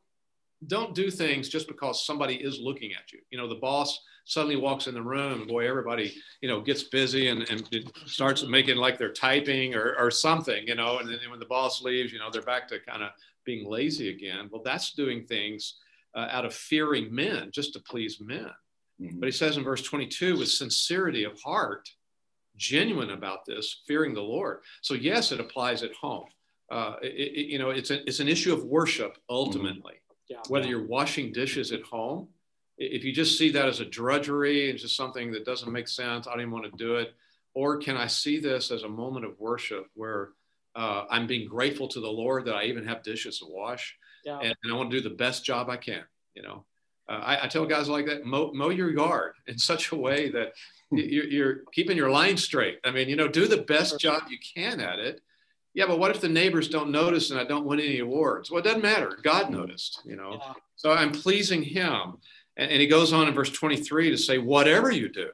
don't 0.67 0.95
do 0.95 1.11
things 1.11 1.49
just 1.49 1.67
because 1.67 2.05
somebody 2.05 2.35
is 2.35 2.59
looking 2.59 2.91
at 2.93 3.11
you 3.11 3.19
you 3.29 3.37
know 3.37 3.47
the 3.47 3.55
boss 3.55 3.99
suddenly 4.25 4.55
walks 4.55 4.87
in 4.87 4.93
the 4.93 5.01
room 5.01 5.41
and 5.41 5.47
boy 5.47 5.67
everybody 5.67 6.13
you 6.41 6.49
know 6.49 6.61
gets 6.61 6.83
busy 6.83 7.27
and, 7.27 7.47
and 7.49 7.91
starts 8.05 8.43
making 8.43 8.77
like 8.77 8.97
they're 8.97 9.11
typing 9.13 9.75
or, 9.75 9.95
or 9.99 10.09
something 10.09 10.67
you 10.67 10.75
know 10.75 10.99
and 10.99 11.09
then 11.09 11.17
when 11.29 11.39
the 11.39 11.45
boss 11.45 11.81
leaves 11.81 12.11
you 12.11 12.19
know 12.19 12.29
they're 12.31 12.41
back 12.41 12.67
to 12.67 12.79
kind 12.79 13.03
of 13.03 13.11
being 13.45 13.69
lazy 13.69 14.09
again 14.09 14.49
well 14.51 14.61
that's 14.63 14.93
doing 14.93 15.25
things 15.25 15.75
uh, 16.15 16.27
out 16.31 16.45
of 16.45 16.53
fearing 16.53 17.13
men 17.13 17.49
just 17.53 17.73
to 17.73 17.79
please 17.81 18.19
men 18.21 18.49
mm-hmm. 19.01 19.19
but 19.19 19.27
he 19.27 19.31
says 19.31 19.57
in 19.57 19.63
verse 19.63 19.83
22 19.83 20.39
with 20.39 20.49
sincerity 20.49 21.23
of 21.25 21.39
heart 21.41 21.87
genuine 22.57 23.11
about 23.11 23.45
this, 23.45 23.81
fearing 23.87 24.13
the 24.13 24.21
Lord. 24.21 24.59
So 24.81 24.93
yes, 24.93 25.31
it 25.31 25.39
applies 25.39 25.83
at 25.83 25.93
home. 25.93 26.25
Uh, 26.71 26.95
it, 27.01 27.07
it, 27.07 27.45
you 27.47 27.59
know, 27.59 27.69
it's 27.69 27.91
a, 27.91 28.01
it's 28.07 28.19
an 28.19 28.27
issue 28.27 28.53
of 28.53 28.63
worship 28.63 29.17
ultimately. 29.29 29.93
Mm-hmm. 29.93 30.04
Yeah, 30.27 30.37
Whether 30.47 30.67
you're 30.67 30.87
washing 30.87 31.31
dishes 31.31 31.71
at 31.71 31.83
home, 31.83 32.29
if 32.77 33.03
you 33.03 33.13
just 33.13 33.37
see 33.37 33.51
that 33.51 33.67
as 33.67 33.79
a 33.79 33.85
drudgery 33.85 34.69
and 34.69 34.79
just 34.79 34.97
something 34.97 35.31
that 35.31 35.45
doesn't 35.45 35.71
make 35.71 35.87
sense, 35.87 36.27
I 36.27 36.31
don't 36.31 36.41
even 36.41 36.51
want 36.51 36.65
to 36.65 36.77
do 36.77 36.95
it. 36.95 37.13
Or 37.53 37.77
can 37.77 37.95
I 37.95 38.07
see 38.07 38.39
this 38.39 38.71
as 38.71 38.83
a 38.83 38.89
moment 38.89 39.25
of 39.25 39.39
worship 39.39 39.87
where 39.93 40.29
uh, 40.75 41.05
I'm 41.09 41.25
being 41.25 41.47
grateful 41.47 41.87
to 41.89 41.99
the 42.01 42.09
Lord 42.09 42.45
that 42.45 42.55
I 42.55 42.65
even 42.65 42.85
have 42.85 43.01
dishes 43.01 43.39
to 43.39 43.45
wash, 43.47 43.95
yeah. 44.25 44.39
and, 44.39 44.55
and, 44.63 44.73
I 44.73 44.75
want 44.75 44.91
to 44.91 44.97
do 44.97 45.07
the 45.07 45.15
best 45.15 45.45
job 45.45 45.69
I 45.69 45.77
can. 45.77 46.03
You 46.33 46.43
know, 46.43 46.65
uh, 47.07 47.13
I, 47.13 47.45
I, 47.45 47.47
tell 47.47 47.65
guys 47.65 47.87
like 47.87 48.07
that 48.07 48.25
mow, 48.25 48.51
mow 48.53 48.69
your 48.69 48.91
yard 48.91 49.35
in 49.47 49.57
such 49.57 49.93
a 49.93 49.95
way 49.95 50.29
that 50.31 50.53
you're, 50.91 51.25
you're 51.25 51.55
keeping 51.71 51.95
your 51.95 52.09
line 52.09 52.35
straight. 52.35 52.79
I 52.83 52.91
mean, 52.91 53.07
you 53.07 53.15
know, 53.15 53.29
do 53.29 53.47
the 53.47 53.61
best 53.61 53.99
job 54.01 54.23
you 54.29 54.37
can 54.53 54.81
at 54.81 54.99
it. 54.99 55.21
Yeah, 55.75 55.85
but 55.87 55.99
what 55.99 56.11
if 56.11 56.21
the 56.21 56.29
neighbors 56.29 56.69
don't 56.69 56.89
notice 56.89 57.29
and 57.29 57.39
I 57.39 57.43
don't 57.43 57.65
win 57.65 57.79
any 57.79 57.99
awards? 57.99 58.49
Well, 58.49 58.59
it 58.59 58.63
doesn't 58.63 58.81
matter. 58.81 59.19
God 59.21 59.51
noticed, 59.51 60.01
you 60.05 60.15
know. 60.15 60.39
Yeah. 60.41 60.53
So 60.75 60.91
I'm 60.91 61.11
pleasing 61.11 61.61
Him. 61.61 62.17
And, 62.57 62.71
and, 62.71 62.81
he 62.81 62.87
goes 62.87 63.11
on 63.11 63.27
in 63.27 63.33
verse 63.33 63.51
23 63.51 64.11
to 64.11 64.17
say, 64.17 64.37
whatever 64.37 64.89
you 64.89 65.09
do. 65.09 65.29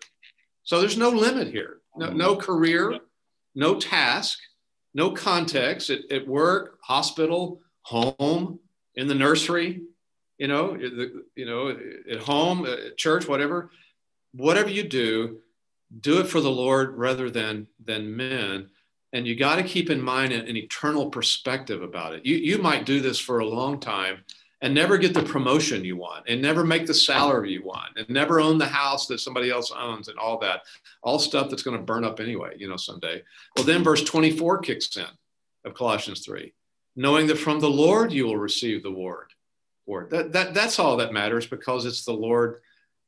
So 0.63 0.79
there's 0.79 0.97
no 0.97 1.09
limit 1.09 1.47
here, 1.49 1.77
no, 1.95 2.11
no 2.11 2.31
mm-hmm. 2.31 2.41
career, 2.41 2.99
no 3.53 3.79
task, 3.79 4.39
no 4.93 5.11
context 5.11 5.89
at, 5.89 6.11
at 6.11 6.27
work, 6.27 6.79
hospital, 6.81 7.61
home, 7.83 8.59
in 8.95 9.07
the 9.07 9.15
nursery, 9.15 9.81
you 10.37 10.47
know, 10.47 10.75
you 11.35 11.45
know, 11.45 11.77
at 12.09 12.19
home, 12.19 12.65
uh, 12.65 12.87
at 12.87 12.97
church, 12.97 13.27
whatever 13.27 13.69
whatever 14.33 14.69
you 14.69 14.83
do, 14.83 15.39
do 15.99 16.19
it 16.19 16.27
for 16.27 16.41
the 16.41 16.51
Lord 16.51 16.97
rather 16.97 17.29
than 17.29 17.67
than 17.83 18.15
men. 18.15 18.69
And 19.13 19.27
you 19.27 19.35
got 19.35 19.57
to 19.57 19.63
keep 19.63 19.89
in 19.89 20.01
mind 20.01 20.31
an, 20.31 20.47
an 20.47 20.55
eternal 20.55 21.09
perspective 21.09 21.81
about 21.81 22.13
it. 22.13 22.25
You, 22.25 22.37
you 22.37 22.57
might 22.57 22.85
do 22.85 23.01
this 23.01 23.19
for 23.19 23.39
a 23.39 23.45
long 23.45 23.79
time 23.79 24.23
and 24.61 24.73
never 24.73 24.97
get 24.97 25.13
the 25.13 25.23
promotion 25.23 25.83
you 25.83 25.97
want 25.97 26.27
and 26.27 26.41
never 26.41 26.63
make 26.63 26.85
the 26.85 26.93
salary 26.93 27.51
you 27.51 27.63
want 27.63 27.97
and 27.97 28.07
never 28.09 28.39
own 28.39 28.57
the 28.57 28.65
house 28.65 29.07
that 29.07 29.19
somebody 29.19 29.49
else 29.49 29.71
owns 29.75 30.07
and 30.07 30.17
all 30.17 30.37
that 30.39 30.61
all 31.01 31.19
stuff 31.19 31.49
that's 31.49 31.63
going 31.63 31.77
to 31.77 31.83
burn 31.83 32.05
up 32.05 32.19
anyway 32.19 32.53
you 32.57 32.69
know 32.69 32.77
someday. 32.77 33.21
Well 33.55 33.65
then 33.65 33.83
verse 33.83 34.03
24 34.03 34.59
kicks 34.59 34.95
in 34.97 35.05
of 35.65 35.73
colossians 35.73 36.25
3 36.25 36.53
knowing 36.95 37.27
that 37.27 37.37
from 37.37 37.59
the 37.59 37.69
lord 37.69 38.11
you 38.11 38.25
will 38.25 38.37
receive 38.37 38.83
the 38.83 38.91
word 38.91 39.27
word. 39.85 40.09
That, 40.11 40.31
that 40.33 40.53
that's 40.53 40.79
all 40.79 40.97
that 40.97 41.13
matters 41.13 41.47
because 41.47 41.85
it's 41.85 42.05
the 42.05 42.13
lord 42.13 42.61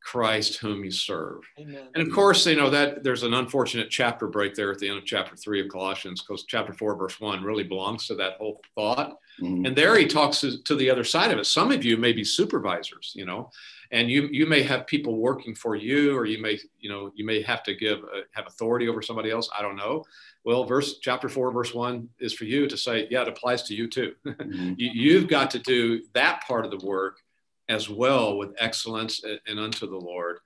Christ 0.03 0.57
whom 0.57 0.83
you 0.83 0.91
serve. 0.91 1.39
Amen. 1.57 1.87
And 1.95 2.05
of 2.05 2.13
course, 2.13 2.45
you 2.45 2.57
know 2.57 2.69
that 2.69 3.03
there's 3.03 3.23
an 3.23 3.33
unfortunate 3.33 3.89
chapter 3.89 4.27
break 4.27 4.53
there 4.53 4.71
at 4.71 4.79
the 4.79 4.89
end 4.89 4.97
of 4.97 5.05
chapter 5.05 5.35
three 5.35 5.61
of 5.61 5.69
Colossians, 5.69 6.21
because 6.21 6.43
chapter 6.43 6.73
four, 6.73 6.95
verse 6.95 7.21
one 7.21 7.41
really 7.41 7.63
belongs 7.63 8.05
to 8.07 8.15
that 8.15 8.33
whole 8.33 8.61
thought. 8.75 9.17
Mm-hmm. 9.41 9.65
And 9.65 9.75
there 9.75 9.97
he 9.97 10.05
talks 10.05 10.41
to, 10.41 10.61
to, 10.63 10.75
the 10.75 10.89
other 10.89 11.05
side 11.05 11.31
of 11.31 11.39
it. 11.39 11.45
Some 11.45 11.71
of 11.71 11.85
you 11.85 11.95
may 11.95 12.11
be 12.11 12.23
supervisors, 12.23 13.13
you 13.15 13.25
know, 13.25 13.49
and 13.91 14.09
you 14.11 14.27
you 14.31 14.45
may 14.45 14.61
have 14.61 14.85
people 14.87 15.17
working 15.17 15.55
for 15.55 15.75
you, 15.75 16.15
or 16.15 16.25
you 16.25 16.41
may 16.41 16.59
you 16.79 16.89
know 16.89 17.11
you 17.15 17.25
may 17.25 17.41
have 17.41 17.63
to 17.63 17.73
give 17.73 17.99
uh, 17.99 18.21
have 18.31 18.45
authority 18.45 18.89
over 18.89 19.01
somebody 19.01 19.31
else. 19.31 19.49
I 19.57 19.61
don't 19.61 19.77
know. 19.77 20.03
Well, 20.43 20.65
verse 20.65 20.99
chapter 20.99 21.29
four, 21.29 21.49
verse 21.51 21.73
one 21.73 22.09
is 22.19 22.33
for 22.33 22.43
you 22.43 22.67
to 22.67 22.75
say, 22.75 23.07
yeah, 23.09 23.21
it 23.21 23.29
applies 23.29 23.63
to 23.63 23.73
you 23.73 23.87
too. 23.87 24.15
Mm-hmm. 24.25 24.73
you, 24.77 24.91
you've 24.93 25.27
got 25.29 25.51
to 25.51 25.59
do 25.59 26.03
that 26.13 26.43
part 26.45 26.65
of 26.65 26.71
the 26.71 26.85
work 26.85 27.22
as 27.69 27.89
well 27.89 28.37
with 28.37 28.53
excellence 28.57 29.21
and 29.47 29.59
unto 29.59 29.87
the 29.87 29.97
Lord. 29.97 30.39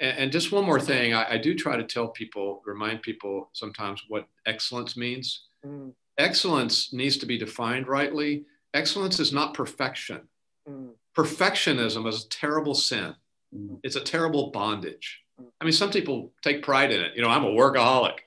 And, 0.00 0.18
and 0.18 0.32
just 0.32 0.52
one 0.52 0.64
more 0.64 0.80
thing, 0.80 1.14
I, 1.14 1.34
I, 1.34 1.38
do 1.38 1.54
try 1.54 1.76
to 1.76 1.84
tell 1.84 2.08
people, 2.08 2.62
remind 2.64 3.02
people 3.02 3.50
sometimes 3.52 4.02
what 4.08 4.26
excellence 4.46 4.96
means. 4.96 5.46
Mm. 5.64 5.92
Excellence 6.18 6.92
needs 6.92 7.16
to 7.18 7.26
be 7.26 7.38
defined 7.38 7.88
rightly. 7.88 8.44
Excellence 8.74 9.20
is 9.20 9.32
not 9.32 9.54
perfection. 9.54 10.22
Mm. 10.68 10.90
Perfectionism 11.16 12.06
is 12.08 12.24
a 12.24 12.28
terrible 12.28 12.74
sin. 12.74 13.14
Mm. 13.54 13.80
It's 13.82 13.96
a 13.96 14.00
terrible 14.00 14.50
bondage. 14.50 15.20
Mm. 15.40 15.46
I 15.60 15.64
mean, 15.64 15.72
some 15.72 15.90
people 15.90 16.32
take 16.42 16.62
pride 16.62 16.92
in 16.92 17.00
it. 17.00 17.12
You 17.16 17.22
know, 17.22 17.28
I'm 17.28 17.44
a 17.44 17.50
workaholic. 17.50 18.18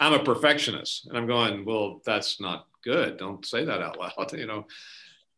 I'm 0.00 0.12
a 0.12 0.24
perfectionist. 0.24 1.06
And 1.06 1.16
I'm 1.16 1.26
going, 1.26 1.64
well, 1.64 2.02
that's 2.04 2.40
not 2.40 2.66
good. 2.84 3.16
Don't 3.16 3.44
say 3.44 3.64
that 3.64 3.82
out 3.82 3.98
loud, 3.98 4.32
you 4.38 4.46
know. 4.46 4.66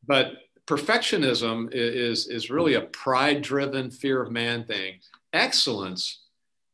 But 0.06 0.32
perfectionism 0.68 1.70
is, 1.72 2.28
is 2.28 2.50
really 2.50 2.74
a 2.74 2.82
pride 2.82 3.40
driven 3.42 3.90
fear 3.90 4.22
of 4.22 4.30
man 4.30 4.64
thing. 4.64 5.00
Excellence 5.32 6.24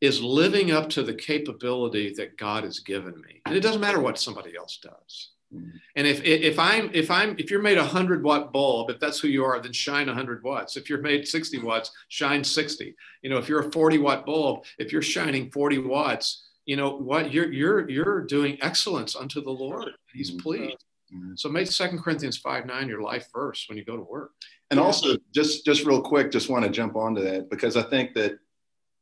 is 0.00 0.20
living 0.20 0.72
up 0.72 0.90
to 0.90 1.02
the 1.02 1.14
capability 1.14 2.12
that 2.14 2.36
God 2.36 2.64
has 2.64 2.80
given 2.80 3.14
me. 3.20 3.40
And 3.46 3.56
it 3.56 3.60
doesn't 3.60 3.80
matter 3.80 4.00
what 4.00 4.18
somebody 4.18 4.56
else 4.56 4.78
does. 4.82 5.30
Mm-hmm. 5.54 5.76
And 5.94 6.06
if, 6.06 6.22
if 6.24 6.58
I'm 6.58 6.90
if 6.92 7.10
I'm 7.10 7.36
if 7.38 7.50
you're 7.50 7.62
made 7.62 7.78
a 7.78 7.84
hundred 7.84 8.24
watt 8.24 8.52
bulb, 8.52 8.90
if 8.90 8.98
that's 8.98 9.20
who 9.20 9.28
you 9.28 9.44
are, 9.44 9.60
then 9.60 9.72
shine 9.72 10.08
a 10.08 10.14
hundred 10.14 10.42
watts. 10.42 10.76
If 10.76 10.90
you're 10.90 11.00
made 11.00 11.28
60 11.28 11.60
watts, 11.60 11.92
shine 12.08 12.42
60. 12.42 12.94
You 13.22 13.30
know, 13.30 13.38
if 13.38 13.48
you're 13.48 13.68
a 13.68 13.70
40 13.70 13.98
watt 13.98 14.26
bulb, 14.26 14.64
if 14.78 14.92
you're 14.92 15.02
shining 15.02 15.50
40 15.52 15.78
watts, 15.78 16.44
you 16.66 16.76
know 16.76 16.96
what 16.96 17.32
you're 17.32 17.52
you're 17.52 17.88
you're 17.88 18.22
doing 18.22 18.58
excellence 18.62 19.14
unto 19.14 19.42
the 19.42 19.50
Lord. 19.50 19.90
He's 20.12 20.30
mm-hmm. 20.30 20.40
pleased. 20.40 20.84
Mm-hmm. 21.14 21.32
So 21.36 21.48
make 21.48 21.66
Second 21.66 22.00
Corinthians 22.00 22.38
5 22.38 22.66
9 22.66 22.88
your 22.88 23.02
life 23.02 23.28
first 23.32 23.68
when 23.68 23.78
you 23.78 23.84
go 23.84 23.96
to 23.96 24.02
work. 24.02 24.32
And 24.70 24.80
also 24.80 25.16
just 25.34 25.64
just 25.64 25.84
real 25.84 26.00
quick, 26.00 26.32
just 26.32 26.48
want 26.48 26.64
to 26.64 26.70
jump 26.70 26.96
onto 26.96 27.22
that 27.22 27.50
because 27.50 27.76
I 27.76 27.82
think 27.82 28.14
that 28.14 28.38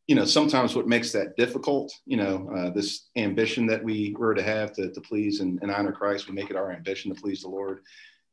you 0.06 0.14
know 0.14 0.24
sometimes 0.24 0.74
what 0.74 0.88
makes 0.88 1.12
that 1.12 1.36
difficult, 1.36 1.92
you 2.04 2.16
know, 2.16 2.50
uh, 2.54 2.70
this 2.70 3.08
ambition 3.16 3.66
that 3.66 3.82
we 3.82 4.14
were 4.18 4.34
to 4.34 4.42
have 4.42 4.72
to, 4.74 4.90
to 4.90 5.00
please 5.00 5.40
and, 5.40 5.58
and 5.62 5.70
honor 5.70 5.92
Christ, 5.92 6.28
we 6.28 6.34
make 6.34 6.50
it 6.50 6.56
our 6.56 6.72
ambition 6.72 7.14
to 7.14 7.20
please 7.20 7.42
the 7.42 7.48
Lord, 7.48 7.80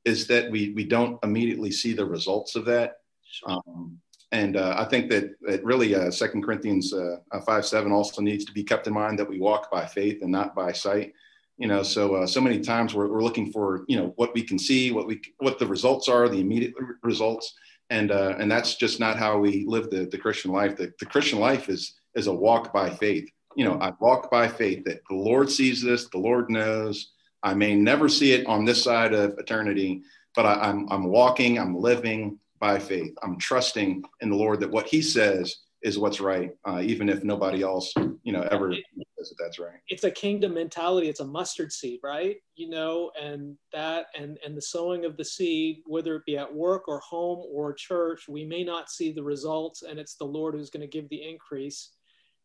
is 0.04 0.28
that 0.28 0.52
we 0.52 0.72
we 0.72 0.84
don't 0.84 1.20
immediately 1.24 1.72
see 1.72 1.94
the 1.94 2.06
results 2.06 2.56
of 2.56 2.66
that. 2.66 2.98
Um, 3.46 4.00
and 4.32 4.58
uh, 4.58 4.76
I 4.78 4.86
think 4.86 5.10
that, 5.10 5.32
that 5.42 5.64
really 5.64 5.96
uh, 5.96 6.12
Second 6.12 6.44
Corinthians 6.44 6.94
uh, 6.94 7.18
5 7.46 7.66
7 7.66 7.92
also 7.92 8.22
needs 8.22 8.46
to 8.46 8.52
be 8.52 8.64
kept 8.64 8.86
in 8.86 8.94
mind 8.94 9.18
that 9.18 9.30
we 9.30 9.40
walk 9.40 9.72
by 9.72 9.86
faith 9.86 10.22
and 10.22 10.32
not 10.32 10.54
by 10.54 10.72
sight 10.72 11.14
you 11.60 11.68
know 11.68 11.84
so 11.84 12.16
uh, 12.16 12.28
so 12.28 12.42
many 12.42 12.60
times 12.60 12.96
we're, 12.96 13.08
we're 13.08 13.22
looking 13.22 13.52
for 13.52 13.84
you 13.88 13.98
know 13.98 14.14
what 14.16 14.34
we 14.34 14.42
can 14.42 14.58
see 14.58 14.92
what 14.92 15.06
we 15.06 15.22
what 15.38 15.60
the 15.60 15.68
results 15.68 16.08
are 16.10 16.28
the 16.28 16.42
immediate 16.42 16.74
results. 17.04 17.54
And 17.92 18.12
uh, 18.12 18.36
and 18.38 18.52
that's 18.52 18.76
just 18.76 19.00
not 19.00 19.18
how 19.18 19.40
we 19.40 19.66
live 19.68 19.90
the, 19.90 20.06
the 20.06 20.18
christian 20.18 20.52
life. 20.52 20.78
The, 20.78 20.92
the 21.00 21.06
christian 21.06 21.40
life 21.40 21.70
is 21.70 22.00
is 22.16 22.28
a 22.28 22.34
walk 22.34 22.74
by 22.74 22.90
faith. 22.90 23.28
You 23.56 23.66
know 23.66 23.78
i 23.82 23.92
walk 24.00 24.32
by 24.32 24.48
faith 24.48 24.84
that 24.86 25.02
the 25.10 25.16
lord 25.16 25.50
sees 25.52 25.82
this 25.82 26.08
the 26.10 26.20
lord 26.20 26.50
knows. 26.50 27.12
I 27.42 27.54
may 27.54 27.76
never 27.76 28.10
see 28.10 28.34
it 28.34 28.46
on 28.48 28.66
this 28.66 28.84
side 28.84 29.14
of 29.14 29.38
eternity, 29.38 30.02
but 30.36 30.46
I, 30.46 30.56
I'm, 30.56 30.88
I'm 30.92 31.06
walking, 31.06 31.58
I'm 31.58 31.76
living 31.76 32.38
by 32.60 32.80
faith. 32.80 33.16
I'm 33.24 33.38
trusting 33.38 34.04
in 34.22 34.30
the 34.30 34.36
Lord 34.36 34.60
that 34.60 34.72
what 34.72 34.88
He 34.88 35.02
says 35.02 35.56
is 35.82 35.98
what's 35.98 36.20
right, 36.20 36.52
uh, 36.66 36.82
even 36.84 37.08
if 37.08 37.24
nobody 37.24 37.64
else, 37.64 37.94
you 38.24 38.34
know, 38.34 38.42
ever 38.52 38.74
says 39.20 39.30
that 39.30 39.44
that's 39.44 39.60
right. 39.60 39.80
It's 39.88 40.04
a 40.04 40.12
kingdom 40.12 40.54
mentality. 40.54 41.10
It's 41.10 41.20
a 41.20 41.26
mustard 41.26 41.72
seed, 41.72 42.00
right? 42.04 42.38
You 42.56 42.70
know, 42.70 43.12
and 43.22 43.58
that 43.74 44.08
and 44.18 44.38
and 44.46 44.56
the 44.58 44.62
sowing 44.62 45.06
of 45.06 45.18
the 45.18 45.26
seed, 45.26 45.82
whether 45.86 46.16
it 46.16 46.26
be 46.26 46.38
at 46.38 46.54
work 46.54 46.88
or 46.88 47.00
home 47.00 47.46
or 47.52 47.74
church, 47.74 48.28
we 48.28 48.46
may 48.46 48.64
not 48.64 48.90
see 48.90 49.12
the 49.12 49.24
results, 49.24 49.84
and 49.84 50.00
it's 50.00 50.16
the 50.16 50.26
Lord 50.26 50.56
who's 50.56 50.70
going 50.70 50.82
to 50.82 50.88
give 50.88 51.10
the 51.10 51.28
increase 51.28 51.92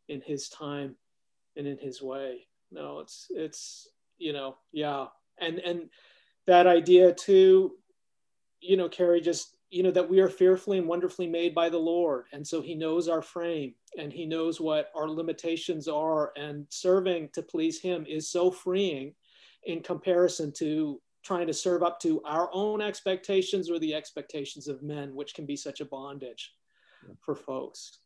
in 0.09 0.21
His 0.21 0.49
time 0.49 0.97
and 1.57 1.67
in 1.67 1.79
His 1.79 2.03
way. 2.03 2.47
No, 2.71 3.01
it's 3.01 3.27
it's 3.31 3.89
you 4.19 4.33
know, 4.33 4.57
yeah, 4.73 5.07
and 5.41 5.59
and 5.61 5.91
that 6.47 6.67
idea 6.67 7.13
too, 7.13 7.73
you 8.61 8.77
know, 8.77 8.89
Carey 8.89 9.21
just 9.21 9.54
you 9.75 9.83
know 9.83 9.91
that 9.91 10.09
we 10.09 10.21
are 10.21 10.29
fearfully 10.29 10.79
and 10.79 10.87
wonderfully 10.87 11.27
made 11.27 11.53
by 11.53 11.69
the 11.69 11.79
lord. 11.79 12.27
And 12.33 12.47
so 12.47 12.63
he 12.63 12.77
knows 12.77 13.09
our 13.09 13.21
frame 13.21 13.75
and 13.99 14.13
he 14.13 14.25
knows 14.25 14.61
what 14.61 14.93
our 14.95 15.09
limitations 15.09 15.89
are. 15.89 16.33
And 16.37 16.67
serving 16.69 17.31
to 17.33 17.43
please 17.43 17.81
him 17.81 18.07
is 18.09 18.29
so 18.29 18.53
freeing 18.53 19.15
in 19.65 19.83
comparison 19.83 20.53
to 20.59 21.01
trying 21.25 21.49
to 21.49 21.53
serve 21.53 21.83
up 21.83 21.99
to 22.01 22.23
our 22.25 22.51
own 22.53 22.81
expectations 22.81 23.69
or 23.69 23.81
the 23.81 23.95
expectations 23.95 24.69
of 24.69 24.85
men 24.85 25.13
which 25.13 25.35
can 25.35 25.45
be 25.45 25.57
such 25.57 25.81
a 25.81 25.87
bondage 25.87 26.55
for 27.21 27.35
folks. 27.35 27.99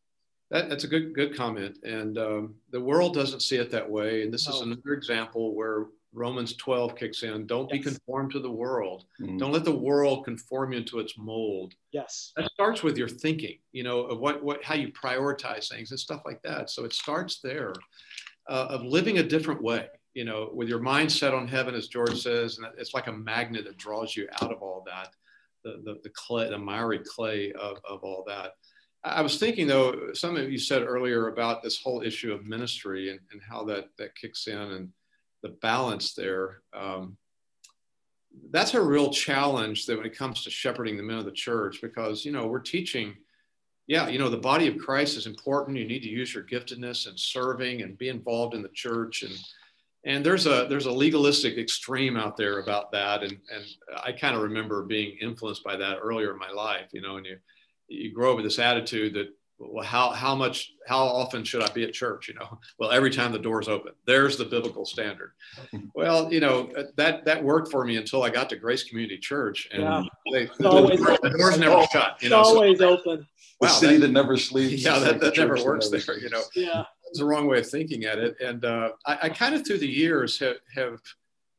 That, 0.51 0.71
that's 0.71 0.85
a 0.85 0.89
good 0.89 1.14
good 1.14 1.37
comment. 1.37 1.81
And 1.85 2.16
um, 2.16 2.55
the 2.71 2.81
world 2.81 3.12
doesn't 3.12 3.43
see 3.43 3.57
it 3.57 3.71
that 3.73 3.91
way. 3.91 4.23
And 4.23 4.33
this 4.33 4.49
no. 4.49 4.55
is 4.55 4.62
another 4.62 4.95
example 4.95 5.55
where 5.55 5.89
Romans 6.12 6.56
12 6.56 6.96
kicks 6.96 7.22
in. 7.22 7.46
Don't 7.46 7.68
yes. 7.70 7.78
be 7.78 7.84
conformed 7.84 8.32
to 8.32 8.40
the 8.40 8.50
world. 8.50 9.04
Mm-hmm. 9.20 9.38
Don't 9.38 9.52
let 9.52 9.64
the 9.64 9.74
world 9.74 10.24
conform 10.24 10.72
you 10.72 10.78
into 10.78 10.98
its 11.00 11.18
mold. 11.18 11.74
Yes. 11.92 12.32
That 12.36 12.50
starts 12.50 12.82
with 12.82 12.96
your 12.96 13.09
thinking, 13.09 13.59
you 13.72 13.82
know, 13.82 14.00
of 14.00 14.18
what, 14.18 14.42
what, 14.42 14.64
how 14.64 14.74
you 14.74 14.92
prioritize 14.92 15.68
things 15.68 15.90
and 15.90 16.00
stuff 16.00 16.22
like 16.24 16.42
that. 16.42 16.70
So 16.70 16.84
it 16.84 16.92
starts 16.92 17.40
there 17.40 17.72
uh, 18.48 18.66
of 18.70 18.82
living 18.82 19.18
a 19.18 19.22
different 19.22 19.62
way, 19.62 19.86
you 20.14 20.24
know, 20.24 20.50
with 20.52 20.68
your 20.68 20.80
mind 20.80 21.12
set 21.12 21.34
on 21.34 21.46
heaven, 21.46 21.74
as 21.74 21.88
George 21.88 22.20
says, 22.20 22.59
and 22.59 22.66
it's 22.78 22.94
like 22.94 23.06
a 23.06 23.12
magnet 23.12 23.64
that 23.64 23.76
draws 23.76 24.16
you 24.16 24.28
out 24.40 24.52
of 24.52 24.62
all 24.62 24.84
that, 24.86 25.14
the, 25.64 25.82
the, 25.84 26.00
the 26.02 26.11
clay, 26.11 26.48
the 26.48 26.59
miry 26.59 27.00
clay 27.00 27.52
of, 27.52 27.78
of 27.88 28.02
all 28.02 28.24
that. 28.26 28.52
I 29.04 29.22
was 29.22 29.38
thinking 29.38 29.66
though, 29.66 30.12
some 30.12 30.36
of 30.36 30.50
you 30.50 30.59
said 30.59 30.82
earlier 30.82 31.28
about 31.28 31.62
this 31.62 31.80
whole 31.80 32.02
issue 32.02 32.32
of 32.32 32.46
ministry 32.46 33.11
and, 33.11 33.20
and 33.30 33.40
how 33.48 33.62
that, 33.64 33.90
that 33.98 34.16
kicks 34.16 34.48
in 34.48 34.59
and, 34.59 34.88
the 35.43 35.51
balance 35.62 36.14
there. 36.14 36.62
Um, 36.72 37.16
that's 38.51 38.74
a 38.74 38.80
real 38.80 39.11
challenge 39.11 39.86
that 39.86 39.97
when 39.97 40.07
it 40.07 40.16
comes 40.16 40.45
to 40.45 40.51
shepherding 40.51 40.97
the 40.97 41.03
men 41.03 41.18
of 41.18 41.24
the 41.24 41.32
church, 41.32 41.80
because 41.82 42.24
you 42.24 42.32
know 42.32 42.47
we're 42.47 42.61
teaching, 42.61 43.14
yeah, 43.86 44.09
you 44.09 44.18
know 44.18 44.28
the 44.28 44.36
body 44.36 44.66
of 44.68 44.78
Christ 44.78 45.16
is 45.16 45.26
important. 45.26 45.76
You 45.76 45.86
need 45.86 46.03
to 46.03 46.09
use 46.09 46.34
your 46.34 46.45
giftedness 46.45 47.09
and 47.09 47.18
serving 47.18 47.82
and 47.82 47.99
be 47.99 48.09
involved 48.09 48.55
in 48.55 48.62
the 48.62 48.68
church 48.68 49.22
and 49.22 49.34
and 50.05 50.24
there's 50.24 50.47
a 50.47 50.66
there's 50.68 50.86
a 50.86 50.93
legalistic 50.93 51.59
extreme 51.59 52.16
out 52.16 52.36
there 52.36 52.61
about 52.61 52.93
that 52.93 53.22
and 53.22 53.32
and 53.32 53.64
I 54.05 54.12
kind 54.12 54.36
of 54.36 54.43
remember 54.43 54.82
being 54.82 55.18
influenced 55.20 55.64
by 55.64 55.76
that 55.76 55.99
earlier 56.01 56.32
in 56.32 56.39
my 56.39 56.51
life, 56.51 56.89
you 56.93 57.01
know, 57.01 57.16
and 57.16 57.26
you 57.26 57.39
you 57.89 58.12
grow 58.12 58.30
up 58.30 58.36
with 58.36 58.45
this 58.45 58.59
attitude 58.59 59.14
that 59.14 59.28
well, 59.59 59.84
how, 59.84 60.11
how 60.11 60.34
much, 60.34 60.72
how 60.86 60.98
often 60.98 61.42
should 61.42 61.62
I 61.62 61.68
be 61.72 61.84
at 61.84 61.92
church? 61.92 62.28
You 62.28 62.34
know, 62.34 62.59
well, 62.78 62.90
every 62.90 63.11
time 63.11 63.32
the 63.32 63.38
door's 63.38 63.68
open, 63.68 63.92
there's 64.06 64.36
the 64.36 64.44
biblical 64.44 64.84
standard. 64.84 65.32
Well, 65.94 66.32
you 66.32 66.38
know, 66.38 66.70
that, 66.96 67.24
that 67.24 67.42
worked 67.42 67.72
for 67.72 67.84
me 67.84 67.96
until 67.96 68.22
I 68.22 68.30
got 68.30 68.48
to 68.50 68.56
Grace 68.56 68.84
Community 68.84 69.18
Church 69.18 69.68
and 69.72 69.82
yeah. 69.82 70.02
they, 70.32 70.46
the, 70.59 70.68
always, 70.68 71.00
the, 71.00 71.34
doors 71.36 71.59
never 71.59 71.84
shut. 71.90 72.22
You 72.22 72.28
know, 72.28 72.40
it's 72.40 72.48
always 72.48 72.78
so, 72.78 72.98
open. 72.98 73.26
Wow, 73.61 73.68
the 73.68 73.68
city 73.68 73.96
that, 73.96 74.06
that 74.06 74.12
never 74.12 74.36
sleeps. 74.36 74.84
Yeah, 74.84 74.98
that, 75.00 75.20
that 75.20 75.36
never 75.36 75.56
works 75.64 75.90
never 75.90 76.04
there, 76.04 76.18
you 76.20 76.30
know. 76.30 76.42
Yeah. 76.54 76.84
It's 77.09 77.18
the 77.18 77.24
wrong 77.24 77.48
way 77.48 77.59
of 77.59 77.68
thinking 77.68 78.04
at 78.04 78.18
it. 78.18 78.36
And 78.40 78.64
uh, 78.64 78.90
I, 79.06 79.18
I 79.24 79.28
kind 79.30 79.54
of 79.54 79.66
through 79.66 79.78
the 79.78 79.88
years 79.88 80.38
have, 80.38 80.56
have 80.76 81.00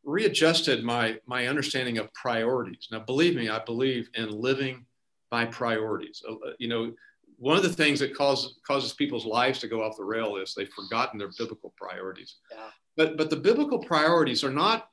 readjusted 0.04 0.84
my, 0.84 1.18
my 1.26 1.48
understanding 1.48 1.98
of 1.98 2.14
priorities. 2.14 2.88
Now, 2.92 3.00
believe 3.00 3.36
me, 3.36 3.50
I 3.50 3.60
believe 3.60 4.10
in 4.14 4.30
living 4.30 4.86
by 5.30 5.46
priorities. 5.46 6.24
Uh, 6.28 6.36
you 6.58 6.68
know, 6.68 6.94
one 7.40 7.56
of 7.56 7.64
the 7.64 7.74
things 7.74 8.00
that 8.02 8.16
causes 8.16 8.60
causes 8.68 8.94
people's 8.94 9.26
lives 9.26 9.60
to 9.60 9.68
go 9.68 9.82
off 9.82 9.98
the 9.98 10.04
rail 10.04 10.36
is 10.36 10.54
they've 10.54 10.70
forgotten 10.70 11.18
their 11.18 11.32
biblical 11.38 11.74
priorities. 11.78 12.36
Yeah. 12.52 12.70
But 12.98 13.18
but 13.18 13.30
the 13.30 13.38
biblical 13.38 13.80
priorities 13.80 14.44
are 14.44 14.52
not 14.52 14.90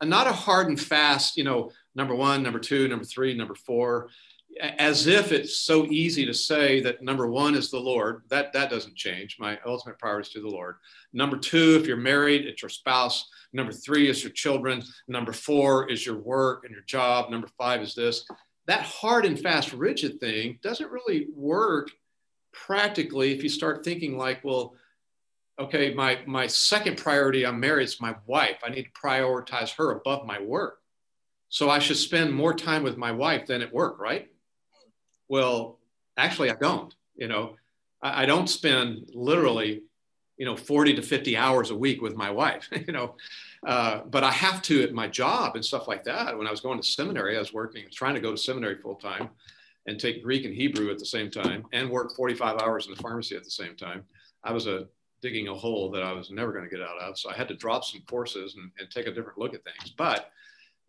are 0.00 0.06
not 0.06 0.26
a 0.26 0.32
hard 0.32 0.68
and 0.68 0.80
fast, 0.80 1.36
you 1.36 1.44
know, 1.44 1.70
number 1.94 2.14
one, 2.14 2.42
number 2.42 2.58
two, 2.58 2.88
number 2.88 3.04
three, 3.04 3.34
number 3.34 3.54
four, 3.54 4.08
as 4.78 5.06
if 5.06 5.30
it's 5.30 5.58
so 5.58 5.84
easy 5.86 6.24
to 6.24 6.32
say 6.32 6.80
that 6.80 7.02
number 7.02 7.26
one 7.26 7.54
is 7.54 7.70
the 7.70 7.78
Lord. 7.78 8.22
That 8.30 8.52
that 8.54 8.70
doesn't 8.70 8.96
change. 8.96 9.36
My 9.38 9.58
ultimate 9.66 9.98
priority 9.98 10.28
is 10.28 10.32
to 10.32 10.40
the 10.40 10.48
Lord. 10.48 10.76
Number 11.12 11.36
two, 11.36 11.76
if 11.78 11.86
you're 11.86 11.98
married, 11.98 12.46
it's 12.46 12.62
your 12.62 12.70
spouse. 12.70 13.28
Number 13.52 13.72
three 13.72 14.08
is 14.08 14.22
your 14.22 14.32
children. 14.32 14.82
Number 15.06 15.32
four 15.32 15.90
is 15.90 16.06
your 16.06 16.18
work 16.18 16.64
and 16.64 16.72
your 16.72 16.84
job. 16.84 17.30
Number 17.30 17.48
five 17.58 17.82
is 17.82 17.94
this 17.94 18.24
that 18.66 18.82
hard 18.82 19.24
and 19.24 19.38
fast 19.38 19.72
rigid 19.72 20.20
thing 20.20 20.58
doesn't 20.62 20.90
really 20.90 21.28
work 21.34 21.90
practically 22.52 23.32
if 23.32 23.42
you 23.42 23.48
start 23.48 23.84
thinking 23.84 24.16
like 24.16 24.42
well 24.44 24.74
okay 25.58 25.94
my 25.94 26.18
my 26.26 26.46
second 26.46 26.96
priority 26.96 27.46
i'm 27.46 27.60
married 27.60 27.84
is 27.84 28.00
my 28.00 28.14
wife. 28.26 28.58
I 28.64 28.70
need 28.70 28.84
to 28.84 28.90
prioritize 28.92 29.74
her 29.76 29.92
above 29.92 30.26
my 30.26 30.40
work. 30.40 30.78
So 31.48 31.70
i 31.70 31.78
should 31.78 31.96
spend 31.96 32.32
more 32.32 32.54
time 32.54 32.82
with 32.82 32.96
my 32.96 33.12
wife 33.12 33.46
than 33.46 33.62
at 33.62 33.72
work 33.72 34.00
right? 34.00 34.28
Well 35.28 35.78
actually 36.16 36.50
i 36.50 36.54
don't 36.54 36.94
you 37.20 37.28
know. 37.28 37.56
I, 38.02 38.22
I 38.22 38.26
don't 38.26 38.48
spend 38.48 39.10
literally 39.14 39.82
you 40.40 40.46
know 40.46 40.56
40 40.56 40.94
to 40.94 41.02
50 41.02 41.36
hours 41.36 41.70
a 41.70 41.76
week 41.76 42.02
with 42.02 42.16
my 42.16 42.30
wife 42.30 42.68
you 42.86 42.92
know 42.92 43.14
uh, 43.66 44.00
but 44.06 44.24
I 44.24 44.30
have 44.30 44.62
to 44.62 44.82
at 44.82 44.92
my 44.92 45.06
job 45.06 45.54
and 45.54 45.64
stuff 45.64 45.86
like 45.86 46.04
that. 46.04 46.36
When 46.36 46.46
I 46.46 46.50
was 46.50 46.60
going 46.60 46.80
to 46.80 46.86
seminary, 46.86 47.36
I 47.36 47.40
was 47.40 47.52
working, 47.52 47.84
trying 47.92 48.14
to 48.14 48.20
go 48.20 48.30
to 48.30 48.36
seminary 48.36 48.76
full 48.76 48.94
time 48.94 49.30
and 49.86 50.00
take 50.00 50.22
Greek 50.22 50.44
and 50.44 50.54
Hebrew 50.54 50.90
at 50.90 50.98
the 50.98 51.06
same 51.06 51.30
time 51.30 51.64
and 51.72 51.90
work 51.90 52.14
45 52.16 52.60
hours 52.60 52.86
in 52.86 52.94
the 52.94 53.02
pharmacy 53.02 53.36
at 53.36 53.44
the 53.44 53.50
same 53.50 53.76
time. 53.76 54.04
I 54.42 54.52
was 54.52 54.66
a 54.66 54.86
digging 55.20 55.48
a 55.48 55.54
hole 55.54 55.90
that 55.90 56.02
I 56.02 56.12
was 56.12 56.30
never 56.30 56.52
going 56.52 56.64
to 56.64 56.70
get 56.70 56.80
out 56.80 56.98
of. 56.98 57.18
So 57.18 57.30
I 57.30 57.34
had 57.34 57.48
to 57.48 57.54
drop 57.54 57.84
some 57.84 58.00
courses 58.08 58.56
and, 58.56 58.70
and 58.78 58.90
take 58.90 59.06
a 59.06 59.12
different 59.12 59.38
look 59.38 59.52
at 59.52 59.62
things. 59.64 59.92
But 59.96 60.30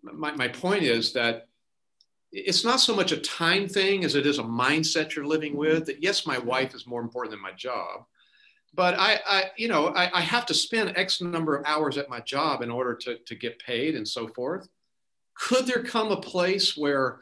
my, 0.01 0.31
my 0.31 0.47
point 0.47 0.83
is 0.83 1.11
that 1.13 1.47
it's 2.31 2.63
not 2.63 2.79
so 2.79 2.95
much 2.95 3.11
a 3.11 3.17
time 3.17 3.67
thing 3.67 4.05
as 4.05 4.15
it 4.15 4.25
is 4.25 4.39
a 4.39 4.43
mindset 4.43 5.13
you're 5.13 5.25
living 5.25 5.57
with 5.57 5.85
that 5.85 6.01
yes 6.01 6.25
my 6.25 6.37
wife 6.37 6.73
is 6.73 6.87
more 6.87 7.01
important 7.01 7.31
than 7.31 7.41
my 7.41 7.51
job 7.51 8.05
but 8.73 8.95
I, 8.97 9.19
I 9.25 9.43
you 9.57 9.67
know, 9.67 9.87
I, 9.87 10.19
I, 10.19 10.21
have 10.21 10.45
to 10.47 10.53
spend 10.53 10.97
X 10.97 11.21
number 11.21 11.55
of 11.55 11.65
hours 11.65 11.97
at 11.97 12.09
my 12.09 12.19
job 12.21 12.61
in 12.61 12.71
order 12.71 12.95
to, 12.95 13.17
to 13.17 13.35
get 13.35 13.59
paid 13.59 13.95
and 13.95 14.07
so 14.07 14.27
forth. 14.29 14.67
Could 15.35 15.65
there 15.65 15.83
come 15.83 16.11
a 16.11 16.21
place 16.21 16.77
where 16.77 17.19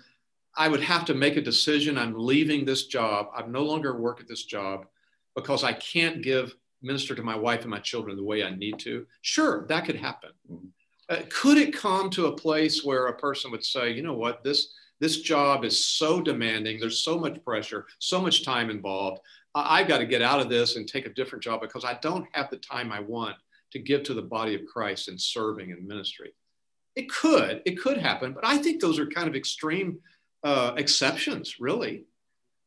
I 0.56 0.68
would 0.68 0.82
have 0.82 1.06
to 1.06 1.14
make 1.14 1.38
a 1.38 1.42
decision? 1.42 1.98
I'm 1.98 2.14
leaving 2.18 2.66
this 2.66 2.88
job. 2.88 3.28
I'm 3.36 3.52
no 3.52 3.64
longer 3.64 4.00
work 4.00 4.20
at 4.20 4.28
this 4.28 4.44
job 4.44 4.86
because 5.36 5.64
I 5.64 5.74
can't 5.74 6.22
give 6.22 6.56
minister 6.82 7.16
to 7.16 7.24
my 7.24 7.36
wife 7.36 7.62
and 7.62 7.70
my 7.70 7.80
children 7.80 8.16
the 8.16 8.24
way 8.24 8.44
I 8.44 8.56
need 8.56 8.80
to. 8.80 9.06
Sure, 9.22 9.66
that 9.68 9.86
could 9.86 9.96
happen. 9.96 10.32
Mm-hmm. 10.52 10.68
Uh, 11.10 11.22
could 11.30 11.58
it 11.58 11.76
come 11.76 12.10
to 12.12 12.28
a 12.28 12.36
place 12.36 12.84
where 12.84 13.08
a 13.08 13.18
person 13.18 13.50
would 13.52 13.66
say, 13.66 13.92
you 13.92 14.04
know 14.04 14.14
what, 14.14 14.44
this 14.44 14.74
this 15.00 15.22
job 15.22 15.64
is 15.64 15.86
so 15.86 16.22
demanding. 16.22 16.80
There's 16.80 17.04
so 17.04 17.18
much 17.18 17.44
pressure, 17.44 17.88
so 18.00 18.22
much 18.22 18.44
time 18.44 18.70
involved. 18.70 19.22
I've 19.66 19.88
got 19.88 20.00
to 20.00 20.06
get 20.06 20.22
out 20.22 20.40
of 20.40 20.50
this 20.50 20.76
and 20.76 20.88
take 20.88 21.06
a 21.06 21.14
different 21.14 21.44
job 21.44 21.62
because 21.62 21.86
I 21.86 21.98
don't 22.02 22.28
have 22.34 22.50
the 22.50 22.58
time 22.58 22.92
I 22.92 23.00
want 23.00 23.36
to 23.72 23.80
give 23.80 24.04
to 24.04 24.14
the 24.14 24.22
body 24.22 24.56
of 24.56 24.66
Christ 24.66 25.08
in 25.08 25.18
serving 25.18 25.72
and 25.72 25.88
ministry. 25.88 26.34
It 26.96 27.10
could, 27.10 27.62
it 27.66 27.80
could 27.80 27.98
happen, 27.98 28.34
but 28.34 28.46
I 28.46 28.58
think 28.58 28.82
those 28.82 29.00
are 29.00 29.06
kind 29.06 29.28
of 29.28 29.36
extreme 29.36 30.00
uh, 30.44 30.74
exceptions, 30.78 31.60
really. 31.60 32.06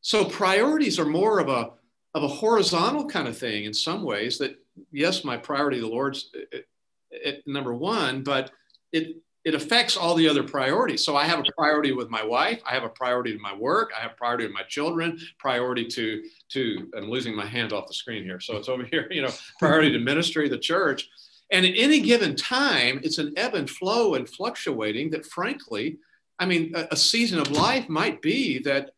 So 0.01 0.25
priorities 0.25 0.99
are 0.99 1.05
more 1.05 1.39
of 1.39 1.49
a 1.49 1.71
of 2.15 2.23
a 2.23 2.27
horizontal 2.27 3.07
kind 3.07 3.27
of 3.27 3.37
thing 3.37 3.65
in 3.65 3.73
some 3.73 4.03
ways. 4.03 4.37
That 4.37 4.55
yes, 4.91 5.23
my 5.23 5.37
priority, 5.37 5.79
the 5.79 5.87
Lord's 5.87 6.29
it, 6.33 6.67
it, 7.09 7.43
number 7.47 7.73
one, 7.73 8.23
but 8.23 8.51
it 8.91 9.17
it 9.45 9.55
affects 9.55 9.97
all 9.97 10.15
the 10.15 10.27
other 10.27 10.43
priorities. 10.43 11.03
So 11.03 11.17
I 11.17 11.25
have 11.25 11.39
a 11.39 11.43
priority 11.57 11.91
with 11.91 12.09
my 12.09 12.23
wife. 12.23 12.61
I 12.65 12.73
have 12.73 12.83
a 12.83 12.89
priority 12.89 13.33
to 13.33 13.39
my 13.39 13.53
work. 13.53 13.91
I 13.97 14.01
have 14.01 14.15
priority 14.15 14.45
with 14.45 14.53
my 14.53 14.63
children. 14.63 15.19
Priority 15.37 15.85
to 15.87 16.23
to. 16.49 16.89
I'm 16.95 17.09
losing 17.09 17.35
my 17.35 17.45
hand 17.45 17.73
off 17.73 17.87
the 17.87 17.93
screen 17.93 18.23
here, 18.23 18.39
so 18.39 18.55
it's 18.57 18.69
over 18.69 18.83
here. 18.91 19.07
You 19.11 19.23
know, 19.23 19.31
priority 19.59 19.91
to 19.91 19.99
ministry, 19.99 20.47
the 20.47 20.57
church, 20.57 21.09
and 21.51 21.65
at 21.65 21.73
any 21.75 21.99
given 21.99 22.35
time, 22.35 23.01
it's 23.03 23.17
an 23.17 23.33
ebb 23.35 23.53
and 23.53 23.69
flow 23.69 24.15
and 24.15 24.29
fluctuating. 24.29 25.09
That 25.09 25.25
frankly, 25.25 25.97
I 26.39 26.45
mean, 26.45 26.73
a, 26.75 26.87
a 26.91 26.95
season 26.95 27.39
of 27.39 27.51
life 27.51 27.89
might 27.89 28.21
be 28.21 28.59
that. 28.59 28.91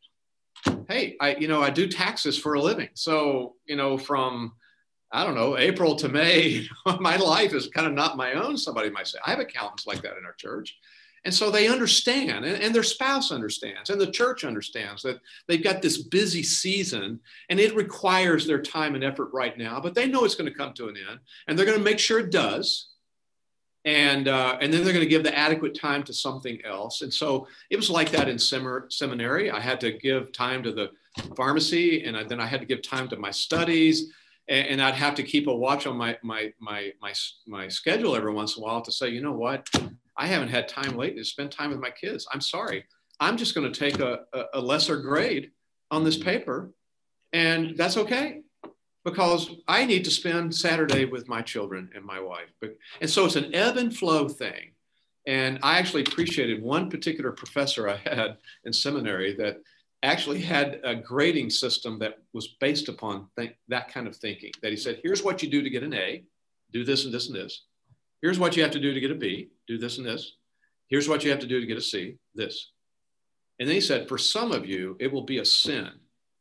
Hey, 0.87 1.15
I 1.19 1.35
you 1.35 1.47
know 1.47 1.61
I 1.61 1.71
do 1.71 1.87
taxes 1.87 2.37
for 2.37 2.53
a 2.53 2.61
living, 2.61 2.89
so 2.93 3.55
you 3.65 3.75
know 3.75 3.97
from 3.97 4.53
I 5.15 5.23
don't 5.23 5.35
know, 5.35 5.57
April 5.57 5.95
to 5.95 6.09
May, 6.09 6.67
my 6.99 7.15
life 7.15 7.53
is 7.53 7.67
kind 7.67 7.87
of 7.87 7.93
not 7.93 8.17
my 8.17 8.33
own, 8.33 8.57
somebody 8.57 8.89
might 8.89 9.07
say. 9.07 9.17
I 9.25 9.29
have 9.29 9.39
accountants 9.39 9.87
like 9.87 10.01
that 10.01 10.17
in 10.17 10.25
our 10.25 10.33
church. 10.33 10.77
And 11.23 11.33
so 11.33 11.49
they 11.49 11.69
understand, 11.69 12.43
and, 12.43 12.61
and, 12.61 12.75
their 12.75 12.83
spouse 12.83 13.31
understands, 13.31 13.89
and 13.89 13.99
the 13.99 14.11
church 14.11 14.43
understands 14.43 15.01
that 15.03 15.21
they've 15.47 15.63
got 15.63 15.81
this 15.81 15.97
busy 15.97 16.43
season 16.43 17.19
and 17.49 17.59
it 17.59 17.75
requires 17.75 18.45
their 18.45 18.61
time 18.61 18.93
and 18.93 19.03
effort 19.03 19.29
right 19.33 19.57
now, 19.57 19.79
but 19.79 19.95
they 19.95 20.05
know 20.05 20.25
it's 20.25 20.35
going 20.35 20.51
to 20.51 20.57
come 20.57 20.73
to 20.73 20.89
an 20.89 20.97
end 20.97 21.19
and 21.47 21.57
they're 21.57 21.65
going 21.65 21.79
to 21.79 21.83
make 21.83 21.97
sure 21.97 22.19
it 22.19 22.31
does. 22.31 22.89
And, 23.85 24.27
uh, 24.27 24.57
and 24.61 24.71
then 24.71 24.83
they're 24.83 24.93
going 24.93 25.05
to 25.05 25.09
give 25.09 25.23
the 25.23 25.35
adequate 25.35 25.79
time 25.79 26.03
to 26.03 26.13
something 26.13 26.59
else. 26.65 27.01
And 27.01 27.13
so 27.13 27.47
it 27.69 27.77
was 27.77 27.89
like 27.89 28.11
that 28.11 28.27
in 28.27 28.37
seminary. 28.37 29.49
I 29.49 29.59
had 29.59 29.79
to 29.79 29.93
give 29.93 30.31
time 30.31 30.61
to 30.63 30.71
the 30.71 30.91
pharmacy, 31.35 32.03
and 32.03 32.29
then 32.29 32.39
I 32.39 32.47
had 32.47 32.59
to 32.59 32.67
give 32.67 32.81
time 32.81 33.07
to 33.09 33.15
my 33.15 33.31
studies 33.31 34.11
and, 34.47 34.67
and, 34.67 34.81
I'd 34.81 34.95
have 34.95 35.15
to 35.15 35.23
keep 35.23 35.47
a 35.47 35.55
watch 35.55 35.87
on 35.87 35.97
my, 35.97 36.17
my, 36.23 36.53
my, 36.59 36.91
my, 37.01 37.13
my 37.47 37.67
schedule 37.67 38.15
every 38.15 38.33
once 38.33 38.57
in 38.57 38.63
a 38.63 38.65
while 38.65 38.81
to 38.81 38.91
say, 38.91 39.09
you 39.09 39.21
know 39.21 39.31
what, 39.31 39.67
I 40.17 40.27
haven't 40.27 40.49
had 40.49 40.67
time 40.67 40.95
lately 40.95 41.21
to 41.21 41.25
spend 41.25 41.51
time 41.51 41.71
with 41.71 41.79
my 41.79 41.89
kids. 41.89 42.27
I'm 42.31 42.41
sorry. 42.41 42.85
I'm 43.19 43.37
just 43.37 43.55
going 43.55 43.71
to 43.71 43.79
take 43.79 43.99
a, 43.99 44.19
a 44.53 44.59
lesser 44.59 44.97
grade 44.97 45.51
on 45.91 46.03
this 46.03 46.17
paper, 46.17 46.71
and 47.33 47.77
that's 47.77 47.97
okay 47.97 48.41
because 49.05 49.51
I 49.67 49.85
need 49.85 50.03
to 50.05 50.11
spend 50.11 50.53
Saturday 50.53 51.05
with 51.05 51.29
my 51.29 51.41
children 51.41 51.89
and 51.95 52.03
my 52.03 52.19
wife. 52.19 52.49
And 52.99 53.09
so 53.09 53.25
it's 53.25 53.35
an 53.35 53.53
ebb 53.53 53.77
and 53.77 53.95
flow 53.95 54.27
thing. 54.27 54.71
And 55.27 55.59
I 55.63 55.77
actually 55.77 56.01
appreciated 56.01 56.61
one 56.61 56.89
particular 56.89 57.31
professor 57.31 57.87
I 57.87 57.97
had 57.97 58.37
in 58.65 58.73
seminary 58.73 59.35
that 59.35 59.57
actually 60.05 60.41
had 60.41 60.79
a 60.83 60.95
grading 60.95 61.49
system 61.49 61.99
that 61.99 62.19
was 62.33 62.55
based 62.59 62.89
upon 62.89 63.27
th- 63.37 63.55
that 63.67 63.91
kind 63.91 64.07
of 64.07 64.15
thinking. 64.15 64.51
That 64.61 64.71
he 64.71 64.77
said, 64.77 64.99
here's 65.03 65.23
what 65.23 65.43
you 65.43 65.49
do 65.49 65.61
to 65.61 65.69
get 65.69 65.83
an 65.83 65.93
A, 65.93 66.23
do 66.71 66.83
this 66.83 67.05
and 67.05 67.13
this 67.13 67.27
and 67.27 67.35
this. 67.35 67.65
Here's 68.21 68.39
what 68.39 68.55
you 68.55 68.63
have 68.63 68.71
to 68.71 68.79
do 68.79 68.93
to 68.93 68.99
get 68.99 69.11
a 69.11 69.15
B, 69.15 69.49
do 69.67 69.77
this 69.77 69.97
and 69.97 70.05
this. 70.05 70.37
Here's 70.87 71.09
what 71.09 71.23
you 71.23 71.31
have 71.31 71.39
to 71.39 71.47
do 71.47 71.59
to 71.59 71.65
get 71.65 71.77
a 71.77 71.81
C, 71.81 72.15
this. 72.33 72.71
And 73.59 73.67
then 73.67 73.75
he 73.75 73.81
said, 73.81 74.07
for 74.07 74.17
some 74.17 74.51
of 74.51 74.65
you, 74.65 74.95
it 74.99 75.11
will 75.11 75.23
be 75.23 75.39
a 75.39 75.45
sin 75.45 75.89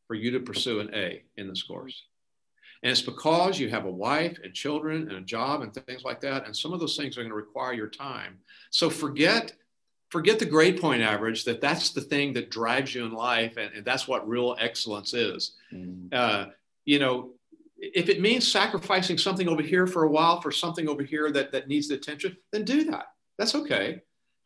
for 0.07 0.15
you 0.15 0.31
to 0.33 0.41
pursue 0.41 0.81
an 0.81 0.91
A 0.95 1.23
in 1.37 1.49
this 1.49 1.63
course. 1.63 2.03
And 2.83 2.91
it's 2.91 3.01
because 3.01 3.59
you 3.59 3.71
have 3.71 3.87
a 3.87 3.91
wife 3.91 4.37
and 4.45 4.53
children 4.53 5.09
and 5.09 5.19
a 5.19 5.23
job 5.23 5.63
and 5.63 5.73
things 5.73 6.05
like 6.05 6.21
that. 6.21 6.45
And 6.45 6.55
some 6.55 6.75
of 6.75 6.81
those 6.81 6.97
things 6.97 7.17
are 7.17 7.23
going 7.23 7.31
to 7.31 7.37
require 7.37 7.73
your 7.73 7.89
time. 7.89 8.39
So 8.71 8.91
forget 8.91 9.53
forget 10.15 10.39
the 10.39 10.47
grade 10.47 10.81
point 10.81 11.03
average 11.03 11.43
that 11.45 11.61
that's 11.61 11.91
the 11.91 12.01
thing 12.01 12.33
that 12.33 12.49
drives 12.49 12.95
you 12.95 13.05
in 13.05 13.13
life 13.13 13.57
and, 13.57 13.75
and 13.75 13.85
that's 13.85 14.07
what 14.07 14.29
real 14.29 14.55
excellence 14.61 15.13
is 15.13 15.57
mm. 15.73 16.07
uh, 16.15 16.47
you 16.85 17.01
know 17.01 17.33
if 17.79 18.09
it 18.09 18.21
means 18.21 18.47
sacrificing 18.47 19.19
something 19.19 19.49
over 19.49 19.61
here 19.61 19.89
for 19.89 20.05
a 20.05 20.09
while 20.09 20.41
for 20.41 20.53
something 20.53 20.89
over 20.89 21.03
here 21.03 21.33
that, 21.33 21.51
that 21.51 21.67
needs 21.67 21.89
the 21.89 21.97
attention 21.97 22.37
then 22.53 22.65
do 22.65 22.85
that 22.85 23.07
that's 23.39 23.57
okay 23.57 24.01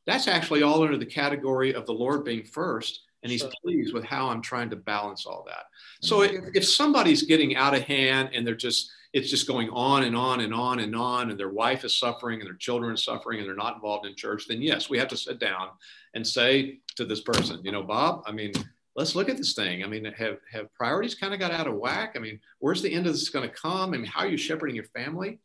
that's 0.06 0.26
actually 0.26 0.62
all 0.62 0.82
under 0.82 0.96
the 0.96 1.04
category 1.04 1.74
of 1.74 1.84
the 1.84 1.92
lord 1.92 2.24
being 2.24 2.42
first 2.42 3.02
and 3.22 3.30
he's 3.30 3.42
sure. 3.42 3.52
pleased 3.62 3.92
with 3.92 4.04
how 4.04 4.26
i'm 4.26 4.40
trying 4.40 4.70
to 4.70 4.76
balance 4.76 5.26
all 5.26 5.44
that 5.46 5.64
so 6.00 6.20
mm. 6.20 6.32
if, 6.32 6.44
if 6.54 6.64
somebody's 6.64 7.24
getting 7.24 7.56
out 7.56 7.76
of 7.76 7.82
hand 7.82 8.30
and 8.32 8.46
they're 8.46 8.54
just 8.54 8.90
it's 9.12 9.30
just 9.30 9.46
going 9.46 9.70
on 9.70 10.04
and 10.04 10.14
on 10.14 10.40
and 10.40 10.52
on 10.52 10.80
and 10.80 10.94
on, 10.94 11.30
and 11.30 11.40
their 11.40 11.48
wife 11.48 11.84
is 11.84 11.96
suffering 11.96 12.40
and 12.40 12.48
their 12.48 12.56
children 12.56 12.92
are 12.92 12.96
suffering 12.96 13.38
and 13.38 13.48
they're 13.48 13.56
not 13.56 13.74
involved 13.74 14.06
in 14.06 14.14
church, 14.14 14.46
then 14.46 14.60
yes, 14.60 14.90
we 14.90 14.98
have 14.98 15.08
to 15.08 15.16
sit 15.16 15.38
down 15.38 15.68
and 16.14 16.26
say 16.26 16.78
to 16.96 17.04
this 17.04 17.20
person, 17.20 17.60
you 17.64 17.72
know, 17.72 17.82
Bob, 17.82 18.22
I 18.26 18.32
mean, 18.32 18.52
let's 18.96 19.14
look 19.14 19.28
at 19.28 19.36
this 19.38 19.54
thing. 19.54 19.82
I 19.82 19.86
mean, 19.86 20.04
have 20.04 20.38
have 20.52 20.74
priorities 20.74 21.14
kind 21.14 21.32
of 21.32 21.40
got 21.40 21.52
out 21.52 21.68
of 21.68 21.74
whack? 21.74 22.14
I 22.16 22.18
mean, 22.18 22.40
where's 22.58 22.82
the 22.82 22.92
end 22.92 23.06
of 23.06 23.12
this 23.12 23.30
going 23.30 23.48
to 23.48 23.54
come? 23.54 23.94
I 23.94 23.96
mean, 23.96 24.04
how 24.04 24.20
are 24.20 24.28
you 24.28 24.36
shepherding 24.36 24.76
your 24.76 24.84
family? 24.84 25.38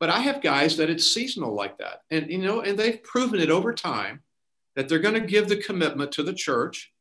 But 0.00 0.10
I 0.10 0.20
have 0.20 0.42
guys 0.42 0.76
that 0.76 0.90
it's 0.90 1.12
seasonal 1.12 1.54
like 1.54 1.78
that, 1.78 2.02
and 2.10 2.30
you 2.30 2.38
know, 2.38 2.60
and 2.62 2.78
they've 2.78 3.02
proven 3.02 3.40
it 3.40 3.50
over 3.50 3.72
time 3.72 4.22
that 4.78 4.88
they're 4.88 5.00
going 5.00 5.20
to 5.20 5.20
give 5.20 5.48
the 5.48 5.56
commitment 5.56 6.12
to 6.12 6.22
the 6.22 6.32
church. 6.32 6.92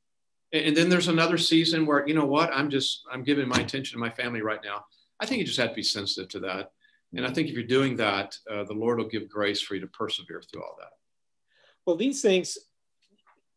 And 0.52 0.76
then 0.76 0.90
there's 0.90 1.10
another 1.10 1.38
season 1.38 1.86
where, 1.86 2.08
you 2.08 2.16
know 2.16 2.26
what, 2.26 2.50
I'm 2.52 2.72
just, 2.72 3.04
I'm 3.12 3.22
giving 3.22 3.48
my 3.48 3.58
attention 3.58 3.96
to 3.96 4.00
my 4.00 4.10
family 4.10 4.42
right 4.42 4.62
now. 4.64 4.86
I 5.20 5.26
think 5.26 5.40
you 5.40 5.46
just 5.46 5.60
have 5.60 5.70
to 5.70 5.76
be 5.76 5.84
sensitive 5.84 6.30
to 6.30 6.40
that. 6.42 6.72
And 7.14 7.26
I 7.26 7.32
think 7.32 7.48
if 7.48 7.54
you're 7.54 7.64
doing 7.64 7.96
that, 7.98 8.36
uh, 8.52 8.64
the 8.64 8.74
Lord 8.74 8.98
will 8.98 9.08
give 9.08 9.30
grace 9.30 9.62
for 9.62 9.76
you 9.76 9.82
to 9.82 9.88
persevere 9.88 10.42
through 10.42 10.64
all 10.64 10.76
that. 10.80 10.92
Well, 11.86 11.96
these 11.96 12.22
things, 12.22 12.58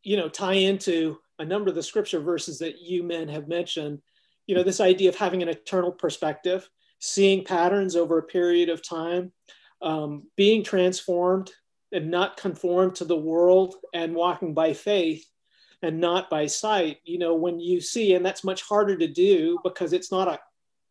you 0.03 0.17
know, 0.17 0.29
tie 0.29 0.55
into 0.55 1.19
a 1.39 1.45
number 1.45 1.69
of 1.69 1.75
the 1.75 1.83
scripture 1.83 2.21
verses 2.21 2.59
that 2.61 2.81
you 2.81 3.03
men 3.03 3.29
have 3.29 3.49
mentioned. 3.49 4.01
You 4.47 4.55
know, 4.55 4.63
this 4.63 4.81
idea 4.81 5.09
of 5.09 5.17
having 5.17 5.43
an 5.43 5.49
eternal 5.49 5.91
perspective, 5.91 6.69
seeing 7.01 7.45
patterns 7.45 7.97
over 7.97 8.19
a 8.19 8.23
period 8.23 8.69
of 8.69 8.87
time, 8.87 9.33
um, 9.83 10.29
being 10.37 10.63
transformed 10.63 11.51
and 11.93 12.11
not 12.11 12.37
conformed 12.37 12.95
to 12.97 13.05
the 13.05 13.17
world 13.17 13.75
and 13.95 14.15
walking 14.15 14.55
by 14.55 14.73
faith 14.73 15.27
and 15.83 15.99
not 15.99 16.31
by 16.31 16.47
sight. 16.47 16.99
You 17.05 17.19
know, 17.19 17.35
when 17.35 17.59
you 17.59 17.81
see, 17.81 18.15
and 18.15 18.25
that's 18.25 18.45
much 18.45 18.63
harder 18.63 18.97
to 18.97 19.09
do 19.09 19.59
because 19.65 19.93
it's 19.93 20.13
not 20.13 20.29
a 20.29 20.39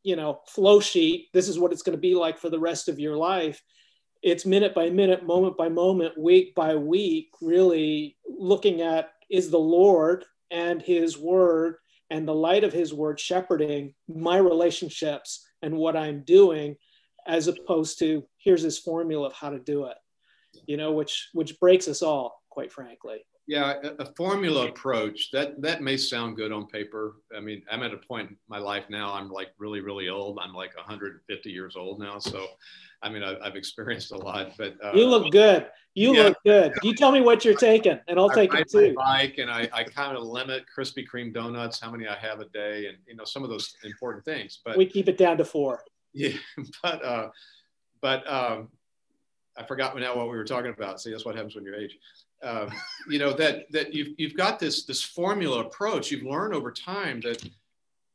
you 0.03 0.15
know 0.15 0.39
flow 0.47 0.79
sheet 0.79 1.27
this 1.33 1.47
is 1.47 1.59
what 1.59 1.71
it's 1.71 1.81
going 1.81 1.97
to 1.97 2.01
be 2.01 2.15
like 2.15 2.37
for 2.37 2.49
the 2.49 2.59
rest 2.59 2.87
of 2.87 2.99
your 2.99 3.17
life. 3.17 3.61
It's 4.21 4.45
minute 4.45 4.75
by 4.75 4.89
minute 4.89 5.25
moment 5.25 5.55
by 5.57 5.69
moment 5.69 6.17
week 6.17 6.53
by 6.53 6.75
week 6.75 7.29
really 7.41 8.17
looking 8.27 8.81
at 8.81 9.11
is 9.29 9.49
the 9.49 9.59
lord 9.59 10.25
and 10.51 10.81
his 10.81 11.17
word 11.17 11.75
and 12.09 12.27
the 12.27 12.33
light 12.33 12.63
of 12.63 12.73
his 12.73 12.93
word 12.93 13.19
shepherding 13.19 13.93
my 14.07 14.37
relationships 14.37 15.47
and 15.61 15.75
what 15.75 15.95
i'm 15.95 16.23
doing 16.23 16.75
as 17.27 17.47
opposed 17.47 17.99
to 17.99 18.23
here's 18.37 18.63
this 18.63 18.79
formula 18.79 19.27
of 19.27 19.33
how 19.33 19.49
to 19.49 19.59
do 19.59 19.85
it 19.85 19.97
you 20.65 20.77
know 20.77 20.91
which 20.91 21.29
which 21.33 21.59
breaks 21.59 21.87
us 21.87 22.01
all 22.01 22.41
quite 22.49 22.71
frankly 22.71 23.19
yeah, 23.49 23.73
a, 23.83 24.03
a, 24.03 24.05
formula 24.15 24.67
approach 24.67 25.31
that 25.31 25.59
that 25.59 25.81
may 25.81 25.97
sound 25.97 26.35
good 26.35 26.51
on 26.51 26.67
paper. 26.67 27.15
I 27.35 27.39
mean, 27.39 27.63
I'm 27.71 27.81
at 27.81 27.91
a 27.91 27.97
point 27.97 28.29
in 28.29 28.37
my 28.47 28.59
life 28.59 28.85
now. 28.91 29.11
I'm 29.11 29.27
like 29.27 29.47
really, 29.57 29.81
really 29.81 30.07
old. 30.07 30.37
I'm 30.39 30.53
like 30.53 30.77
150 30.77 31.49
years 31.49 31.75
old 31.75 31.99
now. 31.99 32.19
So, 32.19 32.45
I 33.01 33.09
mean, 33.09 33.23
I've, 33.23 33.37
I've 33.43 33.55
experienced 33.55 34.11
a 34.11 34.17
lot. 34.17 34.51
But 34.55 34.75
uh, 34.83 34.91
you 34.93 35.07
look 35.07 35.31
good. 35.31 35.65
You 35.95 36.15
yeah, 36.15 36.23
look 36.25 36.37
good. 36.45 36.73
You 36.83 36.93
tell 36.93 37.11
me 37.11 37.21
what 37.21 37.43
you're 37.43 37.57
taking, 37.57 37.99
and 38.07 38.19
I'll 38.19 38.29
I 38.29 38.35
take 38.35 38.53
it 38.53 38.69
too. 38.69 38.93
bike, 38.93 39.39
and 39.39 39.49
I, 39.49 39.67
I 39.73 39.83
kind 39.83 40.15
of 40.15 40.25
limit 40.25 40.65
Krispy 40.77 41.03
Kreme 41.11 41.33
donuts, 41.33 41.79
how 41.79 41.89
many 41.89 42.07
I 42.07 42.17
have 42.17 42.41
a 42.41 42.45
day, 42.49 42.85
and 42.85 42.97
you 43.07 43.15
know 43.15 43.25
some 43.25 43.43
of 43.43 43.49
those 43.49 43.73
important 43.83 44.25
things. 44.25 44.59
But 44.63 44.77
we 44.77 44.85
keep 44.85 45.09
it 45.09 45.17
down 45.17 45.37
to 45.37 45.45
four. 45.45 45.83
Yeah, 46.11 46.31
but 46.81 47.05
uh, 47.05 47.29
but 48.01 48.27
um, 48.27 48.69
I 49.55 49.63
forgot 49.63 49.95
now 49.95 50.15
what 50.15 50.25
we 50.25 50.37
were 50.37 50.43
talking 50.43 50.71
about. 50.71 50.99
See, 50.99 51.11
that's 51.11 51.23
what 51.23 51.35
happens 51.35 51.53
when 51.53 51.63
you're 51.63 51.75
age 51.75 51.95
um, 52.41 52.69
you 53.09 53.19
know 53.19 53.33
that 53.33 53.71
that 53.71 53.93
you've 53.93 54.09
you've 54.17 54.35
got 54.35 54.59
this 54.59 54.85
this 54.85 55.03
formula 55.03 55.65
approach. 55.65 56.11
You've 56.11 56.23
learned 56.23 56.53
over 56.53 56.71
time 56.71 57.21
that 57.21 57.43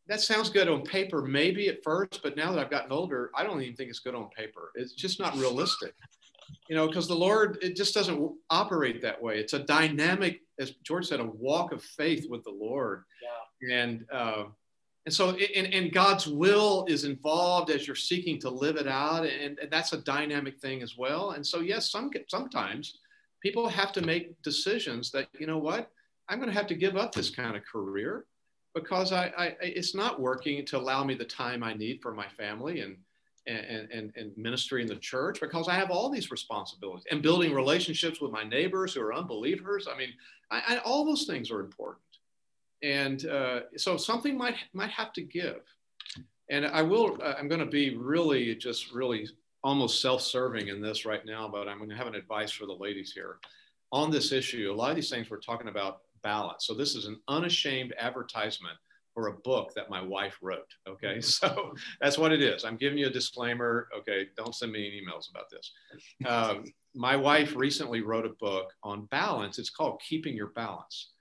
that 0.07 0.21
sounds 0.21 0.51
good 0.51 0.69
on 0.69 0.83
paper, 0.83 1.23
maybe 1.23 1.69
at 1.69 1.83
first, 1.83 2.21
but 2.23 2.37
now 2.37 2.53
that 2.53 2.59
I've 2.59 2.71
gotten 2.71 2.93
older, 2.93 3.31
I 3.35 3.43
don't 3.43 3.63
even 3.63 3.75
think 3.75 3.91
it's 3.91 4.01
good 4.01 4.15
on 4.15 4.29
paper. 4.37 4.71
It's 4.75 4.93
just 4.93 5.19
not 5.19 5.35
realistic, 5.37 5.95
you 6.69 6.77
know, 6.77 6.87
because 6.87 7.09
the 7.09 7.15
Lord 7.15 7.59
it 7.63 7.77
just 7.77 7.95
doesn't 7.95 8.33
operate 8.51 9.01
that 9.03 9.21
way. 9.21 9.39
It's 9.39 9.55
a 9.55 9.61
dynamic, 9.61 10.41
as 10.59 10.73
George 10.83 11.07
said, 11.07 11.21
a 11.21 11.25
walk 11.25 11.73
of 11.73 11.83
faith 11.83 12.27
with 12.29 12.45
the 12.45 12.51
Lord, 12.53 13.05
yeah. 13.63 13.77
and. 13.77 14.05
Uh, 14.13 14.45
and 15.07 15.13
so, 15.13 15.37
and, 15.55 15.67
and, 15.75 15.93
God's 15.93 16.27
will 16.27 16.87
is 16.89 17.05
involved 17.05 17.69
as 17.69 17.87
you're 17.87 17.95
seeking 17.95 18.41
to 18.41 18.49
live 18.49 18.77
it 18.77 18.89
out, 18.89 19.27
and, 19.27 19.59
and 19.59 19.71
that's 19.71 19.93
a 19.93 19.99
dynamic 19.99 20.59
thing 20.59 20.81
as 20.81 20.97
well. 20.97 21.33
And 21.33 21.47
so, 21.47 21.61
yes, 21.61 21.91
some 21.91 22.11
sometimes 22.29 23.01
people 23.45 23.69
have 23.69 23.93
to 23.93 24.01
make 24.01 24.41
decisions 24.43 25.11
that, 25.11 25.29
you 25.39 25.47
know 25.47 25.59
what, 25.59 25.91
I'm 26.31 26.39
going 26.39 26.49
to 26.49 26.57
have 26.57 26.67
to 26.69 26.75
give 26.75 26.97
up 26.97 27.15
this 27.15 27.29
kind 27.29 27.55
of 27.55 27.63
career 27.63 28.25
because 28.75 29.13
I, 29.13 29.27
I, 29.37 29.57
it's 29.61 29.95
not 29.95 30.19
working 30.19 30.65
to 30.65 30.79
allow 30.79 31.05
me 31.05 31.15
the 31.15 31.27
time 31.27 31.63
I 31.63 31.75
need 31.75 32.01
for 32.01 32.15
my 32.15 32.27
family 32.27 32.81
and, 32.81 32.97
and, 33.47 33.91
and, 33.93 34.13
and 34.17 34.33
ministry 34.39 34.81
in 34.81 34.89
the 34.89 34.97
church 34.97 35.41
because 35.43 35.69
I 35.69 35.75
have 35.75 35.91
all 35.91 36.09
these 36.09 36.31
responsibilities 36.31 37.05
and 37.11 37.21
building 37.21 37.53
relationships 37.53 38.19
with 38.19 38.33
my 38.33 38.45
neighbors 38.45 38.95
who 38.95 39.03
are 39.03 39.13
unbelievers. 39.13 39.87
I 39.93 39.99
mean, 39.99 40.15
I, 40.51 40.63
I, 40.67 40.79
all 40.79 41.05
those 41.05 41.25
things 41.25 41.51
are 41.51 41.61
important. 41.61 42.01
And 42.83 43.27
uh, 43.27 43.61
so 43.77 43.99
something 43.99 44.39
might, 44.39 44.57
might 44.73 44.91
have 44.91 45.13
to 45.13 45.23
give. 45.23 45.61
And 46.49 46.65
I 46.65 46.81
will, 46.81 47.19
uh, 47.23 47.35
I'm 47.39 47.49
going 47.49 47.61
to 47.61 47.67
be 47.67 47.95
really, 47.95 48.55
just 48.55 48.91
really 48.91 49.29
almost 49.65 50.03
self-serving 50.03 50.69
in 50.69 50.81
this 50.81 51.05
right 51.05 51.25
now, 51.25 51.49
but 51.49 51.67
I'm 51.69 51.79
going 51.79 51.91
to 51.91 51.97
have 51.97 52.07
an 52.07 52.15
advice 52.15 52.53
for 52.53 52.67
the 52.67 52.75
ladies 52.75 53.13
here 53.13 53.39
on 53.91 54.11
this 54.11 54.31
issue. 54.31 54.71
A 54.71 54.75
lot 54.75 54.91
of 54.91 54.97
these 54.97 55.11
things 55.11 55.31
we're 55.31 55.39
talking 55.41 55.69
about 55.69 56.03
balance. 56.23 56.67
So 56.67 56.75
this 56.75 56.95
is 56.95 57.07
an 57.07 57.19
unashamed 57.29 57.95
advertisement 57.99 58.77
for 59.15 59.29
a 59.29 59.33
book 59.33 59.73
that 59.75 59.89
my 59.89 60.03
wife 60.03 60.39
wrote. 60.43 60.73
Okay, 60.87 61.21
so 61.21 61.75
that's 62.01 62.19
what 62.19 62.33
it 62.33 62.43
is. 62.43 62.65
I'm 62.65 62.77
giving 62.77 62.99
you 62.99 63.07
a 63.07 63.11
disclaimer. 63.11 63.89
Okay, 63.97 64.27
don't 64.37 64.55
send 64.55 64.71
me 64.71 64.87
any 64.87 65.01
emails 65.01 65.31
about 65.31 65.51
this. 65.51 65.73
Um, 66.27 66.65
my 66.95 67.17
wife 67.17 67.57
recently 67.57 68.03
wrote 68.03 68.27
a 68.27 68.35
book 68.41 68.73
on 68.83 69.07
balance. 69.07 69.59
It's 69.59 69.71
called 69.71 70.01
Keeping 70.07 70.37
Your 70.37 70.49
Balance. 70.49 71.13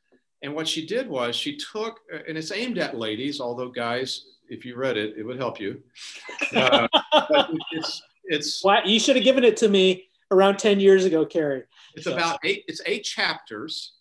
And 0.41 0.53
what 0.53 0.67
she 0.67 0.85
did 0.85 1.07
was 1.07 1.35
she 1.35 1.57
took, 1.57 2.01
and 2.27 2.37
it's 2.37 2.51
aimed 2.51 2.77
at 2.77 2.97
ladies, 2.97 3.39
although 3.39 3.69
guys 3.69 4.25
if 4.49 4.65
you 4.65 4.75
read 4.75 4.97
it, 4.97 5.15
it 5.17 5.23
would 5.23 5.37
help 5.37 5.59
you. 5.59 5.81
Uh, 6.55 6.87
it's 7.71 8.01
it's 8.25 8.63
Why, 8.63 8.81
you 8.85 8.99
should 8.99 9.15
have 9.15 9.25
given 9.25 9.43
it 9.43 9.57
to 9.57 9.69
me 9.69 10.05
around 10.31 10.57
10 10.57 10.79
years 10.79 11.05
ago, 11.05 11.25
Carey. 11.25 11.63
it's 11.95 12.07
about 12.07 12.39
eight 12.43 12.63
it's 12.67 12.81
eight 12.85 13.03
chapters, 13.03 13.93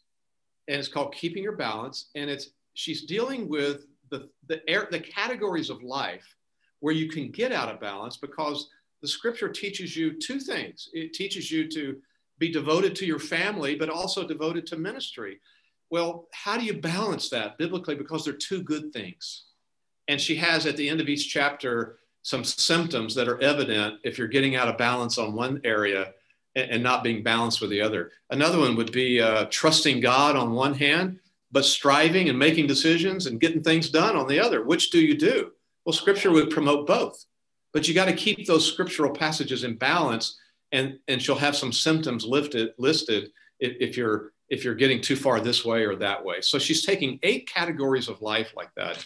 and 0.68 0.78
it's 0.78 0.88
called 0.88 1.14
Keeping 1.14 1.42
Your 1.42 1.56
Balance, 1.56 2.10
and 2.14 2.30
it's 2.30 2.50
she's 2.74 3.04
dealing 3.04 3.48
with 3.48 3.86
the 4.10 4.28
the 4.48 4.68
air 4.68 4.88
the 4.90 5.00
categories 5.00 5.70
of 5.70 5.82
life 5.82 6.36
where 6.80 6.94
you 6.94 7.08
can 7.08 7.30
get 7.30 7.52
out 7.52 7.68
of 7.68 7.80
balance 7.80 8.16
because 8.16 8.68
the 9.02 9.08
scripture 9.08 9.48
teaches 9.48 9.96
you 9.96 10.18
two 10.18 10.40
things. 10.40 10.88
It 10.92 11.12
teaches 11.12 11.50
you 11.50 11.68
to 11.70 11.96
be 12.38 12.50
devoted 12.50 12.96
to 12.96 13.06
your 13.06 13.18
family, 13.18 13.76
but 13.76 13.88
also 13.88 14.26
devoted 14.26 14.66
to 14.68 14.76
ministry. 14.76 15.40
Well, 15.90 16.26
how 16.32 16.56
do 16.56 16.64
you 16.64 16.74
balance 16.80 17.28
that 17.28 17.58
biblically? 17.58 17.94
Because 17.94 18.24
they're 18.24 18.32
two 18.32 18.62
good 18.62 18.92
things. 18.92 19.44
And 20.08 20.20
she 20.20 20.34
has 20.36 20.66
at 20.66 20.76
the 20.76 20.88
end 20.88 21.00
of 21.00 21.08
each 21.08 21.32
chapter 21.32 21.98
some 22.22 22.44
symptoms 22.44 23.14
that 23.14 23.28
are 23.28 23.40
evident 23.42 24.00
if 24.04 24.16
you're 24.16 24.28
getting 24.28 24.56
out 24.56 24.68
of 24.68 24.78
balance 24.78 25.18
on 25.18 25.34
one 25.34 25.60
area 25.64 26.12
and, 26.54 26.70
and 26.70 26.82
not 26.82 27.04
being 27.04 27.22
balanced 27.22 27.60
with 27.60 27.70
the 27.70 27.80
other. 27.80 28.12
Another 28.30 28.58
one 28.58 28.76
would 28.76 28.92
be 28.92 29.20
uh, 29.20 29.46
trusting 29.50 30.00
God 30.00 30.36
on 30.36 30.52
one 30.52 30.74
hand, 30.74 31.18
but 31.50 31.64
striving 31.64 32.28
and 32.28 32.38
making 32.38 32.66
decisions 32.66 33.26
and 33.26 33.40
getting 33.40 33.62
things 33.62 33.90
done 33.90 34.16
on 34.16 34.28
the 34.28 34.40
other. 34.40 34.62
Which 34.62 34.90
do 34.90 35.00
you 35.00 35.16
do? 35.16 35.52
Well, 35.84 35.92
scripture 35.92 36.30
would 36.30 36.50
promote 36.50 36.86
both, 36.86 37.24
but 37.72 37.88
you 37.88 37.94
got 37.94 38.06
to 38.06 38.12
keep 38.14 38.46
those 38.46 38.70
scriptural 38.70 39.12
passages 39.12 39.64
in 39.64 39.76
balance, 39.76 40.38
and, 40.70 40.98
and 41.08 41.20
she'll 41.20 41.34
have 41.34 41.56
some 41.56 41.72
symptoms 41.72 42.24
lifted, 42.24 42.70
listed 42.78 43.30
if, 43.58 43.76
if 43.80 43.96
you're 43.96 44.32
if 44.48 44.64
you're 44.64 44.74
getting 44.74 45.00
too 45.00 45.16
far 45.16 45.40
this 45.40 45.64
way 45.64 45.82
or 45.86 45.96
that 45.96 46.22
way. 46.22 46.42
So 46.42 46.58
she's 46.58 46.84
taking 46.84 47.18
eight 47.22 47.48
categories 47.48 48.08
of 48.08 48.20
life 48.20 48.52
like 48.54 48.68
that, 48.76 49.02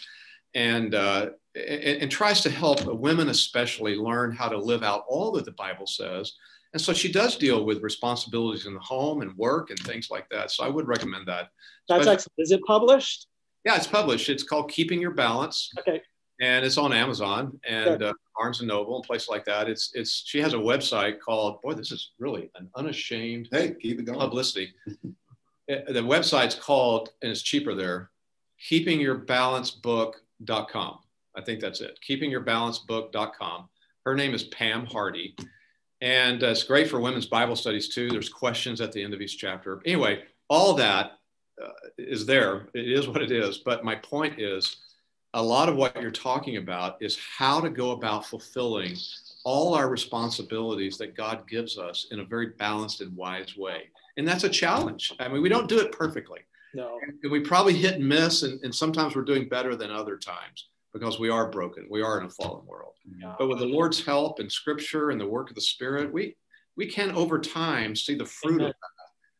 and 0.53 0.93
uh, 0.93 1.29
and, 1.57 2.01
and 2.03 2.11
tries 2.11 2.41
to 2.41 2.49
help 2.49 2.83
women 2.85 3.29
especially 3.29 3.95
learn 3.95 4.31
how 4.31 4.47
to 4.49 4.57
live 4.57 4.83
out 4.83 5.03
all 5.07 5.31
that 5.33 5.45
the 5.45 5.51
Bible 5.51 5.87
says. 5.87 6.33
And 6.73 6.81
so 6.81 6.93
she 6.93 7.11
does 7.11 7.37
deal 7.37 7.65
with 7.65 7.81
responsibilities 7.81 8.65
in 8.65 8.73
the 8.73 8.79
home 8.79 9.21
and 9.21 9.35
work 9.37 9.69
and 9.69 9.79
things 9.79 10.09
like 10.11 10.27
that. 10.29 10.51
So 10.51 10.63
I 10.63 10.69
would 10.69 10.87
recommend 10.87 11.27
that. 11.27 11.49
That's 11.87 12.01
Especially- 12.01 12.13
excellent. 12.13 12.33
Is 12.39 12.51
it 12.51 12.61
published? 12.65 13.27
Yeah, 13.65 13.75
it's 13.75 13.87
published. 13.87 14.29
It's 14.29 14.43
called 14.43 14.69
Keeping 14.71 15.01
Your 15.01 15.11
Balance, 15.11 15.71
Okay. 15.79 16.01
and 16.39 16.63
it's 16.65 16.77
on 16.77 16.93
Amazon 16.93 17.59
and 17.67 18.01
uh, 18.03 18.13
Barnes 18.37 18.59
and 18.59 18.67
Noble 18.67 18.95
and 18.97 19.03
places 19.03 19.27
like 19.29 19.43
that. 19.45 19.67
It's 19.69 19.91
it's. 19.93 20.23
She 20.25 20.39
has 20.39 20.53
a 20.53 20.57
website 20.57 21.19
called. 21.19 21.61
Boy, 21.61 21.73
this 21.73 21.91
is 21.91 22.11
really 22.19 22.49
an 22.55 22.69
unashamed 22.75 23.49
Hey, 23.51 23.73
keep 23.81 23.99
it 23.99 24.03
going. 24.03 24.19
publicity. 24.19 24.73
Uh, 25.69 25.91
the 25.91 25.99
website's 25.99 26.55
called, 26.55 27.09
and 27.21 27.29
it's 27.29 27.41
cheaper 27.41 27.75
there, 27.75 28.09
keepingyourbalancebook.com. 28.71 30.99
I 31.37 31.41
think 31.41 31.59
that's 31.61 31.81
it. 31.81 31.99
Keepingyourbalancebook.com. 32.07 33.69
Her 34.05 34.15
name 34.15 34.33
is 34.33 34.45
Pam 34.45 34.85
Hardy. 34.87 35.35
And 36.01 36.43
uh, 36.43 36.47
it's 36.47 36.63
great 36.63 36.89
for 36.89 36.99
women's 36.99 37.27
Bible 37.27 37.55
studies 37.55 37.89
too. 37.89 38.09
There's 38.09 38.29
questions 38.29 38.81
at 38.81 38.91
the 38.91 39.03
end 39.03 39.13
of 39.13 39.21
each 39.21 39.37
chapter. 39.37 39.81
Anyway, 39.85 40.23
all 40.49 40.73
that 40.73 41.19
uh, 41.63 41.69
is 41.97 42.25
there. 42.25 42.67
It 42.73 42.91
is 42.91 43.07
what 43.07 43.21
it 43.21 43.31
is. 43.31 43.59
But 43.59 43.85
my 43.85 43.95
point 43.95 44.39
is 44.39 44.77
a 45.33 45.41
lot 45.41 45.69
of 45.69 45.75
what 45.75 46.01
you're 46.01 46.11
talking 46.11 46.57
about 46.57 46.97
is 47.01 47.19
how 47.37 47.59
to 47.59 47.69
go 47.69 47.91
about 47.91 48.25
fulfilling 48.25 48.95
all 49.43 49.75
our 49.75 49.89
responsibilities 49.89 50.97
that 50.97 51.15
God 51.15 51.47
gives 51.47 51.77
us 51.77 52.07
in 52.11 52.19
a 52.19 52.25
very 52.25 52.47
balanced 52.57 53.01
and 53.01 53.15
wise 53.15 53.55
way. 53.55 53.83
And 54.17 54.27
that's 54.27 54.43
a 54.43 54.49
challenge. 54.49 55.13
I 55.19 55.27
mean, 55.27 55.41
we 55.41 55.49
don't 55.49 55.69
do 55.69 55.79
it 55.79 55.91
perfectly. 55.91 56.39
No. 56.73 56.99
And 57.23 57.31
we 57.31 57.39
probably 57.39 57.73
hit 57.73 57.95
and 57.95 58.07
miss, 58.07 58.43
and, 58.43 58.59
and 58.63 58.73
sometimes 58.73 59.15
we're 59.15 59.23
doing 59.23 59.47
better 59.47 59.75
than 59.75 59.91
other 59.91 60.17
times 60.17 60.67
because 60.97 61.19
we 61.19 61.29
are 61.29 61.49
broken. 61.49 61.87
We 61.89 62.01
are 62.01 62.19
in 62.19 62.25
a 62.25 62.29
fallen 62.29 62.65
world. 62.65 62.93
But 63.37 63.47
with 63.47 63.59
the 63.59 63.65
Lord's 63.65 64.03
help 64.05 64.39
and 64.39 64.51
scripture 64.51 65.11
and 65.11 65.19
the 65.19 65.27
work 65.27 65.49
of 65.49 65.55
the 65.55 65.61
Spirit, 65.61 66.11
we, 66.11 66.35
we 66.75 66.87
can 66.87 67.11
over 67.11 67.39
time 67.39 67.95
see 67.95 68.15
the 68.15 68.25
fruit 68.25 68.61
of 68.61 68.73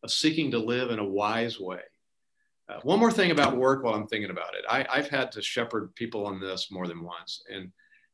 of 0.04 0.12
seeking 0.12 0.52
to 0.52 0.60
live 0.60 0.92
in 0.92 1.00
a 1.00 1.04
wise 1.04 1.60
way. 1.60 1.82
Uh, 2.70 2.80
one 2.84 3.00
more 3.00 3.12
thing 3.12 3.32
about 3.32 3.56
work 3.56 3.84
while 3.84 3.94
I'm 3.94 4.08
thinking 4.08 4.30
about 4.30 4.54
it. 4.56 4.66
I, 4.70 4.86
I've 4.90 5.10
had 5.10 5.32
to 5.34 5.42
shepherd 5.42 5.94
people 5.96 6.26
on 6.26 6.40
this 6.40 6.70
more 6.70 6.88
than 6.88 7.04
once. 7.04 7.44
And, 7.54 7.72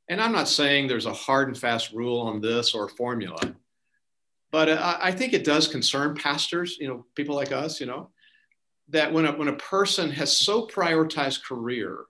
and 0.10 0.22
I'm 0.22 0.32
not 0.32 0.48
saying 0.48 0.88
there's 0.88 1.08
a 1.08 1.14
hard 1.14 1.48
and 1.48 1.58
fast 1.58 1.92
rule 1.92 2.20
on 2.22 2.40
this 2.40 2.74
or 2.74 2.88
formula, 2.90 3.40
but 4.52 4.70
I, 4.70 4.98
I 5.02 5.12
think 5.12 5.34
it 5.34 5.44
does 5.44 5.68
concern 5.68 6.16
pastors, 6.16 6.78
you 6.80 6.88
know, 6.88 7.06
people 7.16 7.36
like 7.36 7.52
us, 7.52 7.80
you 7.80 7.88
know, 7.88 8.12
that 8.90 9.12
when 9.12 9.26
a, 9.26 9.32
when 9.32 9.48
a 9.48 9.58
person 9.58 10.12
has 10.12 10.38
so 10.38 10.68
prioritized 10.68 11.44
career 11.44 12.06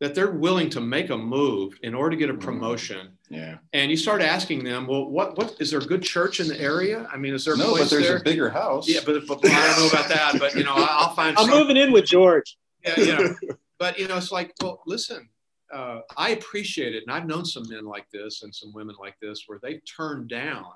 that 0.00 0.14
they're 0.14 0.30
willing 0.32 0.68
to 0.70 0.80
make 0.80 1.10
a 1.10 1.16
move 1.16 1.74
in 1.82 1.94
order 1.94 2.10
to 2.10 2.16
get 2.16 2.28
a 2.30 2.34
promotion 2.34 3.16
Yeah. 3.30 3.58
and 3.72 3.90
you 3.90 3.96
start 3.96 4.22
asking 4.22 4.64
them, 4.64 4.86
well, 4.86 5.08
what 5.08 5.36
what 5.38 5.56
is 5.60 5.70
there 5.70 5.80
a 5.80 5.84
good 5.84 6.02
church 6.02 6.40
in 6.40 6.48
the 6.48 6.60
area? 6.60 7.08
I 7.12 7.16
mean, 7.16 7.32
is 7.34 7.44
there 7.44 7.54
a 7.54 7.56
No, 7.56 7.70
place 7.70 7.84
but 7.84 7.90
there's 7.90 8.08
there? 8.08 8.16
a 8.18 8.22
bigger 8.22 8.50
house. 8.50 8.88
yeah, 8.88 9.00
but, 9.06 9.26
but 9.26 9.38
I 9.46 9.66
don't 9.74 9.80
know 9.80 9.88
about 9.88 10.08
that. 10.08 10.36
But 10.38 10.54
you 10.56 10.64
know, 10.64 10.74
I- 10.74 10.96
I'll 11.00 11.14
find. 11.20 11.36
I'm 11.38 11.46
some- 11.46 11.58
moving 11.58 11.76
in 11.76 11.92
with 11.92 12.06
George. 12.06 12.56
Yeah, 12.84 13.00
you 13.00 13.06
know, 13.16 13.34
but 13.78 13.98
you 13.98 14.08
know, 14.08 14.16
it's 14.18 14.30
like, 14.32 14.52
well, 14.60 14.82
listen, 14.86 15.28
uh, 15.72 16.00
I 16.16 16.30
appreciate 16.30 16.94
it, 16.94 17.04
and 17.06 17.14
I've 17.16 17.26
known 17.26 17.44
some 17.46 17.66
men 17.68 17.84
like 17.86 18.06
this 18.12 18.42
and 18.42 18.54
some 18.54 18.72
women 18.74 18.96
like 19.00 19.14
this 19.22 19.44
where 19.46 19.58
they 19.62 19.78
turned 19.96 20.28
down 20.28 20.66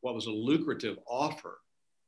what 0.00 0.14
was 0.14 0.26
a 0.26 0.30
lucrative 0.30 0.98
offer 1.06 1.58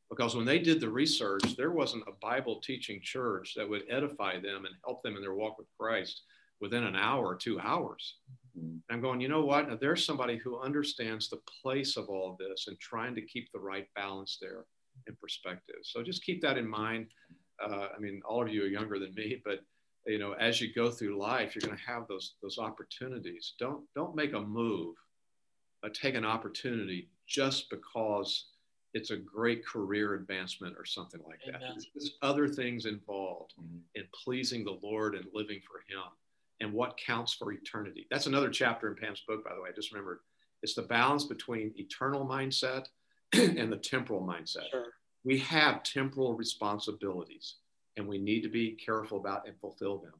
because 0.09 0.35
when 0.35 0.47
they 0.47 0.59
did 0.59 0.81
the 0.81 0.89
research, 0.89 1.43
there 1.57 1.73
wasn't 1.73 2.03
a 2.09 2.13
Bible 2.23 2.61
teaching 2.61 3.01
church 3.03 3.55
that 3.55 3.69
would 3.69 3.83
edify 3.91 4.35
them 4.41 4.65
and 4.65 4.75
help 4.85 5.03
them 5.03 5.15
in 5.17 5.21
their 5.21 5.35
walk 5.35 5.59
with 5.59 5.67
Christ 5.79 6.23
within 6.61 6.85
an 6.85 6.97
hour 6.97 7.27
or 7.27 7.37
two 7.37 7.59
hours. 7.61 8.17
Mm. 8.59 8.81
I'm 8.91 9.01
going, 9.01 9.21
you 9.21 9.29
know 9.29 9.45
what? 9.45 9.69
Now, 9.69 9.77
there's 9.81 10.05
somebody 10.05 10.37
who 10.37 10.61
understands 10.61 11.29
the 11.29 11.41
place 11.63 11.97
of 11.97 12.09
all 12.09 12.37
this 12.39 12.67
and 12.69 12.79
trying 12.79 13.15
to 13.15 13.23
keep 13.23 13.51
the 13.53 13.59
right 13.61 13.87
balance 13.97 14.39
there 14.41 14.65
in 15.07 15.17
perspective. 15.17 15.77
So 15.83 16.03
just 16.03 16.23
keep 16.25 16.41
that 16.43 16.59
in 16.59 16.69
mind. 16.69 17.07
Uh, 17.63 17.89
I 17.97 17.99
mean, 17.99 18.21
all 18.29 18.43
of 18.43 18.53
you 18.53 18.63
are 18.65 18.69
younger 18.69 18.99
than 18.99 19.15
me, 19.15 19.41
but 19.45 19.61
you 20.07 20.19
know, 20.19 20.33
as 20.33 20.61
you 20.61 20.73
go 20.73 20.91
through 20.91 21.19
life, 21.19 21.55
you're 21.55 21.61
going 21.69 21.77
to 21.77 21.85
have 21.85 22.09
those 22.09 22.35
those 22.43 22.59
opportunities. 22.59 23.55
Don't 23.59 23.85
don't 23.95 24.15
make 24.17 24.33
a 24.33 24.41
move, 24.41 24.97
uh, 25.85 25.91
take 25.93 26.15
an 26.15 26.25
opportunity 26.25 27.11
just 27.27 27.69
because 27.69 28.47
it's 28.95 29.11
a 29.11 29.17
great 29.17 29.65
career 29.65 30.15
advancement 30.15 30.75
or 30.79 30.85
something 30.87 31.21
like 31.29 31.39
that. 31.47 31.57
Amen. 31.63 31.77
There's 31.95 32.15
other 32.23 32.49
things 32.49 32.87
involved 32.87 33.53
Mhm. 33.61 33.83
in 33.95 34.05
pleasing 34.25 34.65
the 34.65 34.79
Lord 34.83 35.15
and 35.15 35.27
living 35.35 35.61
for 35.61 35.81
Him 35.87 36.03
and 36.61 36.73
what 36.73 36.99
counts 36.99 37.35
for 37.35 37.53
eternity. 37.53 38.07
That's 38.11 38.27
another 38.27 38.51
chapter 38.51 38.89
in 38.89 38.97
Pam's 38.97 39.23
book, 39.27 39.45
by 39.45 39.55
the 39.55 39.63
way. 39.63 39.71
I 39.71 39.75
just 39.75 39.93
remembered. 39.93 40.21
It's 40.63 40.75
the 40.75 40.83
balance 40.83 41.25
between 41.25 41.73
eternal 41.77 42.27
mindset 42.27 42.87
and 43.33 43.73
the 43.73 43.79
temporal 43.79 44.23
mindset. 44.23 44.71
Sure. 44.71 44.87
We 45.25 45.39
have 45.39 45.83
temporal 45.83 46.35
responsibilities 46.35 47.57
and 47.97 48.07
we 48.07 48.19
need 48.19 48.43
to 48.43 48.49
be 48.49 48.73
careful 48.73 49.19
about 49.19 49.47
and 49.47 49.59
fulfill 49.59 49.99
them. 49.99 50.15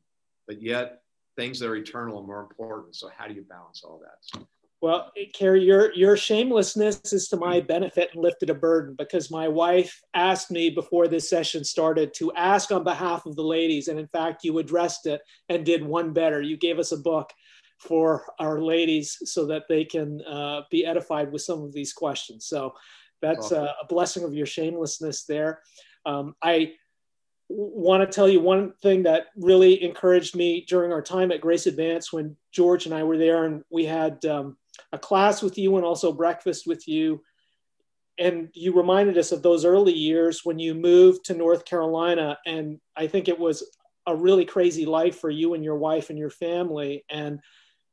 But 0.47 0.63
yet, 0.63 1.03
things 1.37 1.59
that 1.61 1.69
are 1.69 1.77
eternal 1.77 2.19
are 2.19 2.27
more 2.27 2.41
important. 2.41 2.97
So, 2.97 3.11
how 3.17 3.27
do 3.27 3.35
you 3.35 3.43
balance 3.43 3.83
all 3.85 4.01
that? 4.01 4.45
Well, 4.83 5.13
Carey, 5.35 5.63
your 5.63 5.93
your 5.93 6.17
shamelessness 6.17 7.13
is 7.13 7.29
to 7.29 7.37
my 7.37 7.61
benefit 7.61 8.11
and 8.15 8.23
lifted 8.23 8.49
a 8.49 8.55
burden 8.55 8.95
because 8.97 9.31
my 9.31 9.47
wife 9.47 10.01
asked 10.15 10.51
me 10.51 10.71
before 10.71 11.07
this 11.07 11.29
session 11.29 11.65
started 11.65 12.15
to 12.15 12.33
ask 12.33 12.71
on 12.71 12.83
behalf 12.83 13.27
of 13.27 13.37
the 13.37 13.43
ladies, 13.43 13.89
and 13.89 13.99
in 13.99 14.09
fact, 14.09 14.43
you 14.43 14.59
addressed 14.59 15.07
it 15.07 15.21
and 15.51 15.67
did 15.67 15.85
one 15.85 16.15
better. 16.15 16.41
You 16.41 16.57
gave 16.57 16.79
us 16.79 16.93
a 16.93 16.97
book 16.97 17.31
for 17.79 18.25
our 18.39 18.61
ladies 18.61 19.19
so 19.25 19.47
that 19.47 19.65
they 19.69 19.85
can 19.85 20.23
uh, 20.23 20.63
be 20.71 20.87
edified 20.87 21.31
with 21.31 21.43
some 21.43 21.63
of 21.63 21.75
these 21.75 21.93
questions. 21.93 22.47
So 22.47 22.75
that's 23.21 23.47
Awesome. 23.47 23.65
a, 23.65 23.75
a 23.83 23.87
blessing 23.87 24.25
of 24.25 24.35
your 24.35 24.47
shamelessness 24.47 25.25
there. 25.25 25.61
Um, 26.07 26.35
I 26.43 26.73
want 27.49 28.01
to 28.09 28.15
tell 28.15 28.29
you 28.29 28.41
one 28.41 28.73
thing 28.81 29.03
that 29.03 29.27
really 29.37 29.83
encouraged 29.83 30.37
me 30.37 30.65
during 30.69 30.93
our 30.93 31.03
time 31.03 31.33
at 31.33 31.41
Grace 31.41 31.67
Advance 31.67 32.13
when 32.13 32.37
George 32.53 32.87
and 32.87 32.95
I 32.95 33.03
were 33.03 33.19
there 33.19 33.45
and 33.45 33.63
we 33.71 33.85
had 33.85 34.25
um, 34.25 34.57
a 34.93 34.99
class 34.99 35.43
with 35.43 35.59
you 35.59 35.77
and 35.77 35.85
also 35.85 36.13
breakfast 36.13 36.67
with 36.67 36.87
you. 36.89 37.23
And 38.19 38.49
you 38.53 38.77
reminded 38.77 39.17
us 39.17 39.33
of 39.33 39.43
those 39.43 39.65
early 39.65 39.93
years 39.95 40.45
when 40.45 40.59
you 40.59 40.75
moved 40.75 41.25
to 41.27 41.35
North 41.35 41.65
Carolina. 41.65 42.39
And 42.47 42.79
I 42.97 43.07
think 43.07 43.29
it 43.29 43.39
was 43.39 43.65
a 44.07 44.15
really 44.15 44.45
crazy 44.45 44.85
life 44.85 45.19
for 45.19 45.31
you 45.31 45.55
and 45.55 45.65
your 45.65 45.77
wife 45.77 46.11
and 46.11 46.19
your 46.19 46.31
family. 46.31 47.05
And 47.11 47.41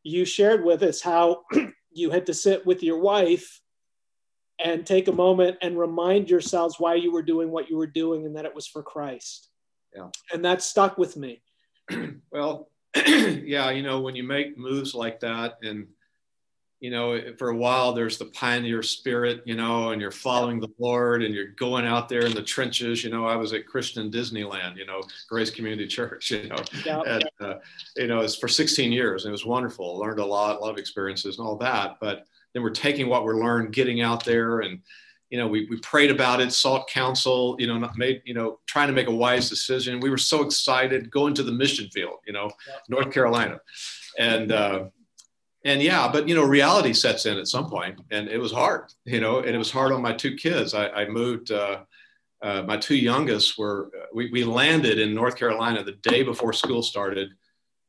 you 0.03 0.25
shared 0.25 0.63
with 0.63 0.83
us 0.83 1.01
how 1.01 1.43
you 1.91 2.09
had 2.09 2.25
to 2.25 2.33
sit 2.33 2.65
with 2.65 2.83
your 2.83 2.99
wife 2.99 3.61
and 4.59 4.85
take 4.85 5.07
a 5.07 5.13
moment 5.13 5.57
and 5.61 5.77
remind 5.77 6.29
yourselves 6.29 6.79
why 6.79 6.95
you 6.95 7.11
were 7.11 7.21
doing 7.21 7.51
what 7.51 7.69
you 7.69 7.77
were 7.77 7.87
doing 7.87 8.25
and 8.25 8.35
that 8.35 8.45
it 8.45 8.55
was 8.55 8.67
for 8.67 8.81
Christ. 8.81 9.49
Yeah. 9.95 10.09
And 10.33 10.43
that 10.45 10.61
stuck 10.61 10.97
with 10.97 11.17
me. 11.17 11.41
Well, 12.31 12.69
yeah, 12.95 13.71
you 13.71 13.81
know, 13.81 14.01
when 14.01 14.15
you 14.15 14.23
make 14.23 14.57
moves 14.57 14.93
like 14.93 15.19
that, 15.21 15.57
and 15.63 15.87
you 16.79 16.91
know, 16.91 17.19
for 17.39 17.49
a 17.49 17.55
while 17.55 17.91
there's 17.91 18.17
the 18.17 18.25
pioneer 18.25 18.83
spirit, 18.83 19.41
you 19.45 19.55
know, 19.55 19.91
and 19.91 20.01
you're 20.01 20.11
following 20.11 20.59
the 20.59 20.69
Lord 20.77 21.23
and 21.23 21.33
you're 21.33 21.47
going 21.47 21.85
out 21.85 22.07
there 22.07 22.25
in 22.25 22.35
the 22.35 22.43
trenches. 22.43 23.03
You 23.03 23.09
know, 23.09 23.25
I 23.25 23.35
was 23.35 23.51
at 23.53 23.65
Christian 23.65 24.11
Disneyland, 24.11 24.77
you 24.77 24.85
know, 24.85 25.01
Grace 25.27 25.49
Community 25.49 25.87
Church, 25.97 26.29
you 26.29 26.47
know, 26.47 26.63
yeah. 26.85 27.01
and, 27.07 27.29
uh, 27.39 27.55
you 27.95 28.07
know, 28.07 28.19
it's 28.19 28.35
for 28.35 28.47
16 28.47 28.91
years 28.91 29.25
and 29.25 29.31
it 29.31 29.31
was 29.31 29.45
wonderful. 29.45 29.97
Learned 29.99 30.19
a 30.19 30.25
lot, 30.25 30.57
a 30.57 30.59
lot 30.59 30.69
of 30.69 30.77
experiences 30.77 31.39
and 31.39 31.47
all 31.47 31.57
that. 31.57 31.97
But 31.99 32.25
then 32.53 32.61
we're 32.61 32.69
taking 32.69 33.09
what 33.09 33.23
we're 33.23 33.41
learned, 33.41 33.73
getting 33.73 34.01
out 34.01 34.23
there 34.23 34.59
and, 34.59 34.79
you 35.29 35.37
know, 35.37 35.47
we, 35.47 35.67
we 35.69 35.77
prayed 35.79 36.11
about 36.11 36.39
it, 36.41 36.53
sought 36.53 36.87
counsel, 36.87 37.55
you 37.59 37.67
know, 37.67 37.89
made, 37.97 38.21
you 38.23 38.33
know, 38.33 38.59
trying 38.67 38.87
to 38.87 38.93
make 38.93 39.07
a 39.07 39.11
wise 39.11 39.49
decision. 39.49 39.99
We 39.99 40.11
were 40.11 40.17
so 40.17 40.43
excited 40.43 41.09
going 41.09 41.33
to 41.33 41.43
the 41.43 41.51
mission 41.51 41.89
field, 41.89 42.19
you 42.25 42.33
know, 42.33 42.51
yeah. 42.67 42.75
North 42.87 43.11
Carolina. 43.11 43.59
And, 44.19 44.51
uh, 44.51 44.85
and 45.63 45.81
yeah, 45.81 46.07
but 46.11 46.27
you 46.27 46.35
know, 46.35 46.43
reality 46.43 46.93
sets 46.93 47.25
in 47.25 47.37
at 47.37 47.47
some 47.47 47.69
point, 47.69 47.99
and 48.11 48.29
it 48.29 48.37
was 48.37 48.51
hard, 48.51 48.93
you 49.05 49.19
know, 49.19 49.39
and 49.39 49.49
it 49.49 49.57
was 49.57 49.71
hard 49.71 49.91
on 49.91 50.01
my 50.01 50.13
two 50.13 50.35
kids. 50.35 50.73
I, 50.73 50.87
I 50.89 51.07
moved. 51.07 51.51
Uh, 51.51 51.79
uh, 52.43 52.61
my 52.61 52.77
two 52.77 52.95
youngest 52.95 53.57
were 53.57 53.89
we, 54.13 54.29
we 54.29 54.43
landed 54.43 54.99
in 54.99 55.15
North 55.15 55.35
Carolina 55.35 55.83
the 55.83 55.93
day 56.03 56.21
before 56.21 56.53
school 56.53 56.83
started. 56.83 57.29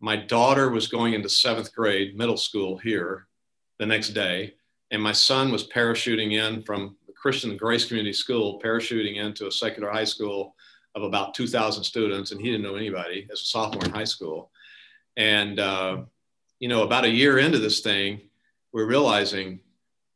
My 0.00 0.16
daughter 0.16 0.70
was 0.70 0.88
going 0.88 1.12
into 1.12 1.28
seventh 1.28 1.74
grade, 1.74 2.16
middle 2.16 2.36
school 2.36 2.78
here, 2.78 3.26
the 3.78 3.86
next 3.86 4.10
day, 4.10 4.54
and 4.90 5.02
my 5.02 5.12
son 5.12 5.52
was 5.52 5.68
parachuting 5.68 6.32
in 6.32 6.62
from 6.62 6.96
Christian 7.14 7.56
Grace 7.56 7.84
Community 7.84 8.14
School, 8.14 8.60
parachuting 8.64 9.16
into 9.16 9.46
a 9.46 9.52
secular 9.52 9.90
high 9.90 10.04
school 10.04 10.54
of 10.94 11.02
about 11.02 11.34
2,000 11.34 11.84
students, 11.84 12.30
and 12.30 12.40
he 12.40 12.46
didn't 12.46 12.62
know 12.62 12.76
anybody 12.76 13.28
as 13.30 13.40
a 13.40 13.44
sophomore 13.44 13.84
in 13.84 13.90
high 13.90 14.04
school, 14.04 14.50
and. 15.18 15.60
Uh, 15.60 15.98
you 16.58 16.68
know, 16.68 16.82
about 16.82 17.04
a 17.04 17.10
year 17.10 17.38
into 17.38 17.58
this 17.58 17.80
thing, 17.80 18.20
we're 18.72 18.86
realizing, 18.86 19.60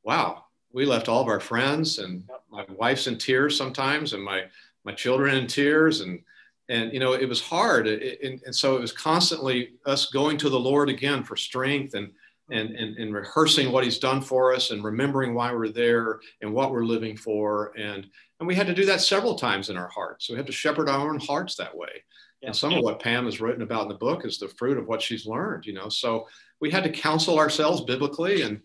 wow, 0.03 0.45
we 0.73 0.85
left 0.85 1.09
all 1.09 1.23
of 1.23 1.29
our 1.29 1.41
friends 1.41 1.99
and 1.99 2.25
my 2.51 2.65
wife's 2.77 3.07
in 3.07 3.19
tears 3.19 3.57
sometimes 3.57 4.13
and 4.13 4.23
my, 4.23 4.45
my 4.85 4.93
children 4.93 5.37
in 5.37 5.47
tears 5.47 6.01
and, 6.01 6.21
and, 6.69 6.93
you 6.93 7.01
know, 7.01 7.13
it 7.13 7.29
was 7.29 7.41
hard. 7.41 7.87
And, 7.87 8.41
and 8.45 8.55
so 8.55 8.77
it 8.77 8.81
was 8.81 8.93
constantly 8.93 9.75
us 9.85 10.07
going 10.07 10.39
to 10.39 10.49
the 10.49 10.59
Lord 10.59 10.89
again 10.89 11.23
for 11.23 11.37
strength 11.37 11.95
and, 11.95 12.11
and, 12.51 12.71
and, 12.71 12.97
and 12.97 13.15
rehearsing 13.15 13.71
what 13.71 13.85
he's 13.85 13.99
done 13.99 14.21
for 14.21 14.55
us 14.55 14.71
and 14.71 14.83
remembering 14.83 15.35
why 15.35 15.53
we're 15.53 15.69
there 15.69 16.21
and 16.41 16.53
what 16.53 16.73
we're 16.73 16.85
living 16.85 17.17
for. 17.17 17.73
And, 17.79 18.07
and 18.39 18.47
we 18.47 18.55
had 18.55 18.67
to 18.67 18.75
do 18.75 18.85
that 18.87 19.01
several 19.01 19.35
times 19.35 19.71
in 19.71 19.77
our 19.77 19.89
hearts. 19.89 20.27
So 20.27 20.33
we 20.33 20.39
had 20.39 20.47
to 20.47 20.53
shepherd 20.53 20.89
our 20.89 21.09
own 21.09 21.21
hearts 21.21 21.57
that 21.57 21.77
way. 21.77 22.03
Yeah. 22.43 22.49
And 22.49 22.57
some 22.57 22.75
of 22.75 22.83
what 22.83 23.01
Pam 23.01 23.27
has 23.27 23.41
written 23.41 23.63
about 23.63 23.85
in 23.85 23.89
the 23.89 23.95
book 23.95 24.25
is 24.25 24.39
the 24.39 24.49
fruit 24.49 24.77
of 24.77 24.89
what 24.89 25.01
she's 25.01 25.27
learned, 25.27 25.65
you 25.65 25.73
know. 25.73 25.89
So 25.89 26.27
we 26.61 26.71
had 26.71 26.83
to 26.85 26.91
counsel 26.91 27.39
ourselves 27.39 27.83
biblically 27.83 28.43
and 28.43 28.61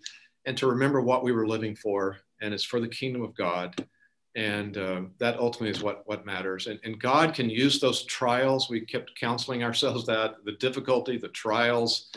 and 0.45 0.57
to 0.57 0.67
remember 0.67 1.01
what 1.01 1.23
we 1.23 1.33
were 1.33 1.47
living 1.47 1.75
for, 1.75 2.17
and 2.41 2.53
it's 2.53 2.63
for 2.63 2.79
the 2.79 2.87
kingdom 2.87 3.21
of 3.21 3.35
God. 3.35 3.85
And 4.35 4.77
uh, 4.77 5.01
that 5.17 5.39
ultimately 5.39 5.71
is 5.71 5.83
what, 5.83 6.03
what 6.05 6.25
matters. 6.25 6.67
And, 6.67 6.79
and 6.83 7.01
God 7.01 7.33
can 7.33 7.49
use 7.49 7.79
those 7.79 8.05
trials. 8.05 8.69
We 8.69 8.81
kept 8.81 9.19
counseling 9.19 9.63
ourselves 9.63 10.05
that 10.05 10.35
the 10.45 10.51
difficulty, 10.53 11.17
the 11.17 11.29
trials, 11.29 12.11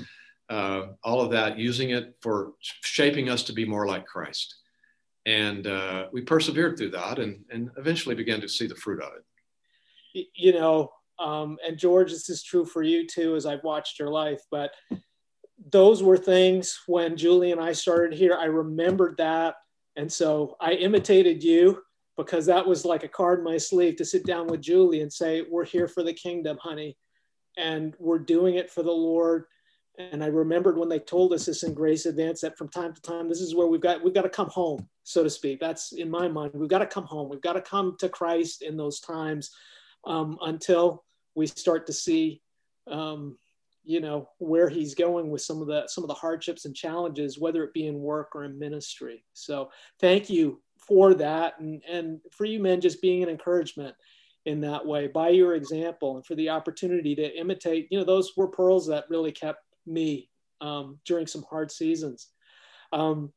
uh, 0.51 0.89
all 1.03 1.23
of 1.23 1.31
that, 1.31 1.59
using 1.59 1.91
it 1.91 2.15
for 2.21 2.53
shaping 2.61 3.31
us 3.31 3.43
to 3.45 3.55
be 3.55 3.65
more 3.65 3.87
like 3.87 4.07
Christ. 4.07 4.57
And 5.25 5.67
uh, 5.67 6.09
we 6.13 6.21
persevered 6.21 6.77
through 6.77 6.91
that 6.91 7.19
and, 7.19 7.43
and 7.51 7.71
eventually 7.79 8.15
began 8.15 8.41
to 8.43 8.49
see 8.49 8.67
the 8.67 8.77
fruit 8.77 9.03
of 9.03 9.13
it. 9.15 10.29
You 10.35 10.53
know, 10.53 10.93
um, 11.21 11.59
and 11.67 11.79
George, 11.79 12.11
this 12.11 12.31
is 12.31 12.43
true 12.43 12.65
for 12.65 12.83
you 12.83 13.07
too, 13.07 13.37
as 13.37 13.45
I've 13.45 13.63
watched 13.63 13.99
your 13.99 14.09
life. 14.09 14.41
But 14.51 14.73
those 15.71 16.03
were 16.03 16.17
things 16.17 16.81
when 16.87 17.17
Julie 17.17 17.53
and 17.53 17.61
I 17.61 17.73
started 17.73 18.19
here. 18.19 18.35
I 18.35 18.47
remembered 18.47 19.19
that, 19.19 19.57
and 19.97 20.11
so 20.11 20.57
I 20.61 20.73
imitated 20.73 21.45
you 21.45 21.83
because 22.17 22.47
that 22.47 22.67
was 22.67 22.85
like 22.85 23.05
a 23.05 23.09
card 23.09 23.41
in 23.41 23.45
my 23.45 23.59
sleeve 23.59 23.97
to 23.97 24.05
sit 24.05 24.25
down 24.25 24.47
with 24.47 24.63
Julie 24.63 25.03
and 25.03 25.13
say, 25.13 25.43
"We're 25.43 25.65
here 25.65 25.87
for 25.87 26.03
the 26.03 26.15
kingdom, 26.15 26.59
honey, 26.61 26.97
and 27.59 27.95
we're 27.99 28.19
doing 28.19 28.55
it 28.55 28.71
for 28.71 28.83
the 28.83 28.91
Lord." 28.91 29.45
And 29.99 30.25
I 30.25 30.29
remembered 30.29 30.79
when 30.79 30.89
they 30.89 30.99
told 30.99 31.35
us 31.35 31.45
this 31.45 31.63
in 31.63 31.75
Grace 31.75 32.07
Advance 32.07 32.41
that 32.41 32.57
from 32.57 32.69
time 32.69 32.95
to 32.95 33.03
time, 33.03 33.29
this 33.29 33.43
is 33.43 33.55
where 33.55 33.67
we've 33.67 33.83
got 33.83 34.03
we've 34.03 34.15
got 34.15 34.23
to 34.23 34.31
come 34.31 34.49
home, 34.49 34.89
so 35.03 35.23
to 35.23 35.29
speak. 35.29 35.61
That's 35.61 35.93
in 35.93 36.09
my 36.09 36.29
mind. 36.29 36.53
We've 36.55 36.71
got 36.71 36.79
to 36.79 36.87
come 36.87 37.05
home. 37.05 37.29
We've 37.29 37.43
got 37.43 37.53
to 37.53 37.61
come 37.61 37.97
to 37.99 38.09
Christ 38.09 38.63
in 38.63 38.79
those 38.79 39.01
times 39.01 39.51
um, 40.07 40.39
until 40.41 41.05
we 41.35 41.47
start 41.47 41.87
to 41.87 41.93
see 41.93 42.41
um, 42.91 43.37
you 43.85 44.01
know 44.01 44.29
where 44.39 44.69
he's 44.69 44.95
going 44.95 45.31
with 45.31 45.43
some 45.43 45.61
of 45.61 45.67
the 45.67 45.87
some 45.87 46.05
of 46.05 46.09
the 46.09 46.15
hardships 46.15 46.65
and 46.65 46.75
challenges 46.75 47.39
whether 47.39 47.65
it 47.65 47.73
be 47.73 47.87
in 47.87 47.99
work 48.01 48.35
or 48.35 48.45
in 48.45 48.59
ministry. 48.59 49.25
So 49.33 49.71
thank 50.01 50.29
you 50.29 50.61
for 50.79 51.15
that. 51.15 51.59
And 51.61 51.83
and 51.89 52.21
for 52.31 52.45
you 52.45 52.61
men 52.61 52.81
just 52.81 53.03
being 53.03 53.23
an 53.23 53.29
encouragement 53.29 53.95
in 54.47 54.61
that 54.63 54.85
way 54.85 55.07
by 55.07 55.29
your 55.29 55.55
example 55.55 56.17
and 56.17 56.25
for 56.25 56.35
the 56.35 56.49
opportunity 56.49 57.15
to 57.15 57.39
imitate 57.39 57.87
you 57.91 57.99
know 57.99 58.05
those 58.05 58.33
were 58.39 58.49
pearls 58.49 58.87
that 58.87 59.05
really 59.11 59.31
kept 59.31 59.63
me 59.87 60.31
um, 60.61 60.99
during 61.05 61.27
some 61.27 61.45
hard 61.49 61.71
seasons. 61.71 62.29
Um, 62.93 63.33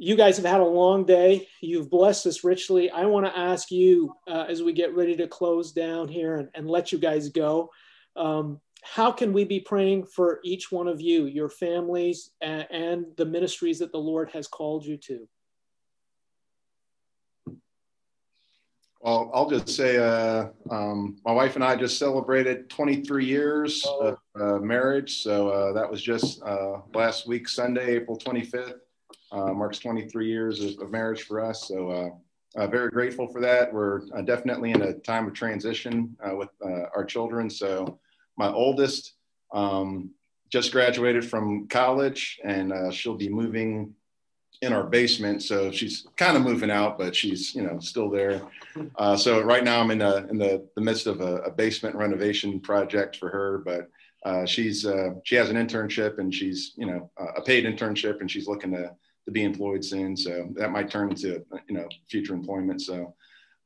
you 0.00 0.16
guys 0.16 0.38
have 0.38 0.46
had 0.46 0.60
a 0.60 0.64
long 0.64 1.04
day. 1.04 1.46
You've 1.60 1.90
blessed 1.90 2.26
us 2.26 2.42
richly. 2.42 2.90
I 2.90 3.04
want 3.04 3.26
to 3.26 3.38
ask 3.38 3.70
you 3.70 4.14
uh, 4.26 4.46
as 4.48 4.62
we 4.62 4.72
get 4.72 4.96
ready 4.96 5.14
to 5.16 5.28
close 5.28 5.72
down 5.72 6.08
here 6.08 6.36
and, 6.36 6.48
and 6.54 6.70
let 6.70 6.90
you 6.90 6.98
guys 6.98 7.28
go. 7.28 7.68
Um, 8.16 8.62
how 8.82 9.12
can 9.12 9.34
we 9.34 9.44
be 9.44 9.60
praying 9.60 10.06
for 10.06 10.40
each 10.42 10.72
one 10.72 10.88
of 10.88 11.02
you, 11.02 11.26
your 11.26 11.50
families, 11.50 12.30
and, 12.40 12.66
and 12.70 13.06
the 13.18 13.26
ministries 13.26 13.78
that 13.80 13.92
the 13.92 13.98
Lord 13.98 14.30
has 14.30 14.48
called 14.48 14.86
you 14.86 14.96
to? 14.96 15.28
Well, 19.02 19.30
I'll 19.34 19.50
just 19.50 19.68
say 19.68 19.98
uh, 19.98 20.46
um, 20.70 21.18
my 21.26 21.32
wife 21.32 21.56
and 21.56 21.64
I 21.64 21.76
just 21.76 21.98
celebrated 21.98 22.70
23 22.70 23.26
years 23.26 23.86
of 24.00 24.16
uh, 24.34 24.58
marriage. 24.60 25.22
So 25.22 25.50
uh, 25.50 25.72
that 25.74 25.90
was 25.90 26.00
just 26.00 26.42
uh, 26.42 26.78
last 26.94 27.26
week, 27.26 27.50
Sunday, 27.50 27.96
April 27.96 28.16
25th 28.16 28.78
uh, 29.32 29.52
marks 29.52 29.78
23 29.78 30.26
years 30.26 30.62
of, 30.62 30.78
of, 30.80 30.90
marriage 30.90 31.22
for 31.22 31.44
us. 31.44 31.68
So 31.68 31.90
uh, 31.90 32.10
uh 32.60 32.66
very 32.66 32.90
grateful 32.90 33.28
for 33.28 33.40
that. 33.40 33.72
We're 33.72 34.02
uh, 34.14 34.22
definitely 34.22 34.72
in 34.72 34.82
a 34.82 34.94
time 34.94 35.26
of 35.26 35.34
transition 35.34 36.16
uh, 36.24 36.34
with 36.34 36.50
our 36.62 37.04
children. 37.04 37.48
So 37.48 37.98
my 38.36 38.48
oldest 38.48 39.14
um, 39.52 40.10
just 40.50 40.72
graduated 40.72 41.24
from 41.24 41.68
college 41.68 42.40
and 42.44 42.92
she'll 42.92 43.16
be 43.16 43.28
moving 43.28 43.94
in 44.62 44.72
our 44.72 44.84
basement. 44.84 45.42
So 45.42 45.70
she's 45.70 46.06
kind 46.16 46.36
of 46.36 46.42
moving 46.42 46.70
out, 46.70 46.98
but 46.98 47.16
she's, 47.16 47.54
you 47.54 47.62
know, 47.62 47.78
still 47.80 48.10
there. 48.10 48.42
Uh, 48.96 49.16
so 49.16 49.40
right 49.40 49.64
now 49.64 49.80
I'm 49.80 49.90
in, 49.90 50.02
a, 50.02 50.16
in 50.28 50.38
the, 50.38 50.68
the 50.74 50.82
midst 50.82 51.06
of 51.06 51.20
a, 51.20 51.36
a 51.36 51.50
basement 51.50 51.96
renovation 51.96 52.60
project 52.60 53.16
for 53.16 53.30
her, 53.30 53.58
but 53.64 53.88
uh, 54.24 54.44
she's, 54.44 54.84
uh, 54.84 55.14
she 55.24 55.34
has 55.36 55.48
an 55.48 55.56
internship 55.56 56.18
and 56.18 56.34
she's, 56.34 56.72
you 56.76 56.84
know, 56.84 57.10
a 57.36 57.40
paid 57.40 57.64
internship 57.64 58.20
and 58.20 58.30
she's 58.30 58.46
looking 58.46 58.72
to 58.72 58.94
to 59.24 59.30
be 59.30 59.44
employed 59.44 59.84
soon. 59.84 60.16
So 60.16 60.48
that 60.54 60.70
might 60.70 60.90
turn 60.90 61.10
into 61.10 61.44
you 61.68 61.74
know 61.74 61.88
future 62.08 62.34
employment. 62.34 62.82
So 62.82 63.14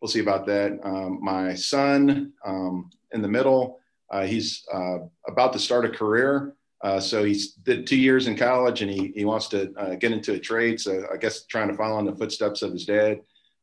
we'll 0.00 0.08
see 0.08 0.20
about 0.20 0.46
that. 0.46 0.78
Um, 0.82 1.18
my 1.22 1.54
son 1.54 2.32
um, 2.44 2.90
in 3.12 3.22
the 3.22 3.28
middle, 3.28 3.80
uh, 4.10 4.26
he's 4.26 4.64
uh, 4.72 4.98
about 5.26 5.52
to 5.54 5.58
start 5.58 5.84
a 5.84 5.88
career. 5.88 6.54
Uh, 6.82 7.00
so 7.00 7.24
he's 7.24 7.54
did 7.54 7.86
two 7.86 7.96
years 7.96 8.26
in 8.26 8.36
college 8.36 8.82
and 8.82 8.90
he, 8.90 9.12
he 9.16 9.24
wants 9.24 9.48
to 9.48 9.72
uh, 9.78 9.94
get 9.94 10.12
into 10.12 10.34
a 10.34 10.38
trade. 10.38 10.78
So 10.78 11.06
I 11.10 11.16
guess 11.16 11.46
trying 11.46 11.68
to 11.68 11.74
follow 11.74 11.98
in 11.98 12.04
the 12.04 12.14
footsteps 12.14 12.60
of 12.60 12.72
his 12.72 12.84
dad. 12.84 13.20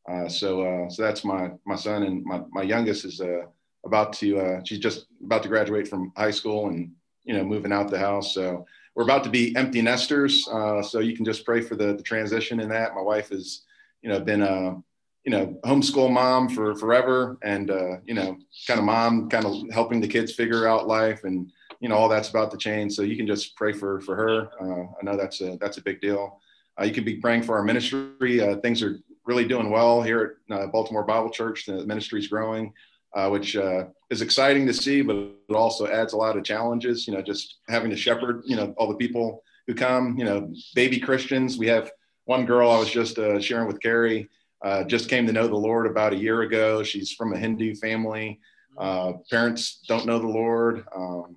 Uh, 0.09 0.27
so 0.27 0.63
uh, 0.63 0.89
so 0.89 1.03
that's 1.03 1.23
my 1.23 1.51
my 1.65 1.75
son 1.75 2.03
and 2.03 2.23
my, 2.25 2.41
my 2.49 2.63
youngest 2.63 3.05
is 3.05 3.21
about 3.85 4.13
to 4.13 4.61
she's 4.65 4.79
just 4.79 5.05
about 5.23 5.43
to 5.43 5.49
graduate 5.49 5.87
from 5.87 6.11
high 6.17 6.31
school 6.31 6.69
and 6.69 6.91
you 7.23 7.35
know 7.35 7.43
moving 7.43 7.71
out 7.71 7.91
the 7.91 7.99
house. 7.99 8.33
So 8.33 8.65
we're 8.95 9.03
about 9.03 9.23
to 9.23 9.29
be 9.29 9.55
empty 9.55 9.81
nesters, 9.81 10.47
uh, 10.51 10.81
so 10.81 10.99
you 10.99 11.15
can 11.15 11.25
just 11.25 11.45
pray 11.45 11.61
for 11.61 11.75
the, 11.75 11.93
the 11.93 12.03
transition 12.03 12.59
in 12.59 12.69
that. 12.69 12.93
My 12.93 13.01
wife 13.01 13.29
has, 13.29 13.61
you 14.01 14.09
know, 14.09 14.19
been 14.19 14.41
a 14.41 14.81
you 15.23 15.31
know 15.31 15.57
homeschool 15.63 16.11
mom 16.11 16.49
for 16.49 16.75
forever, 16.75 17.37
and 17.43 17.71
uh, 17.71 17.97
you 18.05 18.13
know, 18.13 18.37
kind 18.67 18.79
of 18.79 18.85
mom, 18.85 19.29
kind 19.29 19.45
of 19.45 19.55
helping 19.71 20.01
the 20.01 20.07
kids 20.07 20.33
figure 20.33 20.67
out 20.67 20.87
life, 20.87 21.23
and 21.23 21.51
you 21.79 21.89
know, 21.89 21.95
all 21.95 22.09
that's 22.09 22.29
about 22.29 22.51
to 22.51 22.57
change. 22.57 22.93
So 22.93 23.01
you 23.01 23.15
can 23.15 23.27
just 23.27 23.55
pray 23.55 23.71
for 23.71 24.01
for 24.01 24.15
her. 24.15 24.49
Uh, 24.59 24.87
I 24.99 25.03
know 25.03 25.15
that's 25.15 25.41
a 25.41 25.57
that's 25.61 25.77
a 25.77 25.83
big 25.83 26.01
deal. 26.01 26.39
Uh, 26.79 26.85
you 26.85 26.93
can 26.93 27.03
be 27.03 27.15
praying 27.15 27.43
for 27.43 27.55
our 27.57 27.63
ministry. 27.63 28.41
Uh, 28.41 28.57
things 28.57 28.81
are 28.83 28.99
really 29.25 29.45
doing 29.45 29.69
well 29.69 30.01
here 30.01 30.37
at 30.49 30.55
uh, 30.55 30.67
Baltimore 30.67 31.03
Bible 31.03 31.29
Church. 31.29 31.65
The 31.65 31.85
ministry 31.85 32.19
is 32.19 32.27
growing 32.27 32.73
uh, 33.13 33.29
which 33.29 33.55
uh, 33.55 33.85
is 34.09 34.21
exciting 34.21 34.65
to 34.67 34.73
see, 34.73 35.01
but 35.01 35.15
it 35.15 35.53
also 35.53 35.87
adds 35.87 36.13
a 36.13 36.17
lot 36.17 36.37
of 36.37 36.43
challenges. 36.43 37.07
You 37.07 37.13
know, 37.13 37.21
just 37.21 37.59
having 37.67 37.89
to 37.89 37.95
shepherd, 37.95 38.43
you 38.45 38.55
know, 38.55 38.73
all 38.77 38.87
the 38.87 38.95
people 38.95 39.43
who 39.67 39.73
come, 39.73 40.17
you 40.17 40.25
know, 40.25 40.51
baby 40.75 40.99
Christians. 40.99 41.57
We 41.57 41.67
have 41.67 41.91
one 42.25 42.45
girl 42.45 42.69
I 42.69 42.79
was 42.79 42.89
just 42.89 43.17
uh, 43.17 43.39
sharing 43.39 43.67
with 43.67 43.81
Carey, 43.81 44.29
uh, 44.63 44.83
just 44.83 45.09
came 45.09 45.25
to 45.27 45.33
know 45.33 45.47
the 45.47 45.55
Lord 45.55 45.87
about 45.87 46.13
a 46.13 46.17
year 46.17 46.41
ago. 46.41 46.83
She's 46.83 47.11
from 47.11 47.33
a 47.33 47.37
Hindu 47.37 47.75
family. 47.75 48.39
Uh, 48.77 49.13
parents 49.29 49.83
don't 49.87 50.05
know 50.05 50.19
the 50.19 50.27
Lord. 50.27 50.85
Um, 50.95 51.35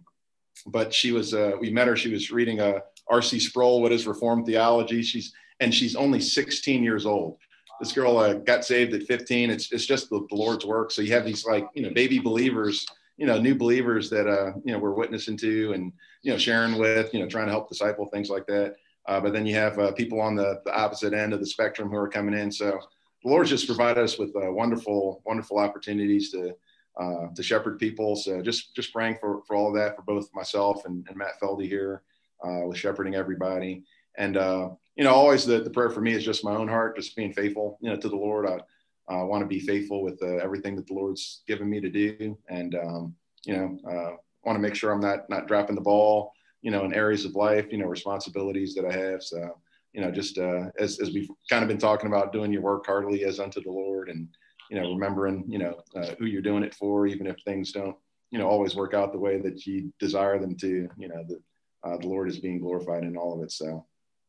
but 0.67 0.95
she 0.95 1.13
was, 1.13 1.35
uh, 1.35 1.53
we 1.61 1.71
met 1.71 1.89
her, 1.89 1.97
she 1.97 2.13
was 2.13 2.31
reading 2.31 2.61
a, 2.61 2.83
R.C. 3.09 3.39
Sproul, 3.39 3.83
what 3.83 3.93
is 3.93 4.07
Reformed 4.07 4.47
theology? 4.47 5.03
She's 5.03 5.33
and 5.61 5.75
she's 5.75 5.95
only 5.95 6.21
16 6.21 6.83
years 6.83 7.07
old. 7.07 7.39
This 7.81 7.93
girl 7.93 8.19
uh, 8.19 8.35
got 8.35 8.65
saved 8.65 8.95
at 8.95 9.03
15. 9.05 9.51
It's 9.51 9.73
it's 9.73 9.87
just 9.87 10.11
the, 10.11 10.27
the, 10.31 10.37
Lord's 10.37 10.65
work. 10.65 10.91
So 10.91 11.03
you 11.03 11.13
have 11.13 11.25
these 11.25 11.45
like 11.45 11.67
you 11.75 11.83
know 11.83 11.91
baby 11.91 12.19
believers, 12.19 12.87
you 13.17 13.27
know 13.27 13.39
new 13.39 13.55
believers 13.55 14.11
that 14.11 14.29
uh 14.29 14.53
you 14.65 14.73
know 14.73 14.79
we're 14.79 14.95
witnessing 14.95 15.37
to 15.39 15.73
and 15.73 15.93
you 16.23 16.33
know 16.33 16.39
sharing 16.39 16.79
with, 16.79 17.13
you 17.13 17.21
know 17.21 17.29
trying 17.29 17.47
to 17.47 17.53
help 17.53 17.69
disciple 17.69 18.07
things 18.07 18.31
like 18.31 18.47
that. 18.47 18.77
Uh, 19.07 19.21
but 19.21 19.33
then 19.33 19.45
you 19.45 19.55
have 19.55 19.79
uh, 19.79 19.93
people 19.93 20.21
on 20.21 20.35
the, 20.35 20.63
the 20.65 20.75
opposite 20.75 21.13
end 21.13 21.35
of 21.35 21.41
the 21.41 21.47
spectrum 21.47 21.91
who 21.91 21.97
are 21.97 22.09
coming 22.09 22.35
in. 22.35 22.51
So 22.51 22.79
the 23.23 23.29
Lord's 23.29 23.51
just 23.51 23.67
provided 23.67 24.03
us 24.03 24.19
with 24.19 24.35
uh, 24.37 24.51
wonderful 24.53 25.23
wonderful 25.25 25.59
opportunities 25.59 26.31
to 26.31 26.55
uh, 26.99 27.27
to 27.35 27.43
shepherd 27.43 27.79
people. 27.79 28.17
So 28.17 28.41
just 28.41 28.75
just 28.75 28.93
praying 28.93 29.19
for 29.21 29.43
for 29.47 29.57
all 29.57 29.69
of 29.69 29.75
that 29.75 29.97
for 29.97 30.03
both 30.03 30.29
myself 30.35 30.85
and, 30.85 31.07
and 31.09 31.17
Matt 31.17 31.41
Feldy 31.41 31.69
here 31.69 32.03
uh, 32.45 32.67
with 32.67 32.79
shepherding 32.79 33.15
everybody. 33.15 33.83
And 34.17 34.37
uh, 34.37 34.71
you 34.97 35.05
know, 35.05 35.13
always 35.13 35.45
the, 35.45 35.61
the 35.61 35.71
prayer 35.71 35.91
for 35.91 36.01
me 36.01 36.13
is 36.13 36.25
just 36.25 36.45
my 36.45 36.55
own 36.55 36.69
heart, 36.69 36.97
just 36.97 37.17
being 37.17 37.33
faithful, 37.33 37.79
you 37.81 37.91
know, 37.91 37.97
to 37.97 38.09
the 38.09 38.17
Lord. 38.17 38.47
I 38.47 39.13
uh, 39.13 39.25
want 39.25 39.43
to 39.43 39.47
be 39.47 39.61
faithful 39.61 40.03
with 40.03 40.23
uh, 40.23 40.37
everything 40.37 40.77
that 40.77 40.87
the 40.87 40.95
Lord's 40.95 41.43
given 41.47 41.69
me 41.69 41.81
to 41.81 41.91
do, 41.91 42.39
and 42.49 42.75
um, 42.75 43.15
you 43.45 43.57
know, 43.57 43.79
uh, 43.89 44.17
want 44.45 44.57
to 44.57 44.63
make 44.63 44.75
sure 44.75 44.93
I'm 44.93 45.01
not 45.01 45.29
not 45.29 45.47
dropping 45.47 45.75
the 45.75 45.83
ball, 45.83 46.33
you 46.63 46.71
know, 46.71 46.85
in 46.85 46.95
areas 46.95 47.25
of 47.25 47.35
life, 47.35 47.67
you 47.71 47.79
know, 47.79 47.87
responsibilities 47.87 48.75
that 48.75 48.85
I 48.85 48.93
have. 48.93 49.23
So 49.23 49.59
you 49.93 50.01
know, 50.01 50.11
just 50.11 50.39
uh, 50.39 50.71
as 50.79 51.01
as 51.01 51.13
we've 51.13 51.29
kind 51.51 51.63
of 51.63 51.69
been 51.69 51.79
talking 51.79 52.07
about, 52.07 52.33
doing 52.33 52.53
your 52.53 52.63
work 52.63 52.87
heartily 52.87 53.25
as 53.25 53.41
unto 53.41 53.63
the 53.63 53.71
Lord, 53.71 54.09
and 54.09 54.29
you 54.71 54.81
know, 54.81 54.93
remembering, 54.93 55.45
you 55.49 55.59
know, 55.59 55.83
uh, 55.97 56.15
who 56.19 56.27
you're 56.27 56.43
doing 56.43 56.65
it 56.65 56.75
for, 56.75 57.07
even 57.07 57.27
if 57.27 57.37
things 57.45 57.73
don't, 57.73 57.97
you 58.31 58.39
know, 58.39 58.49
always 58.49 58.75
work 58.75 58.95
out 58.95 59.13
the 59.13 59.19
way 59.19 59.39
that 59.41 59.67
you 59.67 59.93
desire 59.99 60.39
them 60.39 60.57
to. 60.57 60.89
You 60.97 61.09
know, 61.09 61.25
the 61.29 61.41
uh, 61.89 61.97
the 61.99 62.09
Lord 62.09 62.29
is 62.29 62.39
being 62.39 62.61
glorified 62.61 63.03
in 63.03 63.17
all 63.17 63.35
of 63.35 63.43
it. 63.43 63.53
So. 63.53 63.85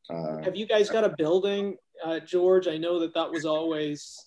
Uh, 0.10 0.44
Have 0.44 0.56
you 0.56 0.66
guys 0.66 0.90
got 0.90 1.04
a 1.04 1.10
building, 1.18 1.78
uh, 2.04 2.20
George? 2.20 2.68
I 2.68 2.78
know 2.78 3.00
that 3.00 3.14
that 3.14 3.32
was 3.32 3.46
always. 3.46 4.18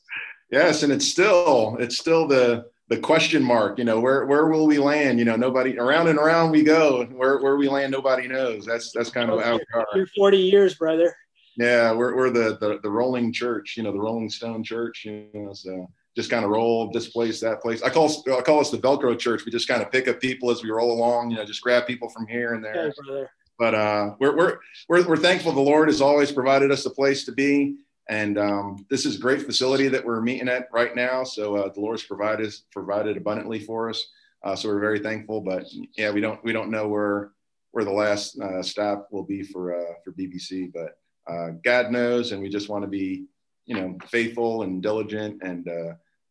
Yes, 0.51 0.83
and 0.83 0.93
it's 0.93 1.07
still 1.07 1.76
it's 1.79 1.99
still 1.99 2.26
the 2.26 2.66
the 2.89 2.97
question 2.97 3.43
mark. 3.43 3.79
You 3.79 3.85
know, 3.85 4.01
where 4.01 4.26
where 4.26 4.47
will 4.47 4.66
we 4.66 4.79
land? 4.79 5.18
You 5.18 5.24
know, 5.24 5.37
nobody 5.37 5.79
around 5.79 6.09
and 6.09 6.18
around 6.18 6.51
we 6.51 6.62
go. 6.62 7.05
Where 7.05 7.39
where 7.39 7.57
we 7.57 7.68
land, 7.68 7.93
nobody 7.93 8.26
knows. 8.29 8.64
That's 8.64 8.91
that's 8.93 9.11
kind 9.11 9.31
of 9.31 9.43
how 9.43 9.55
we 9.57 9.64
are. 9.74 9.87
You're 9.95 10.07
40 10.07 10.39
years, 10.39 10.74
brother. 10.74 11.14
Yeah, 11.57 11.93
we're 11.93 12.16
we're 12.16 12.31
the 12.31 12.57
the, 12.61 12.81
the 12.83 12.91
rolling 12.91 13.33
church. 13.33 13.76
You 13.76 13.83
know, 13.83 13.93
the 13.93 14.01
Rolling 14.01 14.31
Stone 14.31 14.64
Church. 14.64 15.05
You 15.05 15.29
know, 15.35 15.53
so 15.53 15.91
just 16.16 16.31
kind 16.31 16.45
of 16.45 16.51
roll 16.51 16.91
this 16.91 17.09
place, 17.09 17.41
that 17.41 17.61
place. 17.61 17.83
I 17.83 17.91
call 17.91 18.11
I 18.37 18.41
call 18.41 18.61
us 18.61 18.70
the 18.70 18.79
Velcro 18.79 19.18
Church. 19.18 19.45
We 19.45 19.53
just 19.53 19.68
kind 19.68 19.83
of 19.83 19.93
pick 19.93 20.09
up 20.09 20.20
people 20.20 20.51
as 20.51 20.62
we 20.62 20.70
roll 20.70 20.93
along. 20.93 21.31
You 21.31 21.37
know, 21.37 21.45
just 21.45 21.62
grab 21.62 21.87
people 21.87 22.09
from 22.09 22.26
here 22.26 22.55
and 22.55 22.64
there. 22.64 22.93
Okay, 23.11 23.26
but 23.59 23.75
uh, 23.75 24.15
we're, 24.21 24.37
we're, 24.37 24.59
we're, 24.89 25.07
we're 25.07 25.17
thankful 25.17 25.53
the 25.53 25.61
Lord 25.61 25.89
has 25.89 26.01
always 26.01 26.31
provided 26.31 26.71
us 26.71 26.87
a 26.87 26.91
place 26.91 27.25
to 27.25 27.33
be. 27.33 27.77
And 28.09 28.39
um, 28.39 28.87
this 28.89 29.05
is 29.05 29.17
a 29.17 29.21
great 29.21 29.43
facility 29.43 29.89
that 29.89 30.05
we're 30.05 30.23
meeting 30.23 30.49
at 30.49 30.69
right 30.73 30.95
now. 30.95 31.25
So 31.25 31.57
uh, 31.57 31.73
the 31.73 31.81
Lord's 31.81 32.05
provided, 32.05 32.55
provided 32.73 33.17
abundantly 33.17 33.61
for 33.61 33.91
us. 33.91 34.07
Uh, 34.43 34.55
so 34.55 34.69
we're 34.69 34.81
very 34.81 35.01
thankful, 35.01 35.41
but 35.41 35.67
yeah, 35.97 36.11
we 36.11 36.21
don't, 36.21 36.43
we 36.45 36.53
don't 36.53 36.71
know 36.71 36.89
where, 36.89 37.33
where 37.73 37.85
the 37.85 37.91
last 37.91 38.41
uh, 38.41 38.63
stop 38.63 39.09
will 39.11 39.25
be 39.25 39.43
for, 39.43 39.79
uh, 39.79 39.95
for 40.05 40.13
BBC, 40.13 40.73
but 40.73 40.99
uh, 41.31 41.51
God 41.65 41.91
knows. 41.91 42.33
And 42.33 42.41
we 42.41 42.49
just 42.49 42.69
want 42.69 42.83
to 42.85 42.89
be, 42.89 43.27
you 43.67 43.75
know, 43.75 43.99
faithful 44.07 44.63
and 44.63 44.83
diligent 44.83 45.43
and 45.43 45.69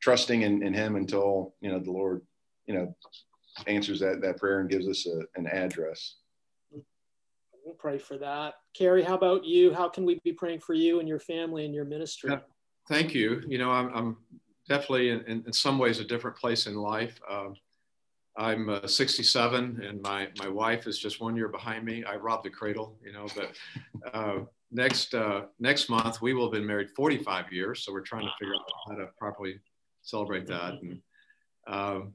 trusting 0.01 0.41
in, 0.41 0.63
in 0.63 0.73
him 0.73 0.95
until, 0.95 1.53
you 1.61 1.69
know, 1.69 1.79
the 1.79 1.91
Lord, 1.91 2.21
you 2.65 2.73
know, 2.73 2.95
answers 3.67 3.99
that, 3.99 4.21
that 4.21 4.37
prayer 4.37 4.61
and 4.61 4.69
gives 4.69 4.87
us 4.87 5.05
a, 5.05 5.21
an 5.35 5.47
address 5.47 6.15
pray 7.73 7.97
for 7.97 8.17
that. 8.17 8.55
Carey, 8.73 9.03
how 9.03 9.15
about 9.15 9.45
you? 9.45 9.73
How 9.73 9.89
can 9.89 10.05
we 10.05 10.19
be 10.23 10.33
praying 10.33 10.59
for 10.59 10.73
you 10.73 10.99
and 10.99 11.07
your 11.07 11.19
family 11.19 11.65
and 11.65 11.73
your 11.73 11.85
ministry? 11.85 12.31
Yeah, 12.31 12.39
thank 12.87 13.13
you. 13.13 13.41
You 13.47 13.57
know, 13.57 13.71
I'm, 13.71 13.93
I'm 13.93 14.17
definitely 14.67 15.09
in, 15.09 15.21
in, 15.45 15.53
some 15.53 15.77
ways 15.77 15.99
a 15.99 16.03
different 16.03 16.37
place 16.37 16.67
in 16.67 16.75
life. 16.75 17.19
Um, 17.29 17.55
I'm 18.37 18.69
uh, 18.69 18.85
67 18.85 19.81
and 19.83 20.01
my, 20.01 20.27
my 20.37 20.47
wife 20.47 20.85
is 20.85 20.99
just 20.99 21.19
one 21.19 21.35
year 21.35 21.47
behind 21.47 21.83
me. 21.85 22.03
I 22.03 22.15
robbed 22.15 22.45
the 22.45 22.49
cradle, 22.49 22.95
you 23.03 23.11
know, 23.11 23.25
but 23.35 23.55
uh, 24.13 24.39
next, 24.71 25.15
uh, 25.15 25.45
next 25.59 25.89
month 25.89 26.21
we 26.21 26.33
will 26.33 26.45
have 26.45 26.53
been 26.53 26.65
married 26.65 26.91
45 26.95 27.51
years. 27.51 27.83
So 27.83 27.91
we're 27.91 28.01
trying 28.01 28.25
to 28.25 28.31
figure 28.39 28.53
out 28.53 28.61
how 28.87 28.95
to 28.95 29.09
properly 29.17 29.59
celebrate 30.03 30.45
that. 30.47 30.73
And 30.73 31.01
um, 31.67 32.13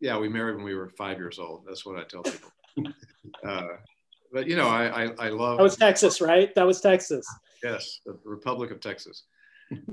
yeah, 0.00 0.16
we 0.18 0.28
married 0.28 0.56
when 0.56 0.64
we 0.64 0.74
were 0.74 0.88
five 0.90 1.18
years 1.18 1.38
old. 1.38 1.64
That's 1.66 1.84
what 1.84 1.98
I 1.98 2.04
tell 2.04 2.22
people. 2.22 2.50
Uh, 4.28 4.34
but 4.34 4.46
you 4.46 4.56
know, 4.56 4.68
I, 4.68 5.04
I, 5.04 5.10
I 5.18 5.28
love. 5.28 5.58
That 5.58 5.64
was 5.64 5.76
Texas, 5.76 6.20
right? 6.20 6.54
That 6.54 6.66
was 6.66 6.80
Texas. 6.80 7.26
Yes, 7.62 8.00
the 8.06 8.18
Republic 8.24 8.70
of 8.70 8.80
Texas. 8.80 9.24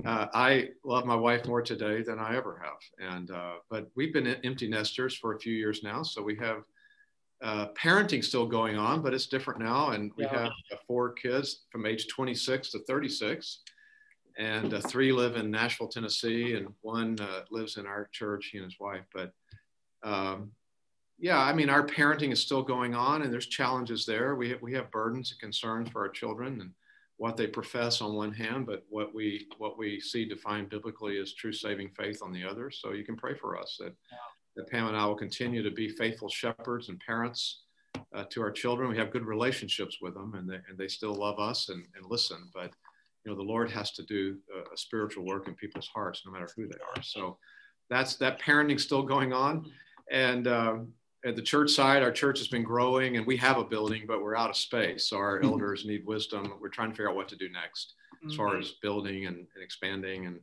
Uh, 0.05 0.27
I 0.33 0.69
love 0.85 1.05
my 1.05 1.15
wife 1.15 1.45
more 1.45 1.61
today 1.61 2.01
than 2.01 2.17
I 2.17 2.37
ever 2.37 2.61
have, 2.63 3.11
and 3.13 3.31
uh, 3.31 3.55
but 3.69 3.89
we've 3.95 4.13
been 4.13 4.27
empty 4.27 4.69
nesters 4.69 5.17
for 5.17 5.33
a 5.33 5.39
few 5.39 5.53
years 5.53 5.83
now, 5.83 6.01
so 6.01 6.21
we 6.21 6.37
have 6.37 6.63
uh, 7.43 7.67
parenting 7.73 8.23
still 8.23 8.45
going 8.45 8.77
on, 8.77 9.01
but 9.01 9.13
it's 9.13 9.27
different 9.27 9.59
now, 9.59 9.89
and 9.89 10.11
we 10.15 10.23
yeah. 10.23 10.43
have 10.43 10.79
four 10.87 11.11
kids 11.11 11.65
from 11.71 11.85
age 11.85 12.07
26 12.07 12.71
to 12.71 12.79
36, 12.79 13.61
and 14.37 14.73
uh, 14.73 14.79
three 14.79 15.11
live 15.11 15.35
in 15.35 15.51
Nashville, 15.51 15.87
Tennessee, 15.87 16.55
and 16.55 16.67
one 16.81 17.17
uh, 17.19 17.41
lives 17.51 17.77
in 17.77 17.85
our 17.85 18.09
church. 18.11 18.49
He 18.51 18.57
and 18.59 18.65
his 18.65 18.79
wife, 18.79 19.03
but 19.13 19.31
um, 20.03 20.51
yeah, 21.17 21.41
I 21.41 21.53
mean, 21.53 21.69
our 21.69 21.85
parenting 21.85 22.31
is 22.31 22.41
still 22.41 22.61
going 22.61 22.93
on, 22.93 23.21
and 23.21 23.31
there's 23.31 23.47
challenges 23.47 24.05
there. 24.05 24.35
We 24.35 24.49
have, 24.49 24.61
we 24.61 24.73
have 24.73 24.91
burdens 24.91 25.31
and 25.31 25.39
concerns 25.39 25.89
for 25.89 26.01
our 26.01 26.09
children 26.09 26.59
and 26.59 26.71
what 27.17 27.37
they 27.37 27.47
profess 27.47 28.01
on 28.01 28.15
one 28.15 28.33
hand, 28.33 28.65
but 28.65 28.83
what 28.89 29.15
we 29.15 29.47
what 29.57 29.77
we 29.77 29.99
see 30.01 30.25
defined 30.25 30.69
biblically 30.69 31.17
as 31.17 31.33
true 31.33 31.53
saving 31.53 31.89
faith 31.89 32.19
on 32.21 32.33
the 32.33 32.43
other. 32.43 32.69
So 32.69 32.91
you 32.91 33.05
can 33.05 33.15
pray 33.15 33.33
for 33.33 33.57
us 33.57 33.77
that, 33.79 33.95
that 34.57 34.69
Pam 34.69 34.87
and 34.87 34.97
I 34.97 35.05
will 35.05 35.15
continue 35.15 35.63
to 35.63 35.71
be 35.71 35.87
faithful 35.87 36.27
shepherds 36.27 36.89
and 36.89 36.99
parents 36.99 37.61
uh, 38.13 38.25
to 38.31 38.41
our 38.41 38.51
children. 38.51 38.89
We 38.89 38.97
have 38.97 39.13
good 39.13 39.25
relationships 39.25 39.99
with 40.01 40.15
them, 40.15 40.33
and 40.35 40.49
they, 40.49 40.59
and 40.69 40.77
they 40.77 40.89
still 40.89 41.15
love 41.15 41.39
us 41.39 41.69
and, 41.69 41.85
and 41.95 42.05
listen. 42.09 42.49
But 42.53 42.71
you 43.23 43.31
know, 43.31 43.37
the 43.37 43.43
Lord 43.43 43.71
has 43.71 43.91
to 43.91 44.03
do 44.03 44.37
a, 44.53 44.73
a 44.73 44.77
spiritual 44.77 45.25
work 45.25 45.47
in 45.47 45.55
people's 45.55 45.87
hearts, 45.87 46.23
no 46.25 46.33
matter 46.33 46.49
who 46.57 46.67
they 46.67 46.79
are. 46.93 47.01
So 47.01 47.37
that's 47.89 48.15
that 48.15 48.41
parenting 48.41 48.81
still 48.81 49.03
going 49.03 49.31
on, 49.31 49.71
and. 50.11 50.49
Um, 50.49 50.93
at 51.25 51.35
the 51.35 51.41
church 51.41 51.71
side, 51.71 52.03
our 52.03 52.11
church 52.11 52.37
has 52.37 52.47
been 52.47 52.63
growing 52.63 53.17
and 53.17 53.25
we 53.25 53.35
have 53.37 53.57
a 53.57 53.63
building, 53.63 54.03
but 54.07 54.21
we're 54.21 54.37
out 54.37 54.51
of 54.51 54.55
space. 54.55 55.09
So 55.09 55.17
our 55.17 55.39
mm-hmm. 55.39 55.49
elders 55.49 55.83
need 55.83 56.05
wisdom. 56.05 56.53
We're 56.61 56.69
trying 56.69 56.91
to 56.91 56.95
figure 56.95 57.09
out 57.09 57.15
what 57.15 57.27
to 57.29 57.35
do 57.35 57.49
next 57.49 57.95
mm-hmm. 58.17 58.29
as 58.29 58.35
far 58.35 58.51
mm-hmm. 58.51 58.61
as 58.61 58.73
building 58.81 59.25
and, 59.25 59.37
and, 59.37 59.63
expanding. 59.63 60.27
And 60.27 60.39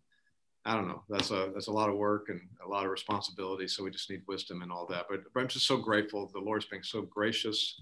I 0.65 0.75
don't 0.75 0.89
know, 0.89 1.03
that's 1.09 1.31
a, 1.31 1.51
that's 1.55 1.69
a 1.69 1.73
lot 1.73 1.89
of 1.89 1.97
work 1.97 2.31
and 2.31 2.41
a 2.65 2.69
lot 2.69 2.85
of 2.85 2.91
responsibility. 2.91 3.69
So 3.69 3.85
we 3.85 3.91
just 3.91 4.11
need 4.11 4.23
wisdom 4.27 4.63
and 4.63 4.73
all 4.73 4.87
that. 4.89 5.07
But, 5.09 5.21
but 5.33 5.41
I'm 5.41 5.49
just 5.49 5.69
so 5.69 5.77
grateful. 5.77 6.29
The 6.33 6.41
Lord's 6.41 6.67
been 6.67 6.83
so 6.83 7.03
gracious 7.03 7.81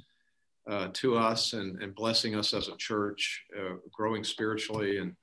uh, 0.68 0.88
to 0.92 1.16
us 1.16 1.54
and, 1.54 1.82
and 1.82 1.94
blessing 1.94 2.34
us 2.34 2.52
as 2.52 2.68
a 2.68 2.76
church, 2.76 3.44
uh, 3.58 3.76
growing 3.90 4.24
spiritually 4.24 4.98
and 4.98 5.16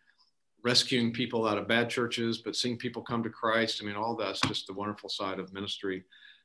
rescuing 0.64 1.14
people 1.14 1.48
out 1.48 1.60
of 1.60 1.68
bad 1.68 1.92
churches, 1.92 2.40
but 2.40 2.56
seeing 2.56 2.76
people 2.76 3.04
come 3.04 3.22
to 3.22 3.30
Christ. 3.30 3.82
I 3.82 3.86
mean, 3.86 3.96
all 3.96 4.16
that's 4.16 4.42
just 4.42 4.66
the 4.66 4.74
wonderful 4.74 5.10
side 5.10 5.38
of 5.38 5.54
ministry 5.54 6.04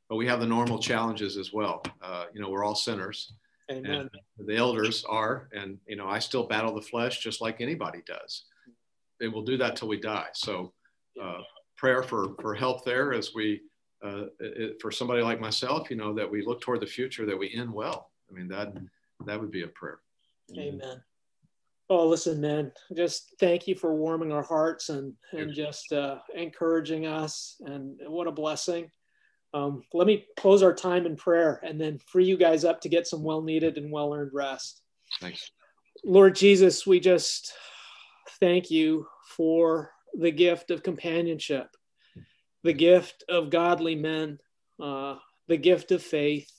but 0.09 0.15
we 0.15 0.27
have 0.27 0.39
the 0.39 0.47
normal 0.47 0.79
challenges 0.79 1.37
as 1.37 1.53
well. 1.53 1.83
Uh, 2.01 2.25
you 2.33 2.41
know, 2.41 2.49
we're 2.49 2.63
all 2.63 2.75
sinners. 2.75 3.33
Amen. 3.71 4.09
And 4.37 4.47
the 4.47 4.55
elders 4.55 5.05
are, 5.07 5.49
and 5.53 5.77
you 5.87 5.95
know, 5.95 6.07
I 6.07 6.19
still 6.19 6.47
battle 6.47 6.75
the 6.75 6.81
flesh 6.81 7.19
just 7.19 7.41
like 7.41 7.61
anybody 7.61 8.01
does. 8.05 8.45
And 9.21 9.31
we'll 9.31 9.43
do 9.43 9.57
that 9.57 9.75
till 9.75 9.87
we 9.87 9.99
die. 9.99 10.27
So, 10.33 10.73
uh, 11.21 11.39
prayer 11.77 12.03
for 12.03 12.35
for 12.41 12.53
help 12.53 12.83
there 12.83 13.13
as 13.13 13.33
we, 13.33 13.61
uh, 14.03 14.25
it, 14.39 14.81
for 14.81 14.91
somebody 14.91 15.21
like 15.21 15.39
myself, 15.39 15.89
you 15.89 15.95
know, 15.95 16.13
that 16.13 16.29
we 16.29 16.45
look 16.45 16.61
toward 16.61 16.81
the 16.81 16.87
future, 16.87 17.25
that 17.25 17.37
we 17.37 17.53
end 17.53 17.71
well. 17.71 18.11
I 18.29 18.33
mean, 18.33 18.49
that 18.49 18.73
that 19.25 19.39
would 19.39 19.51
be 19.51 19.63
a 19.63 19.67
prayer. 19.67 19.99
Amen. 20.57 21.01
Oh, 21.89 22.07
listen, 22.07 22.41
man, 22.41 22.71
just 22.95 23.35
thank 23.39 23.67
you 23.67 23.75
for 23.75 23.93
warming 23.93 24.31
our 24.31 24.43
hearts 24.43 24.89
and 24.89 25.13
and 25.31 25.53
just 25.53 25.93
uh, 25.93 26.17
encouraging 26.35 27.05
us, 27.05 27.55
and 27.65 27.99
what 28.07 28.27
a 28.27 28.31
blessing. 28.31 28.89
Um, 29.53 29.83
let 29.93 30.07
me 30.07 30.25
close 30.37 30.63
our 30.63 30.73
time 30.73 31.05
in 31.05 31.15
prayer 31.15 31.61
and 31.63 31.79
then 31.79 31.99
free 32.07 32.25
you 32.25 32.37
guys 32.37 32.65
up 32.65 32.81
to 32.81 32.89
get 32.89 33.07
some 33.07 33.23
well 33.23 33.41
needed 33.41 33.77
and 33.77 33.91
well 33.91 34.13
earned 34.13 34.31
rest. 34.33 34.81
Thanks. 35.21 35.51
Lord 36.03 36.35
Jesus, 36.35 36.87
we 36.87 36.99
just 36.99 37.53
thank 38.39 38.71
you 38.71 39.07
for 39.37 39.91
the 40.13 40.31
gift 40.31 40.71
of 40.71 40.83
companionship, 40.83 41.67
the 42.63 42.73
gift 42.73 43.23
of 43.29 43.49
godly 43.49 43.95
men, 43.95 44.39
uh, 44.81 45.15
the 45.47 45.57
gift 45.57 45.91
of 45.91 46.01
faith, 46.01 46.51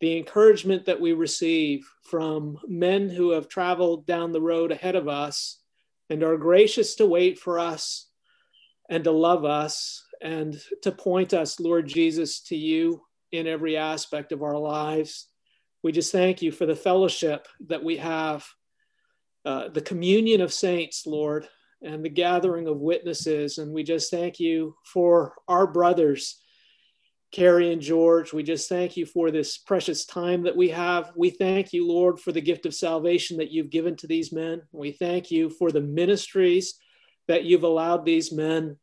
the 0.00 0.16
encouragement 0.16 0.86
that 0.86 1.00
we 1.00 1.12
receive 1.12 1.86
from 2.04 2.58
men 2.66 3.08
who 3.08 3.30
have 3.30 3.48
traveled 3.48 4.06
down 4.06 4.32
the 4.32 4.40
road 4.40 4.72
ahead 4.72 4.96
of 4.96 5.08
us 5.08 5.60
and 6.08 6.22
are 6.22 6.36
gracious 6.36 6.94
to 6.96 7.06
wait 7.06 7.38
for 7.38 7.58
us 7.58 8.08
and 8.88 9.04
to 9.04 9.10
love 9.10 9.44
us 9.44 10.04
and 10.20 10.60
to 10.82 10.92
point 10.92 11.32
us, 11.34 11.60
Lord 11.60 11.86
Jesus, 11.86 12.40
to 12.44 12.56
you 12.56 13.02
in 13.32 13.46
every 13.46 13.76
aspect 13.76 14.32
of 14.32 14.42
our 14.42 14.58
lives. 14.58 15.28
We 15.82 15.92
just 15.92 16.12
thank 16.12 16.42
you 16.42 16.52
for 16.52 16.66
the 16.66 16.76
fellowship 16.76 17.48
that 17.68 17.82
we 17.82 17.96
have, 17.96 18.46
uh, 19.44 19.68
the 19.68 19.80
communion 19.80 20.40
of 20.40 20.52
saints, 20.52 21.06
Lord, 21.06 21.48
and 21.82 22.04
the 22.04 22.10
gathering 22.10 22.66
of 22.68 22.78
witnesses. 22.78 23.58
And 23.58 23.72
we 23.72 23.82
just 23.82 24.10
thank 24.10 24.38
you 24.38 24.76
for 24.84 25.34
our 25.48 25.66
brothers, 25.66 26.38
Carey 27.32 27.72
and 27.72 27.80
George. 27.80 28.34
We 28.34 28.42
just 28.42 28.68
thank 28.68 28.96
you 28.98 29.06
for 29.06 29.30
this 29.30 29.56
precious 29.56 30.04
time 30.04 30.42
that 30.42 30.56
we 30.56 30.68
have. 30.68 31.12
We 31.16 31.30
thank 31.30 31.72
you, 31.72 31.86
Lord, 31.86 32.20
for 32.20 32.32
the 32.32 32.42
gift 32.42 32.66
of 32.66 32.74
salvation 32.74 33.38
that 33.38 33.50
you've 33.50 33.70
given 33.70 33.96
to 33.96 34.06
these 34.06 34.32
men. 34.32 34.60
We 34.72 34.92
thank 34.92 35.30
you 35.30 35.48
for 35.48 35.70
the 35.70 35.80
ministries 35.80 36.74
that 37.28 37.44
you've 37.44 37.62
allowed 37.62 38.04
these 38.04 38.32
men 38.32 38.76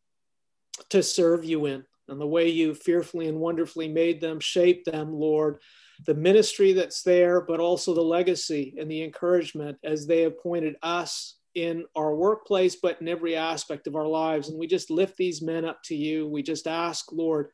to 0.90 1.04
serve 1.04 1.44
you 1.44 1.66
in 1.66 1.84
and 2.08 2.20
the 2.22 2.28
way 2.28 2.50
you 2.50 2.74
fearfully 2.74 3.28
and 3.28 3.40
wonderfully 3.40 3.88
made 3.88 4.22
them, 4.22 4.40
shape 4.40 4.86
them, 4.86 5.14
Lord. 5.14 5.60
The 6.06 6.14
ministry 6.14 6.74
that's 6.74 7.02
there, 7.02 7.42
but 7.42 7.60
also 7.60 7.94
the 7.94 8.02
legacy 8.02 8.76
and 8.80 8.90
the 8.90 9.04
encouragement 9.04 9.78
as 9.84 10.06
they 10.06 10.22
have 10.22 10.40
pointed 10.40 10.76
us 10.84 11.38
in 11.56 11.86
our 11.96 12.14
workplace, 12.14 12.76
but 12.76 13.02
in 13.02 13.08
every 13.08 13.36
aspect 13.36 13.88
of 13.88 13.96
our 13.96 14.06
lives. 14.06 14.50
And 14.50 14.60
we 14.60 14.68
just 14.68 14.92
lift 14.92 15.18
these 15.18 15.42
men 15.42 15.66
up 15.66 15.82
to 15.86 15.96
you. 15.96 16.28
We 16.28 16.44
just 16.44 16.68
ask, 16.68 17.12
Lord, 17.12 17.50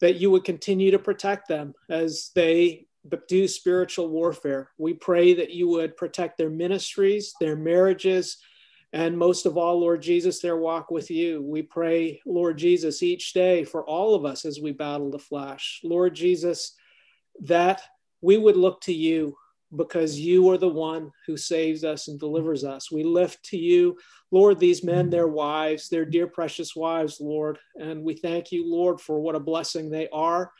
that 0.00 0.16
you 0.16 0.30
would 0.30 0.44
continue 0.44 0.92
to 0.92 0.98
protect 0.98 1.48
them 1.48 1.74
as 1.90 2.30
they 2.34 2.86
do 3.28 3.48
spiritual 3.48 4.08
warfare. 4.08 4.70
We 4.78 4.94
pray 4.94 5.34
that 5.34 5.50
you 5.50 5.68
would 5.68 5.96
protect 5.96 6.38
their 6.38 6.50
ministries, 6.50 7.34
their 7.40 7.56
marriages, 7.56 8.38
and 8.96 9.18
most 9.18 9.44
of 9.44 9.58
all, 9.58 9.78
Lord 9.78 10.00
Jesus, 10.00 10.40
their 10.40 10.56
walk 10.56 10.90
with 10.90 11.10
you. 11.10 11.42
We 11.42 11.60
pray, 11.60 12.18
Lord 12.24 12.56
Jesus, 12.56 13.02
each 13.02 13.34
day 13.34 13.62
for 13.62 13.84
all 13.84 14.14
of 14.14 14.24
us 14.24 14.46
as 14.46 14.58
we 14.58 14.72
battle 14.72 15.10
the 15.10 15.18
flesh. 15.18 15.80
Lord 15.84 16.14
Jesus, 16.14 16.72
that 17.42 17.82
we 18.22 18.38
would 18.38 18.56
look 18.56 18.80
to 18.80 18.94
you 18.94 19.36
because 19.76 20.18
you 20.18 20.48
are 20.50 20.56
the 20.56 20.66
one 20.66 21.12
who 21.26 21.36
saves 21.36 21.84
us 21.84 22.08
and 22.08 22.18
delivers 22.18 22.64
us. 22.64 22.90
We 22.90 23.04
lift 23.04 23.44
to 23.50 23.58
you, 23.58 23.98
Lord, 24.30 24.58
these 24.58 24.82
men, 24.82 25.04
mm-hmm. 25.04 25.10
their 25.10 25.28
wives, 25.28 25.90
their 25.90 26.06
dear 26.06 26.26
precious 26.26 26.74
wives, 26.74 27.20
Lord. 27.20 27.58
And 27.74 28.02
we 28.02 28.14
thank 28.14 28.50
you, 28.50 28.66
Lord, 28.66 28.98
for 28.98 29.20
what 29.20 29.34
a 29.34 29.40
blessing 29.40 29.90
they 29.90 30.08
are 30.08 30.50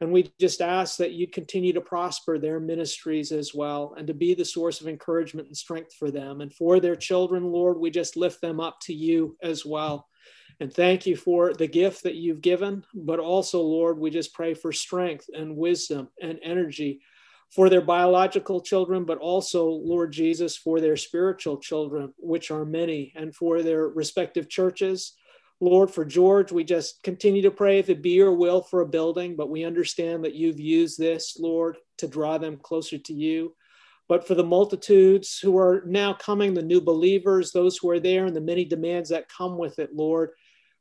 and 0.00 0.12
we 0.12 0.30
just 0.40 0.60
ask 0.60 0.96
that 0.98 1.12
you 1.12 1.28
continue 1.28 1.72
to 1.72 1.80
prosper 1.80 2.38
their 2.38 2.58
ministries 2.58 3.30
as 3.30 3.54
well 3.54 3.94
and 3.96 4.06
to 4.08 4.14
be 4.14 4.34
the 4.34 4.44
source 4.44 4.80
of 4.80 4.88
encouragement 4.88 5.46
and 5.46 5.56
strength 5.56 5.94
for 5.94 6.10
them. 6.10 6.40
And 6.40 6.52
for 6.52 6.80
their 6.80 6.96
children, 6.96 7.44
Lord, 7.44 7.78
we 7.78 7.90
just 7.90 8.16
lift 8.16 8.40
them 8.40 8.58
up 8.58 8.78
to 8.82 8.92
you 8.92 9.36
as 9.42 9.64
well. 9.64 10.08
And 10.60 10.72
thank 10.72 11.06
you 11.06 11.16
for 11.16 11.52
the 11.52 11.66
gift 11.66 12.02
that 12.02 12.16
you've 12.16 12.40
given. 12.40 12.84
But 12.92 13.20
also, 13.20 13.60
Lord, 13.60 13.98
we 13.98 14.10
just 14.10 14.34
pray 14.34 14.54
for 14.54 14.72
strength 14.72 15.26
and 15.32 15.56
wisdom 15.56 16.08
and 16.20 16.38
energy 16.42 17.00
for 17.50 17.68
their 17.68 17.80
biological 17.80 18.60
children, 18.60 19.04
but 19.04 19.18
also, 19.18 19.68
Lord 19.68 20.12
Jesus, 20.12 20.56
for 20.56 20.80
their 20.80 20.96
spiritual 20.96 21.58
children, 21.58 22.12
which 22.18 22.50
are 22.50 22.64
many, 22.64 23.12
and 23.14 23.34
for 23.34 23.62
their 23.62 23.88
respective 23.88 24.48
churches 24.48 25.14
Lord, 25.60 25.90
for 25.90 26.04
George, 26.04 26.52
we 26.52 26.64
just 26.64 27.02
continue 27.02 27.42
to 27.42 27.50
pray 27.50 27.78
if 27.78 27.88
it 27.88 28.02
be 28.02 28.10
your 28.10 28.34
will 28.34 28.60
for 28.60 28.80
a 28.80 28.86
building, 28.86 29.36
but 29.36 29.50
we 29.50 29.64
understand 29.64 30.24
that 30.24 30.34
you've 30.34 30.60
used 30.60 30.98
this, 30.98 31.38
Lord, 31.38 31.76
to 31.98 32.08
draw 32.08 32.38
them 32.38 32.58
closer 32.62 32.98
to 32.98 33.12
you. 33.12 33.54
But 34.08 34.26
for 34.26 34.34
the 34.34 34.44
multitudes 34.44 35.38
who 35.38 35.56
are 35.56 35.82
now 35.86 36.12
coming, 36.12 36.52
the 36.52 36.62
new 36.62 36.80
believers, 36.80 37.52
those 37.52 37.78
who 37.78 37.88
are 37.90 38.00
there, 38.00 38.26
and 38.26 38.36
the 38.36 38.40
many 38.40 38.64
demands 38.64 39.08
that 39.10 39.28
come 39.28 39.56
with 39.56 39.78
it, 39.78 39.94
Lord, 39.94 40.30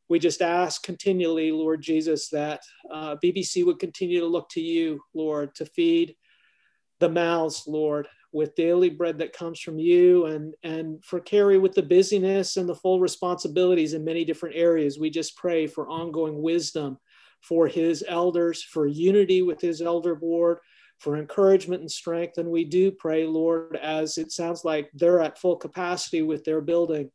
we 0.10 0.20
just 0.20 0.42
ask 0.42 0.84
continually, 0.84 1.52
Lord 1.52 1.82
Jesus, 1.82 2.30
that 2.30 2.62
uh, 2.92 3.16
BBC 3.24 3.66
would 3.66 3.80
continue 3.80 4.20
to 4.20 4.28
look 4.28 4.50
to 4.50 4.62
you, 4.62 5.00
Lord, 5.14 5.56
to 5.56 5.66
feed 5.66 6.16
the 7.00 7.10
mouths, 7.10 7.64
Lord, 7.68 8.08
with 8.34 8.56
daily 8.56 8.90
bread 8.90 9.20
that 9.20 9.32
comes 9.32 9.60
from 9.60 9.80
you 9.80 10.26
and 10.26 10.56
and 10.64 11.04
for 11.06 11.20
Carey 11.20 11.58
with 11.58 11.74
the 11.74 11.84
busyness 11.84 12.58
and 12.58 12.68
the 12.68 12.76
full 12.76 13.00
responsibilities 13.00 13.94
in 13.94 14.04
many 14.04 14.26
different 14.26 14.56
areas. 14.56 15.00
We 15.00 15.10
just 15.10 15.38
pray 15.38 15.68
for 15.68 15.88
ongoing 15.88 16.42
wisdom 16.42 16.98
for 17.42 17.68
his 17.68 18.04
elders, 18.08 18.64
for 18.64 18.88
unity 18.88 19.42
with 19.42 19.62
his 19.62 19.82
elder 19.82 20.16
board, 20.16 20.60
for 21.00 21.18
encouragement 21.18 21.82
and 21.82 21.92
strength. 21.92 22.38
And 22.38 22.50
we 22.50 22.64
do 22.64 22.92
pray, 22.92 23.26
Lord, 23.26 23.78
as 23.82 24.18
it 24.18 24.32
sounds 24.32 24.64
like 24.64 24.90
they're 24.94 25.20
at 25.20 25.38
full 25.38 25.58
capacity 25.58 26.22
with 26.22 26.44
their 26.46 26.62
building. 26.62 27.12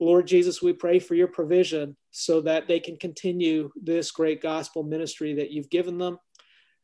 Lord 0.00 0.26
Jesus, 0.26 0.62
we 0.62 0.72
pray 0.72 0.98
for 0.98 1.14
your 1.14 1.28
provision 1.28 1.96
so 2.10 2.40
that 2.42 2.66
they 2.66 2.80
can 2.80 2.96
continue 2.96 3.70
this 3.80 4.10
great 4.10 4.40
gospel 4.40 4.82
ministry 4.82 5.34
that 5.34 5.50
you've 5.50 5.70
given 5.70 5.98
them. 5.98 6.18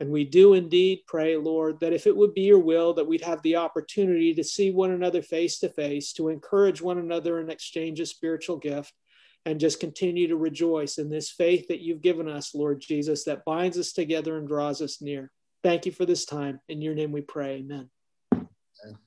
And 0.01 0.11
we 0.11 0.25
do 0.25 0.55
indeed 0.55 1.01
pray, 1.07 1.37
Lord, 1.37 1.79
that 1.81 1.93
if 1.93 2.07
it 2.07 2.17
would 2.17 2.35
be 2.35 2.43
your 2.43 2.59
will, 2.59 2.95
that 2.95 3.07
we'd 3.07 3.25
have 3.25 3.41
the 3.43 3.57
opportunity 3.57 4.35
to 4.35 4.43
see 4.43 4.71
one 4.71 4.91
another 4.91 5.23
face 5.23 5.59
to 5.61 5.69
face, 5.69 6.13
to 6.15 6.29
encourage 6.29 6.83
one 6.83 6.99
another 6.99 7.41
in 7.41 7.49
exchange 7.49 8.01
of 8.01 8.09
spiritual 8.09 8.57
gift, 8.57 8.93
and 9.47 9.61
just 9.61 9.81
continue 9.81 10.27
to 10.29 10.37
rejoice 10.37 10.99
in 10.99 11.11
this 11.11 11.31
faith 11.31 11.69
that 11.69 11.81
you've 11.81 12.03
given 12.03 12.29
us, 12.29 12.55
Lord 12.55 12.81
Jesus, 12.81 13.25
that 13.25 13.45
binds 13.45 13.79
us 13.79 13.93
together 13.93 14.37
and 14.37 14.49
draws 14.49 14.83
us 14.83 15.01
near. 15.01 15.31
Thank 15.63 15.87
you 15.87 15.93
for 15.93 16.07
this 16.07 16.25
time. 16.25 16.61
In 16.69 16.83
your 16.83 16.95
name 16.95 17.13
we 17.13 17.21
pray. 17.21 17.57
Amen. 17.59 17.94